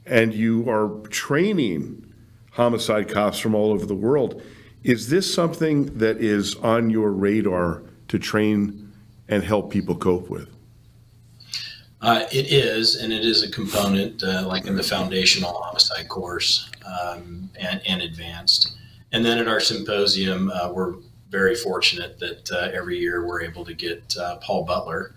and 0.09 0.33
you 0.33 0.69
are 0.69 0.89
training 1.09 2.13
homicide 2.51 3.09
cops 3.09 3.37
from 3.37 3.53
all 3.53 3.71
over 3.71 3.85
the 3.85 3.95
world. 3.95 4.41
Is 4.83 5.09
this 5.09 5.31
something 5.31 5.97
that 5.97 6.17
is 6.17 6.55
on 6.55 6.89
your 6.89 7.11
radar 7.11 7.83
to 8.07 8.17
train 8.17 8.91
and 9.27 9.43
help 9.43 9.69
people 9.69 9.95
cope 9.95 10.29
with? 10.29 10.49
Uh, 12.01 12.25
it 12.31 12.51
is, 12.51 12.95
and 12.95 13.11
it 13.11 13.25
is 13.25 13.43
a 13.43 13.51
component, 13.51 14.23
uh, 14.23 14.45
like 14.47 14.65
in 14.65 14.75
the 14.75 14.83
foundational 14.83 15.53
homicide 15.53 16.07
course 16.07 16.69
um, 16.85 17.49
and, 17.59 17.81
and, 17.87 18.03
advanced. 18.03 18.77
And 19.11 19.25
then 19.25 19.39
at 19.39 19.47
our 19.47 19.59
symposium, 19.59 20.51
uh, 20.51 20.71
we're 20.71 20.95
very 21.29 21.55
fortunate 21.55 22.19
that 22.19 22.51
uh, 22.51 22.69
every 22.71 22.99
year 22.99 23.25
we're 23.25 23.41
able 23.41 23.65
to 23.65 23.73
get 23.73 24.15
uh, 24.15 24.37
Paul 24.37 24.63
Butler 24.63 25.15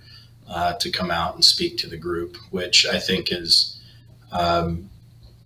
uh, 0.50 0.74
to 0.74 0.90
come 0.90 1.10
out 1.10 1.34
and 1.34 1.44
speak 1.44 1.78
to 1.78 1.86
the 1.86 1.96
group, 1.96 2.36
which 2.50 2.84
I 2.84 2.98
think 2.98 3.32
is 3.32 3.80
um, 4.32 4.90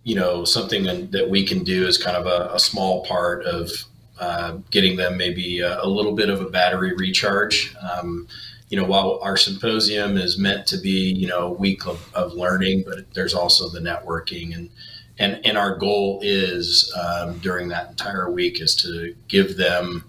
you 0.05 0.15
know, 0.15 0.45
something 0.45 0.83
that 1.09 1.29
we 1.29 1.45
can 1.45 1.63
do 1.63 1.87
is 1.87 1.97
kind 1.97 2.15
of 2.15 2.27
a, 2.27 2.53
a 2.53 2.59
small 2.59 3.03
part 3.05 3.43
of 3.45 3.71
uh, 4.19 4.57
getting 4.69 4.95
them 4.97 5.17
maybe 5.17 5.59
a, 5.61 5.81
a, 5.83 5.87
little 5.87 6.13
bit 6.13 6.29
of 6.29 6.41
a 6.41 6.49
battery 6.49 6.93
recharge. 6.95 7.75
Um, 7.81 8.27
you 8.69 8.77
know, 8.79 8.85
while 8.85 9.19
our 9.23 9.35
symposium 9.35 10.17
is 10.17 10.37
meant 10.37 10.67
to 10.67 10.77
be, 10.77 11.11
you 11.11 11.27
know, 11.27 11.47
a 11.47 11.51
week 11.51 11.87
of, 11.87 12.07
of 12.13 12.33
learning, 12.33 12.83
but 12.85 13.11
there's 13.15 13.33
also 13.33 13.67
the 13.67 13.79
networking 13.79 14.55
and 14.55 14.69
and 15.17 15.43
and 15.45 15.57
our 15.57 15.75
goal 15.75 16.19
is 16.21 16.93
um, 16.95 17.37
during 17.39 17.69
that 17.69 17.89
entire 17.89 18.29
week 18.29 18.61
is 18.61 18.75
to 18.75 19.15
give 19.27 19.57
them 19.57 20.03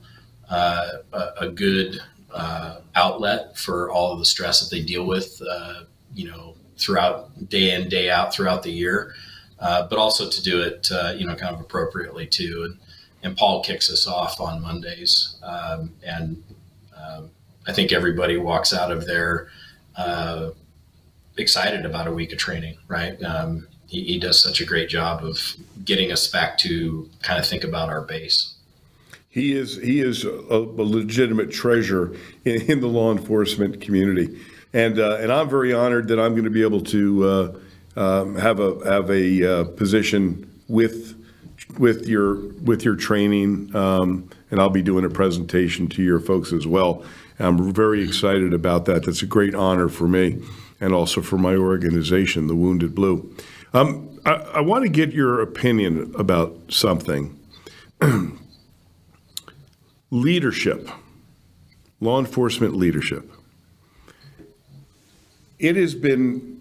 uh, 0.51 0.89
a, 1.13 1.29
a, 1.43 1.49
good 1.49 2.01
uh, 2.37 2.81
outlet 2.95 3.59
for 3.59 3.91
all 3.91 4.13
of 4.13 4.19
the 4.19 4.25
stress 4.25 4.61
that 4.61 4.75
they 4.75 4.83
deal 4.83 5.07
with, 5.07 5.41
uh, 5.51 5.85
you 6.15 6.31
know, 6.31 6.55
throughout 6.77 7.49
day 7.49 7.75
in 7.75 7.89
day 7.89 8.11
out 8.11 8.35
throughout 8.35 8.63
the 8.63 8.71
year 8.71 9.15
uh, 9.59 9.87
but 9.89 9.99
also 9.99 10.29
to 10.29 10.43
do 10.43 10.61
it, 10.63 10.91
uh, 10.93 11.15
you 11.17 11.27
know, 11.27 11.35
kind 11.35 11.55
of 11.55 11.61
appropriately 11.61 12.27
too. 12.27 12.63
And, 12.65 12.79
and 13.23 13.37
Paul 13.37 13.63
kicks 13.63 13.91
us 13.91 14.07
off 14.07 14.41
on 14.41 14.63
Mondays, 14.63 15.37
um, 15.43 15.93
and 16.05 16.43
um, 16.97 17.31
I 17.67 17.73
think 17.73 17.93
everybody 17.93 18.37
walks 18.37 18.73
out 18.73 18.93
of 18.93 19.07
there 19.07 19.49
uh, 19.97 20.51
excited 21.37 21.85
about 21.85 22.07
a 22.07 22.13
week 22.13 22.33
of 22.33 22.39
training. 22.39 22.77
Right? 22.87 23.21
Um, 23.23 23.67
he, 23.87 24.05
he 24.05 24.19
does 24.19 24.43
such 24.43 24.61
a 24.61 24.67
great 24.67 24.89
job 24.89 25.25
of 25.25 25.57
getting 25.85 26.13
us 26.13 26.29
back 26.29 26.59
to 26.59 27.09
kind 27.23 27.39
of 27.39 27.47
think 27.47 27.65
about 27.65 27.89
our 27.89 28.03
base. 28.03 28.56
He 29.37 29.53
is 29.53 29.77
he 29.77 30.01
is 30.01 30.25
a, 30.25 30.31
a 30.31 30.83
legitimate 30.83 31.53
treasure 31.53 32.17
in, 32.47 32.63
in, 32.71 32.81
the 32.81 32.87
law 32.87 33.13
enforcement 33.13 33.83
community, 33.83 34.41
and 34.73 34.99
uh, 34.99 35.19
and 35.21 35.31
I'm 35.31 35.51
very 35.51 35.75
honored 35.75 36.09
that 36.09 36.19
I'm 36.19 36.33
going 36.33 36.45
to 36.45 36.51
be 36.51 36.63
able 36.63 36.81
to 36.85 37.29
uh, 37.29 38.01
um, 38.01 38.37
have 38.37 38.61
a 38.61 38.83
have 38.91 39.11
a 39.11 39.61
uh, 39.61 39.65
position 39.65 40.51
with 40.69 41.23
with 41.79 42.09
your 42.09 42.49
with 42.63 42.83
your 42.83 42.97
training, 42.97 43.77
um, 43.77 44.31
and 44.51 44.59
I'll 44.59 44.71
be 44.71 44.81
doing 44.81 45.05
a 45.05 45.11
presentation 45.11 45.87
to 45.89 46.03
your 46.03 46.19
folks 46.19 46.51
as 46.51 46.67
well. 46.67 47.05
I'm 47.39 47.75
very 47.75 48.03
excited 48.03 48.55
about 48.55 48.87
that. 48.87 49.05
That's 49.05 49.21
a 49.21 49.27
great 49.27 49.55
honor 49.55 49.91
for 49.91 50.09
me, 50.09 50.43
and 50.81 50.95
also 50.95 51.21
for 51.21 51.37
my 51.37 51.57
organization, 51.57 52.47
the 52.47 52.57
Wounded 52.57 52.95
Blue. 52.95 53.37
Um, 53.75 54.19
I, 54.25 54.33
I 54.33 54.61
want 54.63 54.85
to 54.85 54.89
get 54.89 55.13
your 55.13 55.43
opinion 55.43 56.15
about 56.19 56.57
something. 56.71 57.39
leadership, 60.11 60.89
law 62.01 62.19
enforcement 62.19 62.75
leadership. 62.75 63.31
It 65.59 65.77
has 65.77 65.95
been 65.95 66.55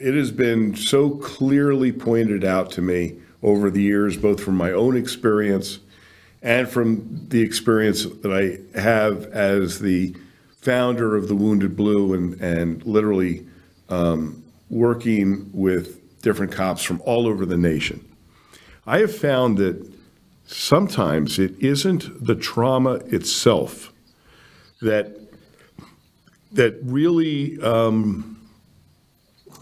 it 0.00 0.14
has 0.14 0.30
been 0.30 0.74
so 0.76 1.10
clearly 1.10 1.90
pointed 1.90 2.44
out 2.44 2.70
to 2.72 2.82
me 2.82 3.16
over 3.42 3.70
the 3.70 3.82
years, 3.82 4.16
both 4.16 4.42
from 4.42 4.56
my 4.56 4.72
own 4.72 4.96
experience 4.96 5.78
and 6.42 6.68
from 6.68 7.26
the 7.28 7.40
experience 7.40 8.04
that 8.04 8.32
I 8.32 8.78
have 8.78 9.24
as 9.32 9.78
the 9.78 10.14
founder 10.60 11.16
of 11.16 11.28
the 11.28 11.34
Wounded 11.34 11.76
Blue 11.76 12.12
and, 12.12 12.40
and 12.40 12.84
literally 12.84 13.46
um, 13.88 14.42
working 14.68 15.48
with 15.52 16.20
different 16.22 16.52
cops 16.52 16.82
from 16.82 17.00
all 17.04 17.26
over 17.26 17.46
the 17.46 17.56
nation. 17.56 18.04
I 18.86 18.98
have 18.98 19.16
found 19.16 19.58
that 19.58 19.95
sometimes 20.46 21.38
it 21.38 21.54
isn't 21.60 22.24
the 22.24 22.34
trauma 22.34 22.94
itself 23.06 23.92
that 24.80 25.16
that 26.52 26.78
really 26.82 27.60
um, 27.60 28.40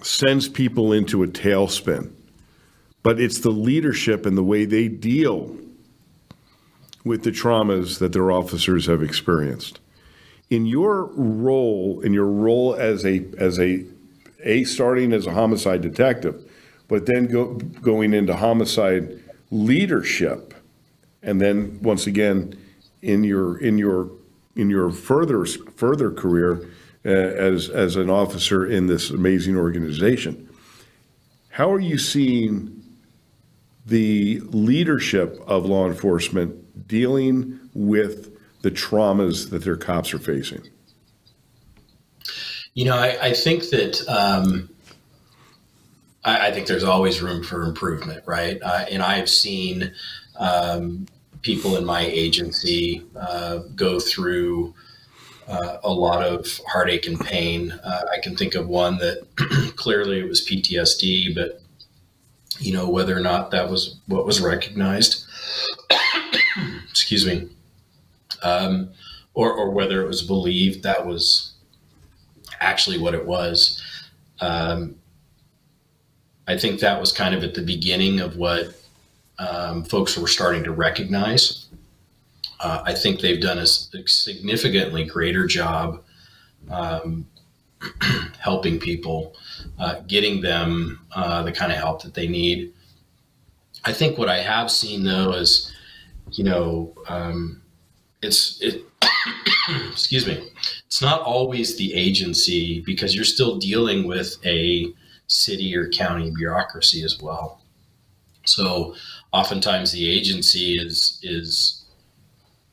sends 0.03 0.49
people 0.49 0.93
into 0.93 1.23
a 1.23 1.27
tailspin 1.27 2.13
but 3.05 3.21
it's 3.21 3.41
the 3.41 3.51
leadership 3.51 4.27
and 4.27 4.37
the 4.37 4.43
way 4.43 4.65
they 4.65 4.89
deal 4.89 5.55
with 7.05 7.23
the 7.23 7.31
traumas 7.31 7.99
that 7.99 8.13
their 8.15 8.33
officers 8.33 8.87
have 8.87 9.03
experienced. 9.03 9.79
In 10.49 10.65
your 10.67 11.05
role, 11.15 12.01
in 12.01 12.15
your 12.15 12.27
role 12.27 12.75
as 12.75 13.05
a 13.05 13.27
as 13.39 13.61
a 13.61 13.85
a 14.43 14.65
starting 14.65 15.13
as 15.13 15.27
a 15.27 15.33
homicide 15.33 15.83
detective, 15.83 16.51
but 16.89 17.07
then 17.07 17.27
go, 17.27 17.55
going 17.55 18.15
into 18.15 18.35
homicide 18.37 19.21
leadership, 19.51 20.54
and 21.25 21.41
then 21.41 21.79
once 21.83 22.07
again 22.07 22.57
in 23.03 23.25
your 23.25 23.59
in 23.59 23.79
your 23.79 24.11
in 24.57 24.71
your 24.71 24.91
further 24.91 25.45
further 25.45 26.11
career 26.11 26.69
uh, 27.05 27.09
as 27.09 27.69
as 27.69 27.97
an 27.97 28.11
officer 28.11 28.67
in 28.67 28.87
this 28.87 29.11
amazing 29.11 29.57
organization. 29.57 30.49
How 31.49 31.73
are 31.73 31.81
you 31.81 31.99
seeing 31.99 32.83
the 33.87 34.41
leadership 34.47 35.41
of 35.47 35.67
law 35.67 35.87
enforcement 35.87 36.89
dealing 36.89 37.61
with 37.75 38.37
the 38.63 38.71
traumas 38.71 39.51
that 39.51 39.63
their 39.63 39.77
cops 39.77 40.15
are 40.15 40.19
facing? 40.19 40.63
You 42.73 42.87
know, 42.87 42.97
I, 42.97 43.27
I 43.27 43.33
think 43.35 43.69
that 43.71 44.03
um, 44.09 44.69
I, 46.25 46.49
I, 46.49 46.51
think 46.51 46.67
there's 46.67 46.83
always 46.83 47.23
room 47.23 47.45
for 47.45 47.63
improvement, 47.63 48.25
right? 48.27 48.59
Uh, 48.61 48.87
and 48.91 49.01
I've 49.01 49.29
seen 49.29 49.93
um, 50.37 51.07
people 51.45 51.77
in 51.77 51.85
my 51.85 52.01
agency 52.01 53.05
uh, 53.15 53.59
go 53.77 54.01
through 54.01 54.75
uh, 55.47 55.77
a 55.85 55.93
lot 55.93 56.25
of 56.25 56.49
heartache 56.67 57.07
and 57.07 57.21
pain. 57.21 57.71
Uh, 57.71 58.03
I 58.11 58.19
can 58.21 58.35
think 58.35 58.55
of 58.55 58.67
one 58.67 58.97
that 58.99 59.27
clearly 59.77 60.19
it 60.19 60.29
was 60.29 60.45
PTSD, 60.45 61.35
but 61.35 61.61
you 62.59 62.73
know 62.73 62.89
whether 62.89 63.17
or 63.17 63.21
not 63.21 63.51
that 63.51 63.71
was 63.71 63.97
what 64.07 64.27
was 64.27 64.41
recognized. 64.41 65.25
excuse 66.91 67.27
me, 67.27 67.49
um, 68.43 68.91
or 69.35 69.53
or 69.53 69.71
whether 69.71 70.03
it 70.03 70.09
was 70.09 70.23
believed 70.23 70.83
that 70.83 71.07
was 71.07 71.53
actually 72.61 72.99
what 72.99 73.15
it 73.15 73.27
was. 73.27 73.83
Um, 74.41 74.97
I 76.47 76.57
think 76.57 76.81
that 76.81 77.01
was 77.01 77.13
kind 77.13 77.35
of 77.35 77.43
at 77.43 77.55
the 77.55 77.63
beginning 77.63 78.21
of 78.21 78.37
what 78.37 78.75
um, 79.39 79.85
folks 79.85 80.17
were 80.17 80.29
starting 80.29 80.65
to 80.65 80.73
recognize. 80.73 81.67
Uh, 82.61 82.83
I 82.85 82.95
think 82.95 83.21
they've 83.21 83.41
done 83.41 83.59
a, 83.59 83.67
significantly 83.67 85.05
greater 85.05 85.47
job 85.47 86.03
um, 86.71 87.27
helping 88.39 88.79
people, 88.79 89.37
uh, 89.79 90.01
getting 90.07 90.41
them 90.41 91.01
uh, 91.15 91.43
the 91.43 91.53
kind 91.53 91.73
of 91.73 91.79
help 91.79 92.03
that 92.03 92.15
they 92.15 92.27
need. 92.27 92.73
I 93.85 93.93
think 93.93 94.17
what 94.17 94.29
I 94.29 94.39
have 94.39 94.71
seen 94.71 95.05
though 95.05 95.33
is, 95.33 95.73
you 96.33 96.45
know, 96.45 96.95
um, 97.09 97.63
it's 98.23 98.61
it. 98.63 98.83
excuse 99.91 100.27
me. 100.27 100.51
It's 100.87 101.03
not 101.03 101.21
always 101.23 101.77
the 101.77 101.93
agency 101.95 102.81
because 102.81 103.15
you're 103.15 103.25
still 103.25 103.57
dealing 103.57 104.07
with 104.07 104.37
a 104.45 104.93
city 105.27 105.77
or 105.77 105.89
county 105.89 106.31
bureaucracy 106.31 107.03
as 107.03 107.21
well. 107.21 107.61
So 108.47 108.95
oftentimes 109.35 109.91
the 109.91 110.09
agency 110.09 110.79
is 110.79 111.19
is 111.23 111.85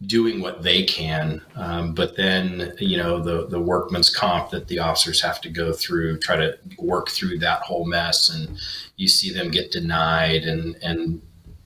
doing 0.06 0.42
what 0.42 0.64
they 0.64 0.84
can, 0.84 1.42
um, 1.56 1.94
but 1.94 2.16
then 2.16 2.74
you 2.80 2.98
know 2.98 3.20
the 3.20 3.48
the 3.48 3.60
workman's 3.60 4.10
comp 4.10 4.52
that 4.52 4.68
the 4.68 4.80
officers 4.80 5.22
have 5.22 5.42
to 5.42 5.50
go 5.50 5.74
through, 5.74 6.20
try 6.20 6.36
to 6.36 6.58
work 6.78 7.10
through 7.10 7.40
that 7.40 7.62
whole 7.64 7.86
mess, 7.86 8.30
and 8.30 8.60
you 8.96 9.08
see 9.08 9.34
them 9.34 9.50
get 9.50 9.72
denied, 9.72 10.44
and 10.44 10.76
and 10.84 11.22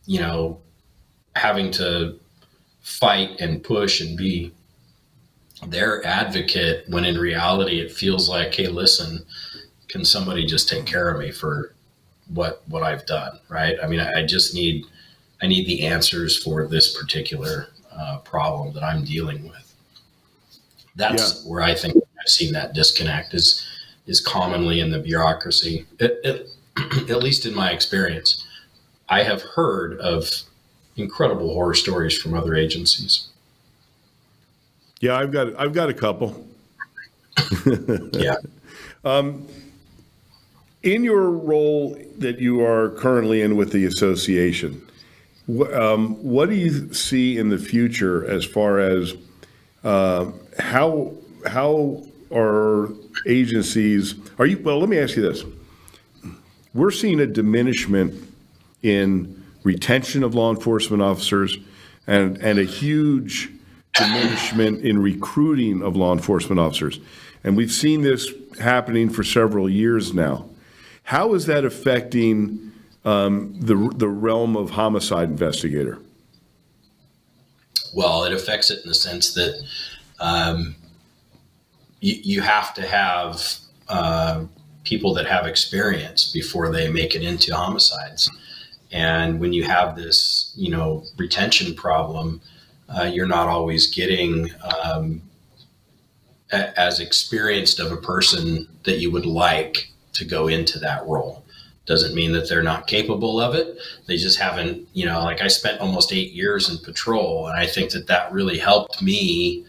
you 0.06 0.20
know 0.20 0.60
having 1.36 1.70
to 1.70 2.18
fight 2.82 3.42
and 3.42 3.64
push 3.64 4.00
and 4.00 4.18
be 4.18 4.54
their 5.68 6.06
advocate 6.06 6.86
when 6.88 7.04
in 7.04 7.18
reality 7.18 7.82
it 7.82 7.92
feels 7.92 8.30
like, 8.30 8.54
hey, 8.54 8.68
listen, 8.68 9.26
can 9.90 10.06
somebody 10.06 10.46
just 10.46 10.70
take 10.70 10.86
care 10.86 11.10
of 11.10 11.20
me 11.20 11.32
for 11.32 11.75
what 12.34 12.64
what 12.68 12.84
I've 12.84 13.06
done, 13.06 13.40
right? 13.50 13.78
I 13.82 13.88
mean, 13.88 14.00
I, 14.00 14.22
I 14.22 14.26
just 14.26 14.54
need 14.54 14.86
I 15.42 15.48
need 15.48 15.68
the 15.68 15.86
answers 15.86 16.42
for 16.42 16.68
this 16.68 16.98
particular 16.98 17.68
uh, 17.92 18.20
problem 18.20 18.74
that 18.74 18.84
I'm 18.84 19.04
dealing 19.04 19.44
with. 19.48 19.76
That's 20.96 21.44
yeah. 21.44 21.52
where 21.52 21.62
I 21.62 21.76
think 21.76 21.96
I've 21.96 22.30
seen 22.30 22.54
that 22.54 22.74
disconnect 22.74 23.34
is 23.34 23.66
is 24.08 24.22
commonly 24.22 24.80
in 24.80 24.92
the 24.92 25.00
bureaucracy. 25.00 25.86
It, 26.00 26.20
it, 26.24 26.50
at 27.10 27.24
least 27.24 27.46
in 27.46 27.54
my 27.54 27.72
experience, 27.72 28.46
I 29.10 29.24
have 29.24 29.42
heard 29.42 30.00
of 30.00 30.30
incredible 30.96 31.54
horror 31.54 31.74
stories 31.74 32.18
from 32.18 32.34
other 32.34 32.56
agencies. 32.56 33.30
Yeah, 35.00 35.18
I've 35.18 35.32
got 35.32 35.60
I've 35.60 35.74
got 35.74 35.90
a 35.90 35.94
couple. 35.94 36.46
yeah. 38.14 38.36
Um, 39.04 39.48
in 40.86 41.04
your 41.04 41.32
role 41.32 41.98
that 42.20 42.40
you 42.40 42.64
are 42.64 42.92
currently 42.92 43.42
in 43.42 43.58
with 43.58 43.72
the 43.72 43.86
association, 43.86 44.82
wh- 45.48 45.74
um, 45.74 46.24
what 46.24 46.48
do 46.48 46.56
you 46.56 46.94
see 46.94 47.38
in 47.38 47.50
the 47.50 47.58
future 47.58 48.26
as 48.30 48.46
far 48.46 48.80
as 48.80 49.16
uh, 49.84 50.32
how 50.60 51.14
how 51.48 52.04
are 52.32 52.90
agencies? 53.28 54.16
Are 54.40 54.46
you 54.46 54.60
well? 54.60 54.80
Let 54.80 54.90
me 54.90 55.00
ask 55.00 55.16
you 55.16 55.24
this: 55.24 55.44
We're 56.74 56.92
seeing 56.92 57.20
a 57.20 57.28
diminishment 57.28 58.14
in 58.84 59.44
retention 59.64 60.24
of 60.24 60.36
law 60.36 60.52
enforcement 60.52 61.02
officers, 61.02 61.58
and 62.06 62.38
and 62.38 62.60
a 62.60 62.64
huge 62.64 63.50
diminishment 63.94 64.82
in 64.86 65.02
recruiting 65.02 65.82
of 65.82 65.96
law 65.96 66.14
enforcement 66.14 66.60
officers, 66.60 67.00
and 67.44 67.58
we've 67.58 67.72
seen 67.72 68.02
this 68.02 68.32
happening 68.60 69.10
for 69.10 69.24
several 69.24 69.68
years 69.68 70.14
now. 70.14 70.46
How 71.06 71.36
is 71.36 71.46
that 71.46 71.66
affecting 71.66 72.72
um, 73.06 73.56
the, 73.60 73.76
the 73.96 74.08
realm 74.08 74.58
of 74.58 74.72
homicide 74.72 75.30
investigator? 75.30 76.00
Well, 77.94 78.24
it 78.24 78.34
affects 78.34 78.72
it 78.72 78.82
in 78.84 78.90
the 78.90 78.96
sense 78.96 79.34
that 79.36 79.64
um, 80.20 80.76
you, 82.02 82.16
you, 82.24 82.42
have 82.42 82.74
to 82.74 82.82
have 82.82 83.60
uh, 83.88 84.46
people 84.84 85.14
that 85.14 85.28
have 85.28 85.46
experience 85.46 86.32
before 86.32 86.72
they 86.72 86.90
make 86.90 87.14
it 87.14 87.22
into 87.22 87.56
homicides. 87.56 88.30
And 88.92 89.40
when 89.40 89.54
you 89.54 89.64
have 89.64 89.96
this, 89.96 90.54
you 90.58 90.72
know, 90.72 91.04
retention 91.18 91.76
problem, 91.76 92.42
uh, 92.90 93.04
you're 93.04 93.28
not 93.28 93.48
always 93.48 93.94
getting 93.94 94.50
um, 94.84 95.22
a- 96.52 96.80
as 96.80 97.00
experienced 97.00 97.80
of 97.80 97.92
a 97.92 97.98
person 97.98 98.68
that 98.86 98.98
you 98.98 99.12
would 99.12 99.28
like 99.28 99.92
to 100.16 100.26
go 100.26 100.48
into 100.48 100.80
that 100.80 101.06
role. 101.06 101.44
Doesn't 101.86 102.16
mean 102.16 102.32
that 102.34 102.50
they're 102.50 102.64
not 102.64 102.88
capable 102.88 103.40
of 103.40 103.54
it. 103.54 103.78
They 104.08 104.18
just 104.18 104.40
haven't, 104.40 104.88
you 104.94 105.06
know, 105.06 105.24
like 105.24 105.42
I 105.42 105.48
spent 105.48 105.80
almost 105.80 106.12
eight 106.12 106.32
years 106.32 106.70
in 106.70 106.78
patrol, 106.80 107.48
and 107.48 107.60
I 107.60 107.68
think 107.68 107.92
that 107.92 108.08
that 108.08 108.32
really 108.32 108.58
helped 108.58 109.02
me 109.02 109.66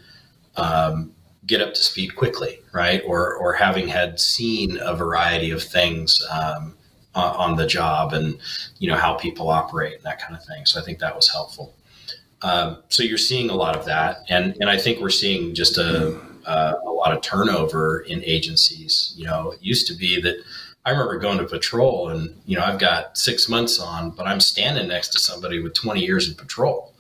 um, 0.57 1.13
get 1.45 1.61
up 1.61 1.75
to 1.75 1.81
speed 1.81 2.17
quickly, 2.17 2.61
right? 2.73 3.03
Or, 3.07 3.35
or 3.35 3.53
having 3.53 3.89
had 3.89 4.19
seen 4.19 4.79
a 4.81 4.95
variety 4.97 5.51
of 5.51 5.63
things 5.63 6.27
um, 6.31 6.75
on 7.15 7.57
the 7.57 7.67
job 7.67 8.13
and, 8.13 8.39
you 8.79 8.89
know, 8.91 8.97
how 8.97 9.15
people 9.15 9.49
operate 9.49 9.95
and 9.97 10.05
that 10.05 10.21
kind 10.21 10.35
of 10.35 10.45
thing. 10.45 10.65
So 10.67 10.81
I 10.81 10.85
think 10.85 10.99
that 11.01 11.15
was 11.15 11.29
helpful. 11.29 11.75
Um, 12.43 12.83
so 12.89 13.03
you're 13.03 13.19
seeing 13.19 13.51
a 13.51 13.55
lot 13.55 13.77
of 13.77 13.87
that, 13.87 14.19
and 14.29 14.57
and 14.61 14.69
I 14.69 14.77
think 14.77 15.01
we're 15.01 15.09
seeing 15.09 15.55
just 15.55 15.79
a 15.79 16.21
uh, 16.47 16.75
a 16.85 16.91
lot 16.91 17.13
of 17.13 17.21
turnover 17.21 18.01
in 18.01 18.23
agencies. 18.25 19.13
You 19.17 19.27
know, 19.27 19.53
it 19.53 19.63
used 19.63 19.87
to 19.89 19.95
be 19.95 20.21
that 20.21 20.37
I 20.85 20.91
remember 20.91 21.19
going 21.19 21.39
to 21.39 21.45
patrol 21.45 22.11
and, 22.11 22.41
you 22.47 22.57
know, 22.57 22.65
I've 22.65 22.79
got 22.79 23.19
six 23.19 23.49
months 23.49 23.81
on, 23.81 24.11
but 24.11 24.27
I'm 24.27 24.41
standing 24.41 24.87
next 24.89 25.09
to 25.11 25.19
somebody 25.19 25.61
with 25.61 25.75
20 25.75 26.01
years 26.01 26.29
in 26.29 26.35
patrol. 26.35 26.95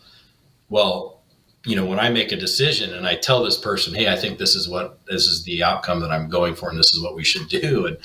Well, 0.68 1.22
you 1.64 1.76
know, 1.76 1.84
when 1.84 1.98
I 1.98 2.10
make 2.10 2.32
a 2.32 2.36
decision 2.36 2.94
and 2.94 3.06
I 3.06 3.16
tell 3.16 3.42
this 3.42 3.58
person, 3.58 3.94
hey, 3.94 4.08
I 4.08 4.16
think 4.16 4.38
this 4.38 4.54
is 4.54 4.68
what 4.68 5.00
this 5.06 5.26
is 5.26 5.44
the 5.44 5.62
outcome 5.62 6.00
that 6.00 6.12
I'm 6.12 6.28
going 6.28 6.54
for, 6.54 6.70
and 6.70 6.78
this 6.78 6.92
is 6.92 7.02
what 7.02 7.16
we 7.16 7.24
should 7.24 7.48
do. 7.48 7.86
And 7.86 7.98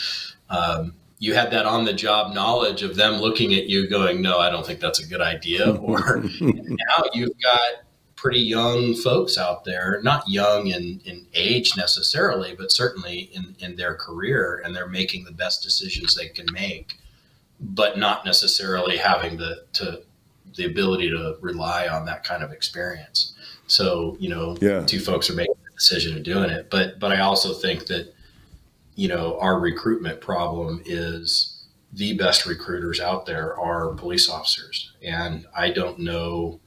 um, 0.50 0.94
you 1.20 1.36
had 1.36 1.52
that 1.52 1.68
on 1.68 1.86
the 1.86 1.94
job 1.94 2.34
knowledge 2.34 2.82
of 2.82 2.96
them 2.96 3.22
looking 3.22 3.54
at 3.54 3.68
you 3.68 3.88
going, 3.88 4.22
no, 4.22 4.40
I 4.40 4.50
don't 4.50 4.66
think 4.66 4.80
that's 4.80 5.00
a 5.00 5.08
good 5.08 5.22
idea. 5.22 5.72
Or 5.76 6.24
now 6.42 7.04
you've 7.14 7.40
got 7.42 7.84
pretty 8.22 8.40
young 8.40 8.94
folks 8.94 9.36
out 9.36 9.66
there, 9.66 10.00
not 10.04 10.30
young 10.30 10.68
in, 10.68 11.02
in 11.06 11.26
age 11.34 11.76
necessarily, 11.76 12.54
but 12.56 12.72
certainly 12.72 13.32
in, 13.34 13.56
in 13.58 13.76
their 13.76 13.96
career, 13.96 14.62
and 14.64 14.76
they're 14.76 14.88
making 14.88 15.24
the 15.24 15.32
best 15.32 15.64
decisions 15.64 16.14
they 16.14 16.28
can 16.28 16.46
make, 16.54 17.00
but 17.60 17.98
not 17.98 18.24
necessarily 18.24 18.96
having 18.98 19.38
the 19.38 19.66
to 19.74 20.04
the 20.56 20.66
ability 20.66 21.10
to 21.10 21.36
rely 21.42 21.88
on 21.88 22.06
that 22.06 22.24
kind 22.24 22.44
of 22.44 22.52
experience. 22.52 23.34
So, 23.66 24.18
you 24.20 24.30
know, 24.30 24.56
yeah. 24.62 24.86
two 24.86 25.00
folks 25.00 25.28
are 25.32 25.36
making 25.36 25.56
the 25.66 25.74
decision 25.74 26.16
of 26.16 26.22
doing 26.22 26.52
it. 26.52 26.70
But 26.70 27.00
but 27.00 27.12
I 27.12 27.22
also 27.22 27.54
think 27.54 27.88
that, 27.88 28.14
you 28.94 29.08
know, 29.08 29.40
our 29.40 29.60
recruitment 29.60 30.22
problem 30.22 30.84
is 30.86 31.64
the 31.92 32.16
best 32.18 32.46
recruiters 32.46 33.00
out 33.00 33.26
there 33.26 33.60
are 33.60 33.96
police 33.96 34.30
officers. 34.30 34.94
And 35.02 35.48
I 35.58 35.72
don't 35.72 35.98
know 35.98 36.60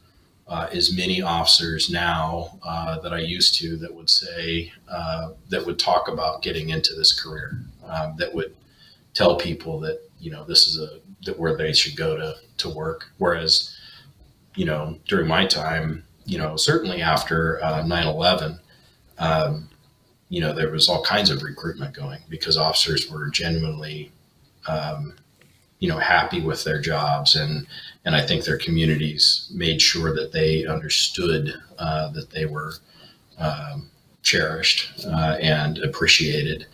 uh, 0.47 0.69
as 0.73 0.95
many 0.95 1.23
officers 1.23 1.91
now 1.91 2.59
uh, 2.63 2.99
that 3.01 3.13
I 3.13 3.21
used 3.21 3.55
to 3.61 3.77
that 3.79 3.95
would 3.95 4.11
say, 4.11 4.73
uh, 4.89 5.31
that 5.49 5.65
would 5.65 5.79
talk 5.79 6.09
about 6.09 6.43
getting 6.43 6.69
into 6.69 6.95
this 6.95 7.19
career, 7.19 7.61
um, 7.87 8.15
that 8.19 8.35
would 8.35 8.55
tell 9.15 9.37
people 9.37 9.81
that, 9.81 10.01
you 10.19 10.31
know, 10.31 10.45
this 10.45 10.67
is 10.67 10.79
a, 10.79 11.01
that 11.25 11.39
where 11.39 11.57
they 11.57 11.73
should 11.73 11.97
go 11.97 12.17
to, 12.17 12.35
to 12.59 12.69
work. 12.69 13.11
Whereas, 13.19 13.75
you 14.55 14.67
know, 14.67 14.99
during 15.09 15.27
my 15.27 15.47
time, 15.47 16.05
you 16.27 16.39
know, 16.39 16.57
certainly 16.57 17.01
after 17.01 17.63
uh, 17.65 17.87
9 17.87 18.07
11, 18.07 18.59
um, 19.19 19.69
you 20.29 20.41
know, 20.41 20.53
there 20.53 20.71
was 20.71 20.89
all 20.89 21.03
kinds 21.03 21.31
of 21.31 21.43
recruitment 21.43 21.95
going 21.95 22.21
because 22.29 22.57
officers 22.57 23.11
were 23.11 23.29
genuinely, 23.31 24.11
um, 24.67 25.15
you 25.85 25.91
know, 25.91 25.99
happy 25.99 26.41
with 26.41 26.65
their 26.65 26.81
jobs, 26.81 27.37
and 27.37 27.67
and 28.07 28.17
I 28.17 28.23
think 28.27 28.47
their 28.47 28.57
communities 28.57 29.51
made 29.53 29.83
sure 29.83 30.15
that 30.15 30.33
they 30.33 30.65
understood 30.65 31.61
uh, 31.79 32.09
that 32.13 32.31
they 32.31 32.47
were 32.47 32.73
um, 33.37 33.91
cherished 34.23 35.05
uh, 35.07 35.37
and 35.43 35.77
appreciated. 35.77 36.65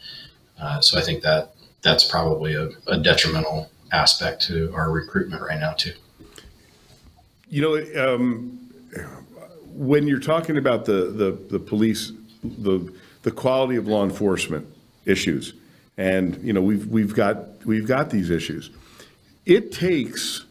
Uh, 0.60 0.80
so 0.80 0.96
I 0.96 1.02
think 1.02 1.24
that 1.24 1.54
that's 1.82 2.04
probably 2.04 2.54
a, 2.54 2.68
a, 2.86 2.98
detrimental 2.98 3.68
aspect 3.90 4.42
to 4.42 4.72
our 4.76 4.92
recruitment 4.92 5.42
right 5.42 5.58
now 5.58 5.72
too. 5.72 5.94
You 7.48 7.62
know, 7.62 8.14
um, 8.14 8.60
when 9.74 10.06
you're 10.06 10.20
talking 10.20 10.56
about 10.56 10.84
the 10.84 11.10
the, 11.10 11.32
the 11.50 11.58
police 11.58 12.12
the 12.44 12.92
the 13.22 13.32
quality 13.32 13.74
of 13.74 13.88
law 13.88 14.04
enforcement 14.04 14.68
issues, 15.04 15.54
and 15.98 16.40
you 16.44 16.52
know 16.52 16.62
we've 16.62 16.86
we've 16.86 17.12
got 17.12 17.66
we've 17.66 17.88
got 17.88 18.10
these 18.10 18.30
issues. 18.30 18.70
It 19.50 19.72
takes, 19.72 20.44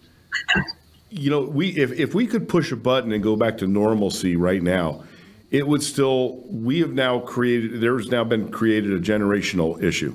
you 1.09 1.29
know, 1.29 1.39
we 1.39 1.69
if 1.69 1.93
if 1.93 2.13
we 2.13 2.27
could 2.27 2.49
push 2.49 2.69
a 2.73 2.75
button 2.75 3.13
and 3.13 3.23
go 3.23 3.37
back 3.37 3.57
to 3.59 3.65
normalcy 3.65 4.35
right 4.35 4.61
now, 4.61 5.05
it 5.51 5.65
would 5.65 5.81
still. 5.81 6.43
We 6.47 6.81
have 6.81 6.91
now 6.91 7.19
created. 7.19 7.79
There's 7.79 8.09
now 8.09 8.25
been 8.25 8.51
created 8.51 8.91
a 8.91 8.99
generational 8.99 9.81
issue 9.81 10.13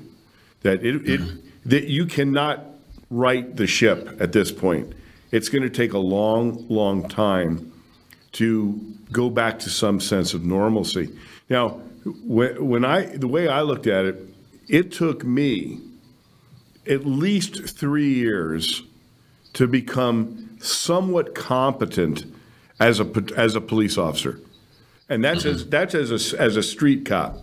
that 0.61 0.85
it, 0.85 0.97
it 1.09 1.19
mm-hmm. 1.19 1.39
that 1.65 1.85
you 1.85 2.05
cannot 2.05 2.63
right 3.09 3.55
the 3.55 3.65
ship 3.65 4.17
at 4.19 4.33
this 4.33 4.51
point. 4.51 4.93
It's 5.31 5.49
going 5.49 5.63
to 5.63 5.69
take 5.71 5.93
a 5.93 5.97
long, 5.97 6.67
long 6.69 7.09
time 7.09 7.73
to 8.33 8.79
go 9.11 9.31
back 9.31 9.57
to 9.61 9.69
some 9.71 9.99
sense 9.99 10.35
of 10.35 10.45
normalcy. 10.45 11.09
Now, 11.49 11.81
when 12.23 12.85
I 12.85 13.17
the 13.17 13.27
way 13.27 13.47
I 13.47 13.61
looked 13.61 13.87
at 13.87 14.05
it, 14.05 14.17
it 14.67 14.91
took 14.91 15.23
me 15.23 15.81
at 16.87 17.05
least 17.05 17.77
three 17.77 18.13
years 18.13 18.83
to 19.53 19.67
become 19.67 20.57
somewhat 20.59 21.35
competent 21.35 22.25
as 22.79 22.99
a 22.99 23.23
as 23.37 23.55
a 23.55 23.61
police 23.61 23.97
officer, 23.97 24.39
and 25.09 25.23
that's 25.23 25.43
mm-hmm. 25.43 25.55
as 25.55 25.67
that's 25.67 25.95
as 25.95 26.33
a, 26.33 26.41
as 26.41 26.57
a 26.57 26.63
street 26.63 27.05
cop. 27.05 27.37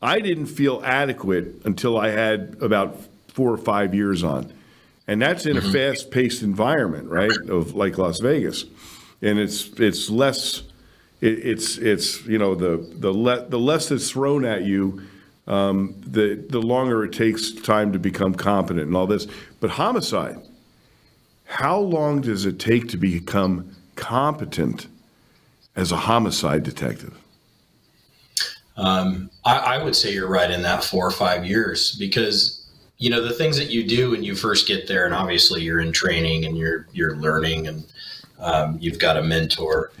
I 0.00 0.20
didn't 0.20 0.46
feel 0.46 0.82
adequate 0.84 1.62
until 1.64 1.98
I 1.98 2.08
had 2.08 2.56
about 2.60 2.96
four 3.28 3.52
or 3.52 3.58
five 3.58 3.94
years 3.94 4.24
on, 4.24 4.52
and 5.06 5.20
that's 5.20 5.46
in 5.46 5.56
mm-hmm. 5.56 5.68
a 5.68 5.72
fast 5.72 6.10
paced 6.10 6.42
environment, 6.42 7.08
right? 7.08 7.30
Of 7.48 7.74
like 7.74 7.98
Las 7.98 8.18
Vegas, 8.20 8.64
and 9.20 9.38
it's 9.38 9.68
it's 9.78 10.10
less 10.10 10.62
it, 11.20 11.46
it's 11.46 11.78
it's 11.78 12.24
you 12.26 12.38
know 12.38 12.54
the 12.54 12.76
the 12.98 13.12
le- 13.12 13.48
the 13.48 13.58
less 13.58 13.88
that's 13.88 14.10
thrown 14.10 14.44
at 14.44 14.64
you, 14.64 15.02
um, 15.46 15.94
the 15.98 16.44
the 16.48 16.60
longer 16.60 17.04
it 17.04 17.12
takes 17.12 17.50
time 17.50 17.92
to 17.92 17.98
become 17.98 18.34
competent 18.34 18.86
and 18.86 18.96
all 18.96 19.06
this. 19.06 19.26
But 19.60 19.70
homicide, 19.70 20.38
how 21.44 21.78
long 21.78 22.20
does 22.20 22.46
it 22.46 22.58
take 22.58 22.88
to 22.88 22.96
become 22.96 23.74
competent 23.96 24.86
as 25.74 25.92
a 25.92 25.96
homicide 25.96 26.62
detective? 26.62 27.16
Um, 28.76 29.30
I, 29.44 29.58
I 29.58 29.84
would 29.84 29.94
say 29.94 30.12
you're 30.12 30.28
right 30.28 30.50
in 30.50 30.62
that 30.62 30.82
four 30.82 31.06
or 31.06 31.10
five 31.10 31.44
years 31.44 31.94
because 31.96 32.66
you 32.98 33.10
know 33.10 33.22
the 33.22 33.34
things 33.34 33.56
that 33.58 33.70
you 33.70 33.86
do 33.86 34.10
when 34.10 34.22
you 34.22 34.34
first 34.34 34.66
get 34.66 34.86
there, 34.86 35.04
and 35.04 35.14
obviously 35.14 35.62
you're 35.62 35.80
in 35.80 35.92
training 35.92 36.44
and 36.44 36.56
you're 36.56 36.86
you're 36.92 37.16
learning 37.16 37.66
and 37.66 37.84
um, 38.38 38.78
you've 38.80 38.98
got 38.98 39.16
a 39.16 39.22
mentor 39.22 39.92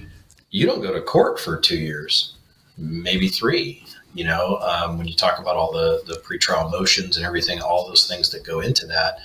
you 0.52 0.66
don't 0.66 0.82
go 0.82 0.92
to 0.92 1.00
court 1.00 1.40
for 1.40 1.56
two 1.56 1.78
years, 1.78 2.36
maybe 2.76 3.26
three. 3.26 3.84
You 4.14 4.24
know, 4.24 4.58
um, 4.58 4.98
when 4.98 5.08
you 5.08 5.14
talk 5.14 5.38
about 5.38 5.56
all 5.56 5.72
the 5.72 6.02
the 6.06 6.20
pretrial 6.20 6.70
motions 6.70 7.16
and 7.16 7.24
everything, 7.24 7.60
all 7.60 7.88
those 7.88 8.06
things 8.06 8.30
that 8.30 8.44
go 8.44 8.60
into 8.60 8.86
that. 8.86 9.18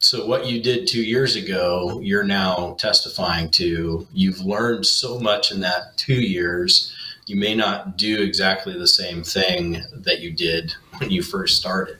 So 0.00 0.26
what 0.26 0.46
you 0.46 0.62
did 0.62 0.86
two 0.86 1.02
years 1.02 1.34
ago, 1.34 2.00
you're 2.02 2.22
now 2.22 2.76
testifying 2.78 3.50
to. 3.52 4.06
You've 4.12 4.40
learned 4.40 4.86
so 4.86 5.18
much 5.18 5.50
in 5.50 5.60
that 5.60 5.96
two 5.96 6.20
years. 6.20 6.94
You 7.26 7.36
may 7.36 7.54
not 7.54 7.96
do 7.96 8.22
exactly 8.22 8.78
the 8.78 8.86
same 8.86 9.22
thing 9.24 9.82
that 9.92 10.20
you 10.20 10.30
did 10.30 10.72
when 10.98 11.10
you 11.10 11.22
first 11.22 11.58
started. 11.58 11.98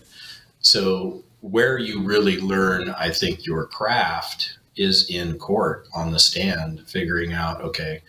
So 0.60 1.24
where 1.40 1.78
you 1.78 2.02
really 2.02 2.40
learn, 2.40 2.90
I 2.90 3.10
think, 3.10 3.46
your 3.46 3.66
craft 3.66 4.58
is 4.76 5.10
in 5.10 5.38
court 5.38 5.88
on 5.94 6.12
the 6.12 6.18
stand, 6.18 6.88
figuring 6.88 7.32
out, 7.32 7.60
okay, 7.62 8.02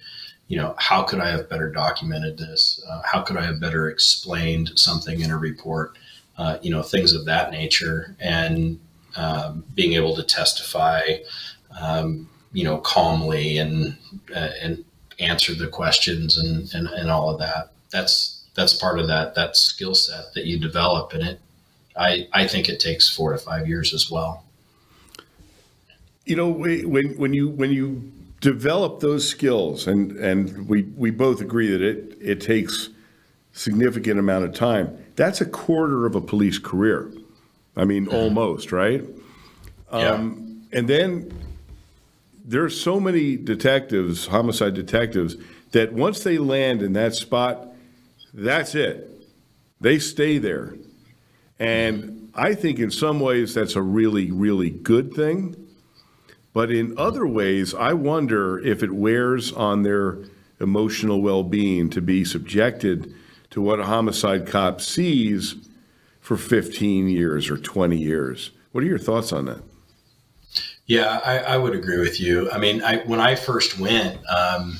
you 0.50 0.58
know, 0.58 0.74
how 0.78 1.04
could 1.04 1.20
I 1.20 1.30
have 1.30 1.48
better 1.48 1.70
documented 1.70 2.38
this? 2.38 2.84
Uh, 2.90 3.02
how 3.06 3.22
could 3.22 3.38
I 3.38 3.46
have 3.46 3.60
better 3.60 3.88
explained 3.88 4.72
something 4.76 5.22
in 5.22 5.30
a 5.30 5.38
report? 5.38 5.96
Uh, 6.38 6.58
you 6.62 6.72
know, 6.72 6.82
things 6.82 7.14
of 7.14 7.26
that 7.26 7.52
nature, 7.52 8.16
and 8.20 8.80
um, 9.16 9.64
being 9.76 9.94
able 9.94 10.16
to 10.16 10.24
testify, 10.24 11.02
um, 11.80 12.28
you 12.52 12.64
know, 12.64 12.78
calmly 12.80 13.60
and 13.60 13.96
uh, 14.36 14.50
and 14.62 14.84
answer 15.20 15.54
the 15.54 15.68
questions 15.68 16.38
and, 16.38 16.74
and 16.74 16.88
and 16.88 17.12
all 17.12 17.30
of 17.30 17.40
that. 17.40 17.72
That's 17.92 18.44
that's 18.56 18.74
part 18.74 18.98
of 19.00 19.08
that 19.08 19.36
that 19.36 19.56
skill 19.56 19.94
set 19.94 20.34
that 20.34 20.46
you 20.46 20.58
develop, 20.58 21.14
and 21.14 21.24
it. 21.24 21.40
I 21.96 22.28
I 22.34 22.48
think 22.48 22.70
it 22.70 22.80
takes 22.80 23.14
four 23.14 23.34
to 23.34 23.38
five 23.38 23.68
years 23.68 23.94
as 23.94 24.10
well. 24.10 24.46
You 26.26 26.38
know, 26.38 26.50
when 26.50 27.18
when 27.18 27.34
you 27.34 27.50
when 27.50 27.72
you 27.72 28.12
develop 28.42 29.00
those 29.00 29.28
skills, 29.28 29.88
and 29.88 30.12
and 30.18 30.68
we 30.68 30.84
we 30.96 31.12
both 31.12 31.42
agree 31.42 31.70
that 31.70 31.82
it 31.82 32.18
it 32.22 32.42
takes 32.42 32.90
significant 33.54 34.20
amount 34.20 34.46
of 34.46 34.54
time. 34.54 34.98
That's 35.16 35.42
a 35.42 35.46
quarter 35.46 36.06
of 36.06 36.16
a 36.16 36.22
police 36.22 36.60
career. 36.60 37.12
I 37.76 37.86
mean, 37.86 38.06
mm-hmm. 38.06 38.16
almost 38.16 38.72
right. 38.72 39.04
Yeah. 39.92 40.12
Um, 40.12 40.68
and 40.72 40.88
then 40.88 41.34
there's 42.46 42.80
so 42.80 43.00
many 43.00 43.38
detectives, 43.38 44.28
homicide 44.28 44.74
detectives, 44.74 45.36
that 45.72 45.94
once 45.94 46.24
they 46.24 46.38
land 46.38 46.82
in 46.82 46.94
that 46.94 47.16
spot, 47.16 47.68
that's 48.34 48.76
it. 48.76 49.10
They 49.82 50.00
stay 50.00 50.38
there. 50.38 50.76
And 51.60 52.32
I 52.36 52.56
think 52.56 52.80
in 52.80 52.92
some 52.92 53.20
ways 53.20 53.54
that's 53.54 53.76
a 53.76 53.82
really, 53.82 54.32
really 54.32 54.70
good 54.70 55.14
thing. 55.14 55.69
But 56.60 56.72
in 56.72 56.94
other 56.98 57.26
ways, 57.26 57.74
I 57.74 57.94
wonder 57.94 58.60
if 58.60 58.84
it 58.84 58.92
wears 58.92 59.54
on 59.54 59.84
their 59.84 60.18
emotional 60.60 61.22
well 61.22 61.42
being 61.42 61.90
to 61.92 62.02
be 62.02 62.26
subjected 62.26 63.16
to 63.52 63.62
what 63.62 63.80
a 63.80 63.86
homicide 63.86 64.46
cop 64.46 64.82
sees 64.82 65.56
for 66.20 66.36
15 66.36 67.08
years 67.08 67.50
or 67.50 67.58
20 67.58 67.96
years. 67.96 68.52
What 68.74 68.84
are 68.84 68.88
your 68.88 69.00
thoughts 69.00 69.32
on 69.32 69.46
that? 69.46 69.64
Yeah, 70.86 71.22
I, 71.24 71.38
I 71.38 71.56
would 71.56 71.76
agree 71.76 72.00
with 72.00 72.20
you. 72.20 72.52
I 72.52 72.58
mean, 72.58 72.84
I, 72.84 73.06
when 73.06 73.22
I 73.22 73.36
first 73.36 73.80
went, 73.80 74.20
um, 74.28 74.80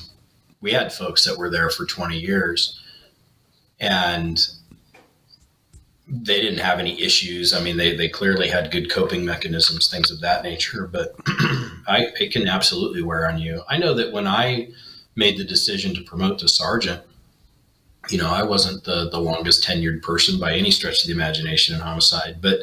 we 0.60 0.72
had 0.72 0.92
folks 0.92 1.24
that 1.24 1.38
were 1.38 1.48
there 1.48 1.70
for 1.70 1.86
20 1.86 2.14
years. 2.14 2.78
And 3.80 4.38
they 6.10 6.40
didn't 6.40 6.58
have 6.58 6.80
any 6.80 7.00
issues. 7.00 7.52
I 7.52 7.62
mean, 7.62 7.76
they, 7.76 7.94
they 7.94 8.08
clearly 8.08 8.48
had 8.48 8.72
good 8.72 8.90
coping 8.90 9.24
mechanisms, 9.24 9.88
things 9.88 10.10
of 10.10 10.20
that 10.20 10.42
nature, 10.42 10.88
but 10.90 11.14
I, 11.90 12.06
it 12.20 12.32
can 12.32 12.46
absolutely 12.46 13.02
wear 13.02 13.28
on 13.28 13.38
you. 13.38 13.62
I 13.68 13.78
know 13.78 13.94
that 13.94 14.12
when 14.12 14.26
I 14.26 14.68
made 15.16 15.38
the 15.38 15.44
decision 15.44 15.94
to 15.94 16.02
promote 16.02 16.38
to 16.38 16.48
sergeant, 16.48 17.02
you 18.08 18.18
know, 18.18 18.30
I 18.30 18.42
wasn't 18.42 18.84
the, 18.84 19.10
the 19.10 19.20
longest 19.20 19.66
tenured 19.66 20.02
person 20.02 20.38
by 20.38 20.54
any 20.54 20.70
stretch 20.70 21.02
of 21.02 21.08
the 21.08 21.14
imagination 21.14 21.74
in 21.74 21.80
homicide, 21.80 22.38
but 22.40 22.60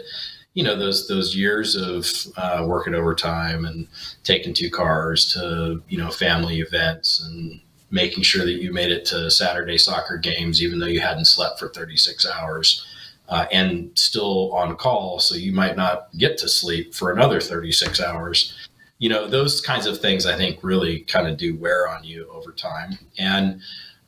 you 0.53 0.63
know, 0.63 0.75
those, 0.75 1.07
those 1.07 1.35
years 1.35 1.75
of 1.75 2.07
uh, 2.35 2.65
working 2.65 2.95
overtime 2.95 3.63
and 3.65 3.87
taking 4.23 4.55
two 4.55 4.71
cars 4.71 5.31
to, 5.33 5.83
you 5.87 5.99
know, 5.99 6.09
family 6.09 6.61
events 6.61 7.21
and 7.23 7.61
making 7.91 8.23
sure 8.23 8.43
that 8.43 8.59
you 8.61 8.73
made 8.73 8.91
it 8.91 9.05
to 9.05 9.29
Saturday 9.29 9.77
soccer 9.77 10.17
games, 10.17 10.63
even 10.63 10.79
though 10.79 10.87
you 10.87 10.99
hadn't 10.99 11.25
slept 11.25 11.59
for 11.59 11.69
36 11.69 12.25
hours 12.25 12.83
uh, 13.29 13.45
and 13.51 13.91
still 13.93 14.51
on 14.53 14.75
call. 14.75 15.19
So 15.19 15.35
you 15.35 15.51
might 15.51 15.77
not 15.77 16.07
get 16.17 16.39
to 16.39 16.49
sleep 16.49 16.95
for 16.95 17.11
another 17.11 17.39
36 17.39 18.01
hours. 18.01 18.67
You 18.99 19.09
know, 19.09 19.27
those 19.27 19.61
kinds 19.61 19.85
of 19.85 19.99
things 19.99 20.25
I 20.25 20.35
think 20.35 20.59
really 20.63 21.01
kind 21.01 21.27
of 21.27 21.37
do 21.37 21.55
wear 21.55 21.87
on 21.87 22.03
you 22.03 22.27
over 22.31 22.51
time. 22.51 22.97
And 23.17 23.61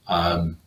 um, 0.07 0.57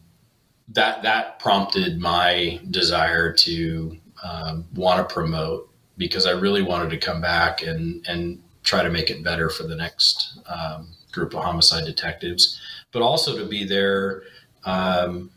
that, 0.68 1.02
that 1.02 1.40
prompted 1.40 1.98
my 1.98 2.60
desire 2.70 3.32
to 3.32 3.96
um, 4.22 4.64
want 4.74 5.06
to 5.06 5.12
promote 5.12 5.68
because 5.98 6.26
I 6.26 6.30
really 6.30 6.62
wanted 6.62 6.90
to 6.90 6.98
come 6.98 7.20
back 7.20 7.62
and 7.62 8.06
and 8.08 8.42
try 8.62 8.82
to 8.82 8.90
make 8.90 9.10
it 9.10 9.24
better 9.24 9.50
for 9.50 9.64
the 9.64 9.74
next 9.74 10.38
um, 10.46 10.88
group 11.10 11.34
of 11.34 11.42
homicide 11.42 11.84
detectives, 11.84 12.60
but 12.92 13.02
also 13.02 13.36
to 13.36 13.44
be 13.44 13.64
there 13.64 14.22
um, 14.64 15.30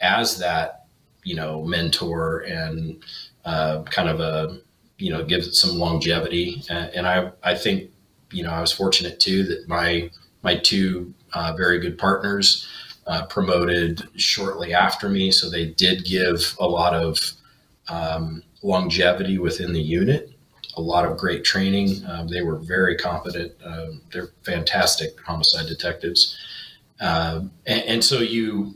as 0.00 0.38
that 0.38 0.86
you 1.24 1.34
know 1.34 1.62
mentor 1.64 2.40
and 2.40 3.02
uh, 3.44 3.82
kind 3.84 4.08
of 4.08 4.20
a 4.20 4.60
you 4.98 5.10
know 5.10 5.24
gives 5.24 5.46
it 5.46 5.54
some 5.54 5.78
longevity. 5.78 6.62
And, 6.70 6.94
and, 6.94 7.06
I 7.06 7.32
I 7.42 7.54
think 7.54 7.90
you 8.30 8.42
know 8.42 8.50
I 8.50 8.60
was 8.60 8.72
fortunate 8.72 9.20
too 9.20 9.44
that 9.44 9.68
my 9.68 10.10
my 10.42 10.56
two 10.56 11.14
uh, 11.32 11.54
very 11.56 11.78
good 11.78 11.98
partners 11.98 12.66
uh, 13.06 13.26
promoted 13.26 14.08
shortly 14.16 14.74
after 14.74 15.08
me, 15.08 15.30
so 15.30 15.48
they 15.48 15.66
did 15.66 16.04
give 16.04 16.56
a 16.60 16.66
lot 16.66 16.94
of 16.94 17.32
um, 17.88 18.42
longevity 18.62 19.38
within 19.38 19.72
the 19.72 19.80
unit. 19.80 20.30
A 20.76 20.80
lot 20.80 21.04
of 21.04 21.16
great 21.16 21.42
training. 21.42 22.04
Um, 22.06 22.28
they 22.28 22.42
were 22.42 22.58
very 22.58 22.96
competent. 22.96 23.52
Um, 23.64 24.02
they're 24.12 24.30
fantastic 24.44 25.18
homicide 25.20 25.66
detectives. 25.66 26.36
Um, 27.00 27.50
and, 27.66 27.82
and 27.84 28.04
so 28.04 28.20
you, 28.20 28.74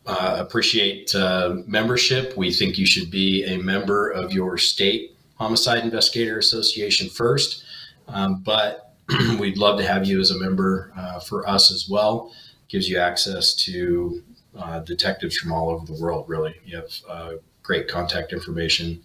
uh, 0.06 0.38
appreciate 0.40 1.14
uh, 1.14 1.58
membership. 1.68 2.36
We 2.36 2.52
think 2.52 2.78
you 2.78 2.86
should 2.86 3.12
be 3.12 3.44
a 3.46 3.58
member 3.58 4.10
of 4.10 4.32
your 4.32 4.58
state 4.58 5.16
homicide 5.36 5.84
investigator 5.84 6.38
association 6.38 7.10
first, 7.10 7.64
um, 8.08 8.42
but 8.44 8.94
we'd 9.40 9.58
love 9.58 9.80
to 9.80 9.86
have 9.86 10.06
you 10.06 10.20
as 10.20 10.32
a 10.32 10.40
member 10.40 10.92
uh, 10.98 11.20
for 11.20 11.48
us 11.48 11.72
as 11.72 11.88
well. 11.90 12.34
Gives 12.68 12.90
you 12.90 12.98
access 12.98 13.54
to 13.66 14.24
uh, 14.58 14.80
detectives 14.80 15.38
from 15.38 15.52
all 15.52 15.70
over 15.70 15.86
the 15.86 16.00
world. 16.02 16.28
Really, 16.28 16.56
you 16.66 16.78
have 16.78 16.92
uh, 17.08 17.32
great 17.64 17.88
contact 17.88 18.34
information, 18.34 19.04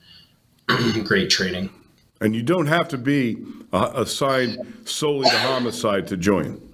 great 1.05 1.31
training, 1.31 1.71
and 2.21 2.35
you 2.35 2.43
don't 2.43 2.67
have 2.67 2.89
to 2.89 2.99
be 2.99 3.45
assigned 3.73 4.59
solely 4.85 5.29
to 5.29 5.39
homicide 5.39 6.07
to 6.09 6.17
join. 6.17 6.66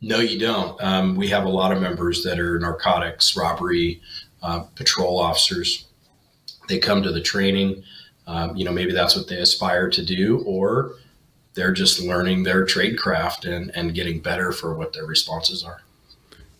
No, 0.00 0.20
you 0.20 0.38
don't. 0.38 0.80
Um, 0.82 1.16
we 1.16 1.28
have 1.28 1.44
a 1.44 1.48
lot 1.48 1.72
of 1.72 1.82
members 1.82 2.22
that 2.22 2.38
are 2.38 2.58
narcotics, 2.58 3.36
robbery, 3.36 4.00
uh, 4.42 4.60
patrol 4.76 5.18
officers. 5.18 5.86
They 6.68 6.78
come 6.78 7.02
to 7.02 7.10
the 7.10 7.20
training. 7.20 7.82
Um, 8.26 8.56
you 8.56 8.64
know, 8.64 8.72
maybe 8.72 8.92
that's 8.92 9.16
what 9.16 9.26
they 9.26 9.36
aspire 9.36 9.88
to 9.90 10.04
do, 10.04 10.42
or 10.46 10.92
they're 11.54 11.72
just 11.72 12.00
learning 12.00 12.44
their 12.44 12.64
trade 12.64 12.98
craft 12.98 13.44
and, 13.44 13.74
and 13.74 13.94
getting 13.94 14.20
better 14.20 14.52
for 14.52 14.74
what 14.74 14.92
their 14.92 15.06
responses 15.06 15.64
are. 15.64 15.82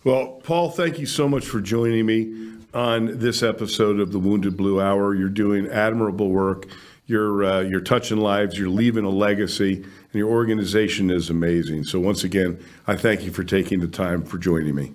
Well, 0.02 0.40
Paul, 0.42 0.70
thank 0.70 0.98
you 0.98 1.06
so 1.06 1.28
much 1.28 1.46
for 1.46 1.60
joining 1.60 2.06
me 2.06 2.56
on 2.74 3.18
this 3.18 3.42
episode 3.42 4.00
of 4.00 4.12
the 4.12 4.18
Wounded 4.18 4.56
Blue 4.56 4.80
Hour. 4.80 5.14
You're 5.14 5.28
doing 5.28 5.68
admirable 5.68 6.30
work. 6.30 6.66
You're 7.08 7.42
uh, 7.42 7.60
you're 7.62 7.80
touching 7.80 8.18
lives. 8.18 8.58
You're 8.58 8.68
leaving 8.68 9.04
a 9.04 9.10
legacy, 9.10 9.76
and 9.76 10.12
your 10.12 10.28
organization 10.28 11.10
is 11.10 11.30
amazing. 11.30 11.84
So 11.84 11.98
once 11.98 12.22
again, 12.22 12.62
I 12.86 12.96
thank 12.96 13.22
you 13.24 13.30
for 13.30 13.42
taking 13.42 13.80
the 13.80 13.88
time 13.88 14.22
for 14.22 14.36
joining 14.36 14.74
me. 14.74 14.92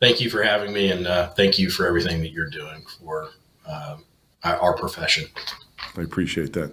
Thank 0.00 0.20
you 0.20 0.28
for 0.28 0.42
having 0.42 0.72
me, 0.72 0.90
and 0.90 1.06
uh, 1.06 1.28
thank 1.30 1.60
you 1.60 1.70
for 1.70 1.86
everything 1.86 2.20
that 2.22 2.32
you're 2.32 2.50
doing 2.50 2.84
for 3.00 3.28
um, 3.68 4.04
our 4.42 4.76
profession. 4.76 5.26
I 5.96 6.02
appreciate 6.02 6.52
that. 6.54 6.72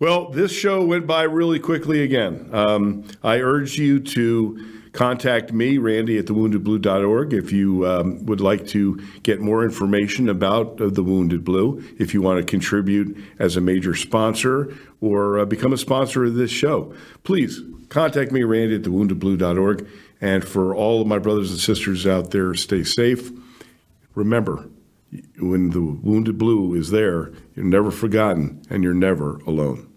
Well, 0.00 0.30
this 0.30 0.52
show 0.52 0.84
went 0.84 1.06
by 1.06 1.22
really 1.22 1.60
quickly 1.60 2.02
again. 2.02 2.50
Um, 2.52 3.04
I 3.22 3.38
urge 3.38 3.78
you 3.78 4.00
to 4.00 4.77
contact 4.98 5.52
me, 5.52 5.78
Randy 5.78 6.18
at 6.18 6.24
thewoundedblue.org, 6.24 7.32
if 7.32 7.52
you 7.52 7.86
um, 7.86 8.26
would 8.26 8.40
like 8.40 8.66
to 8.66 8.96
get 9.22 9.40
more 9.40 9.62
information 9.62 10.28
about 10.28 10.80
uh, 10.80 10.90
the 10.90 11.04
Wounded 11.04 11.44
Blue, 11.44 11.84
if 12.00 12.12
you 12.12 12.20
want 12.20 12.40
to 12.40 12.44
contribute 12.44 13.16
as 13.38 13.56
a 13.56 13.60
major 13.60 13.94
sponsor 13.94 14.76
or 15.00 15.38
uh, 15.38 15.44
become 15.44 15.72
a 15.72 15.78
sponsor 15.78 16.24
of 16.24 16.34
this 16.34 16.50
show. 16.50 16.92
Please 17.22 17.60
contact 17.90 18.32
me, 18.32 18.42
Randy 18.42 18.74
at 18.74 18.82
thewoundedblue.org. 18.82 19.88
And 20.20 20.44
for 20.44 20.74
all 20.74 21.00
of 21.00 21.06
my 21.06 21.20
brothers 21.20 21.52
and 21.52 21.60
sisters 21.60 22.04
out 22.04 22.32
there, 22.32 22.52
stay 22.54 22.82
safe. 22.82 23.30
Remember, 24.16 24.68
when 25.38 25.70
the 25.70 25.80
Wounded 25.80 26.38
Blue 26.38 26.74
is 26.74 26.90
there, 26.90 27.30
you're 27.54 27.64
never 27.64 27.92
forgotten 27.92 28.62
and 28.68 28.82
you're 28.82 28.94
never 28.94 29.36
alone. 29.46 29.87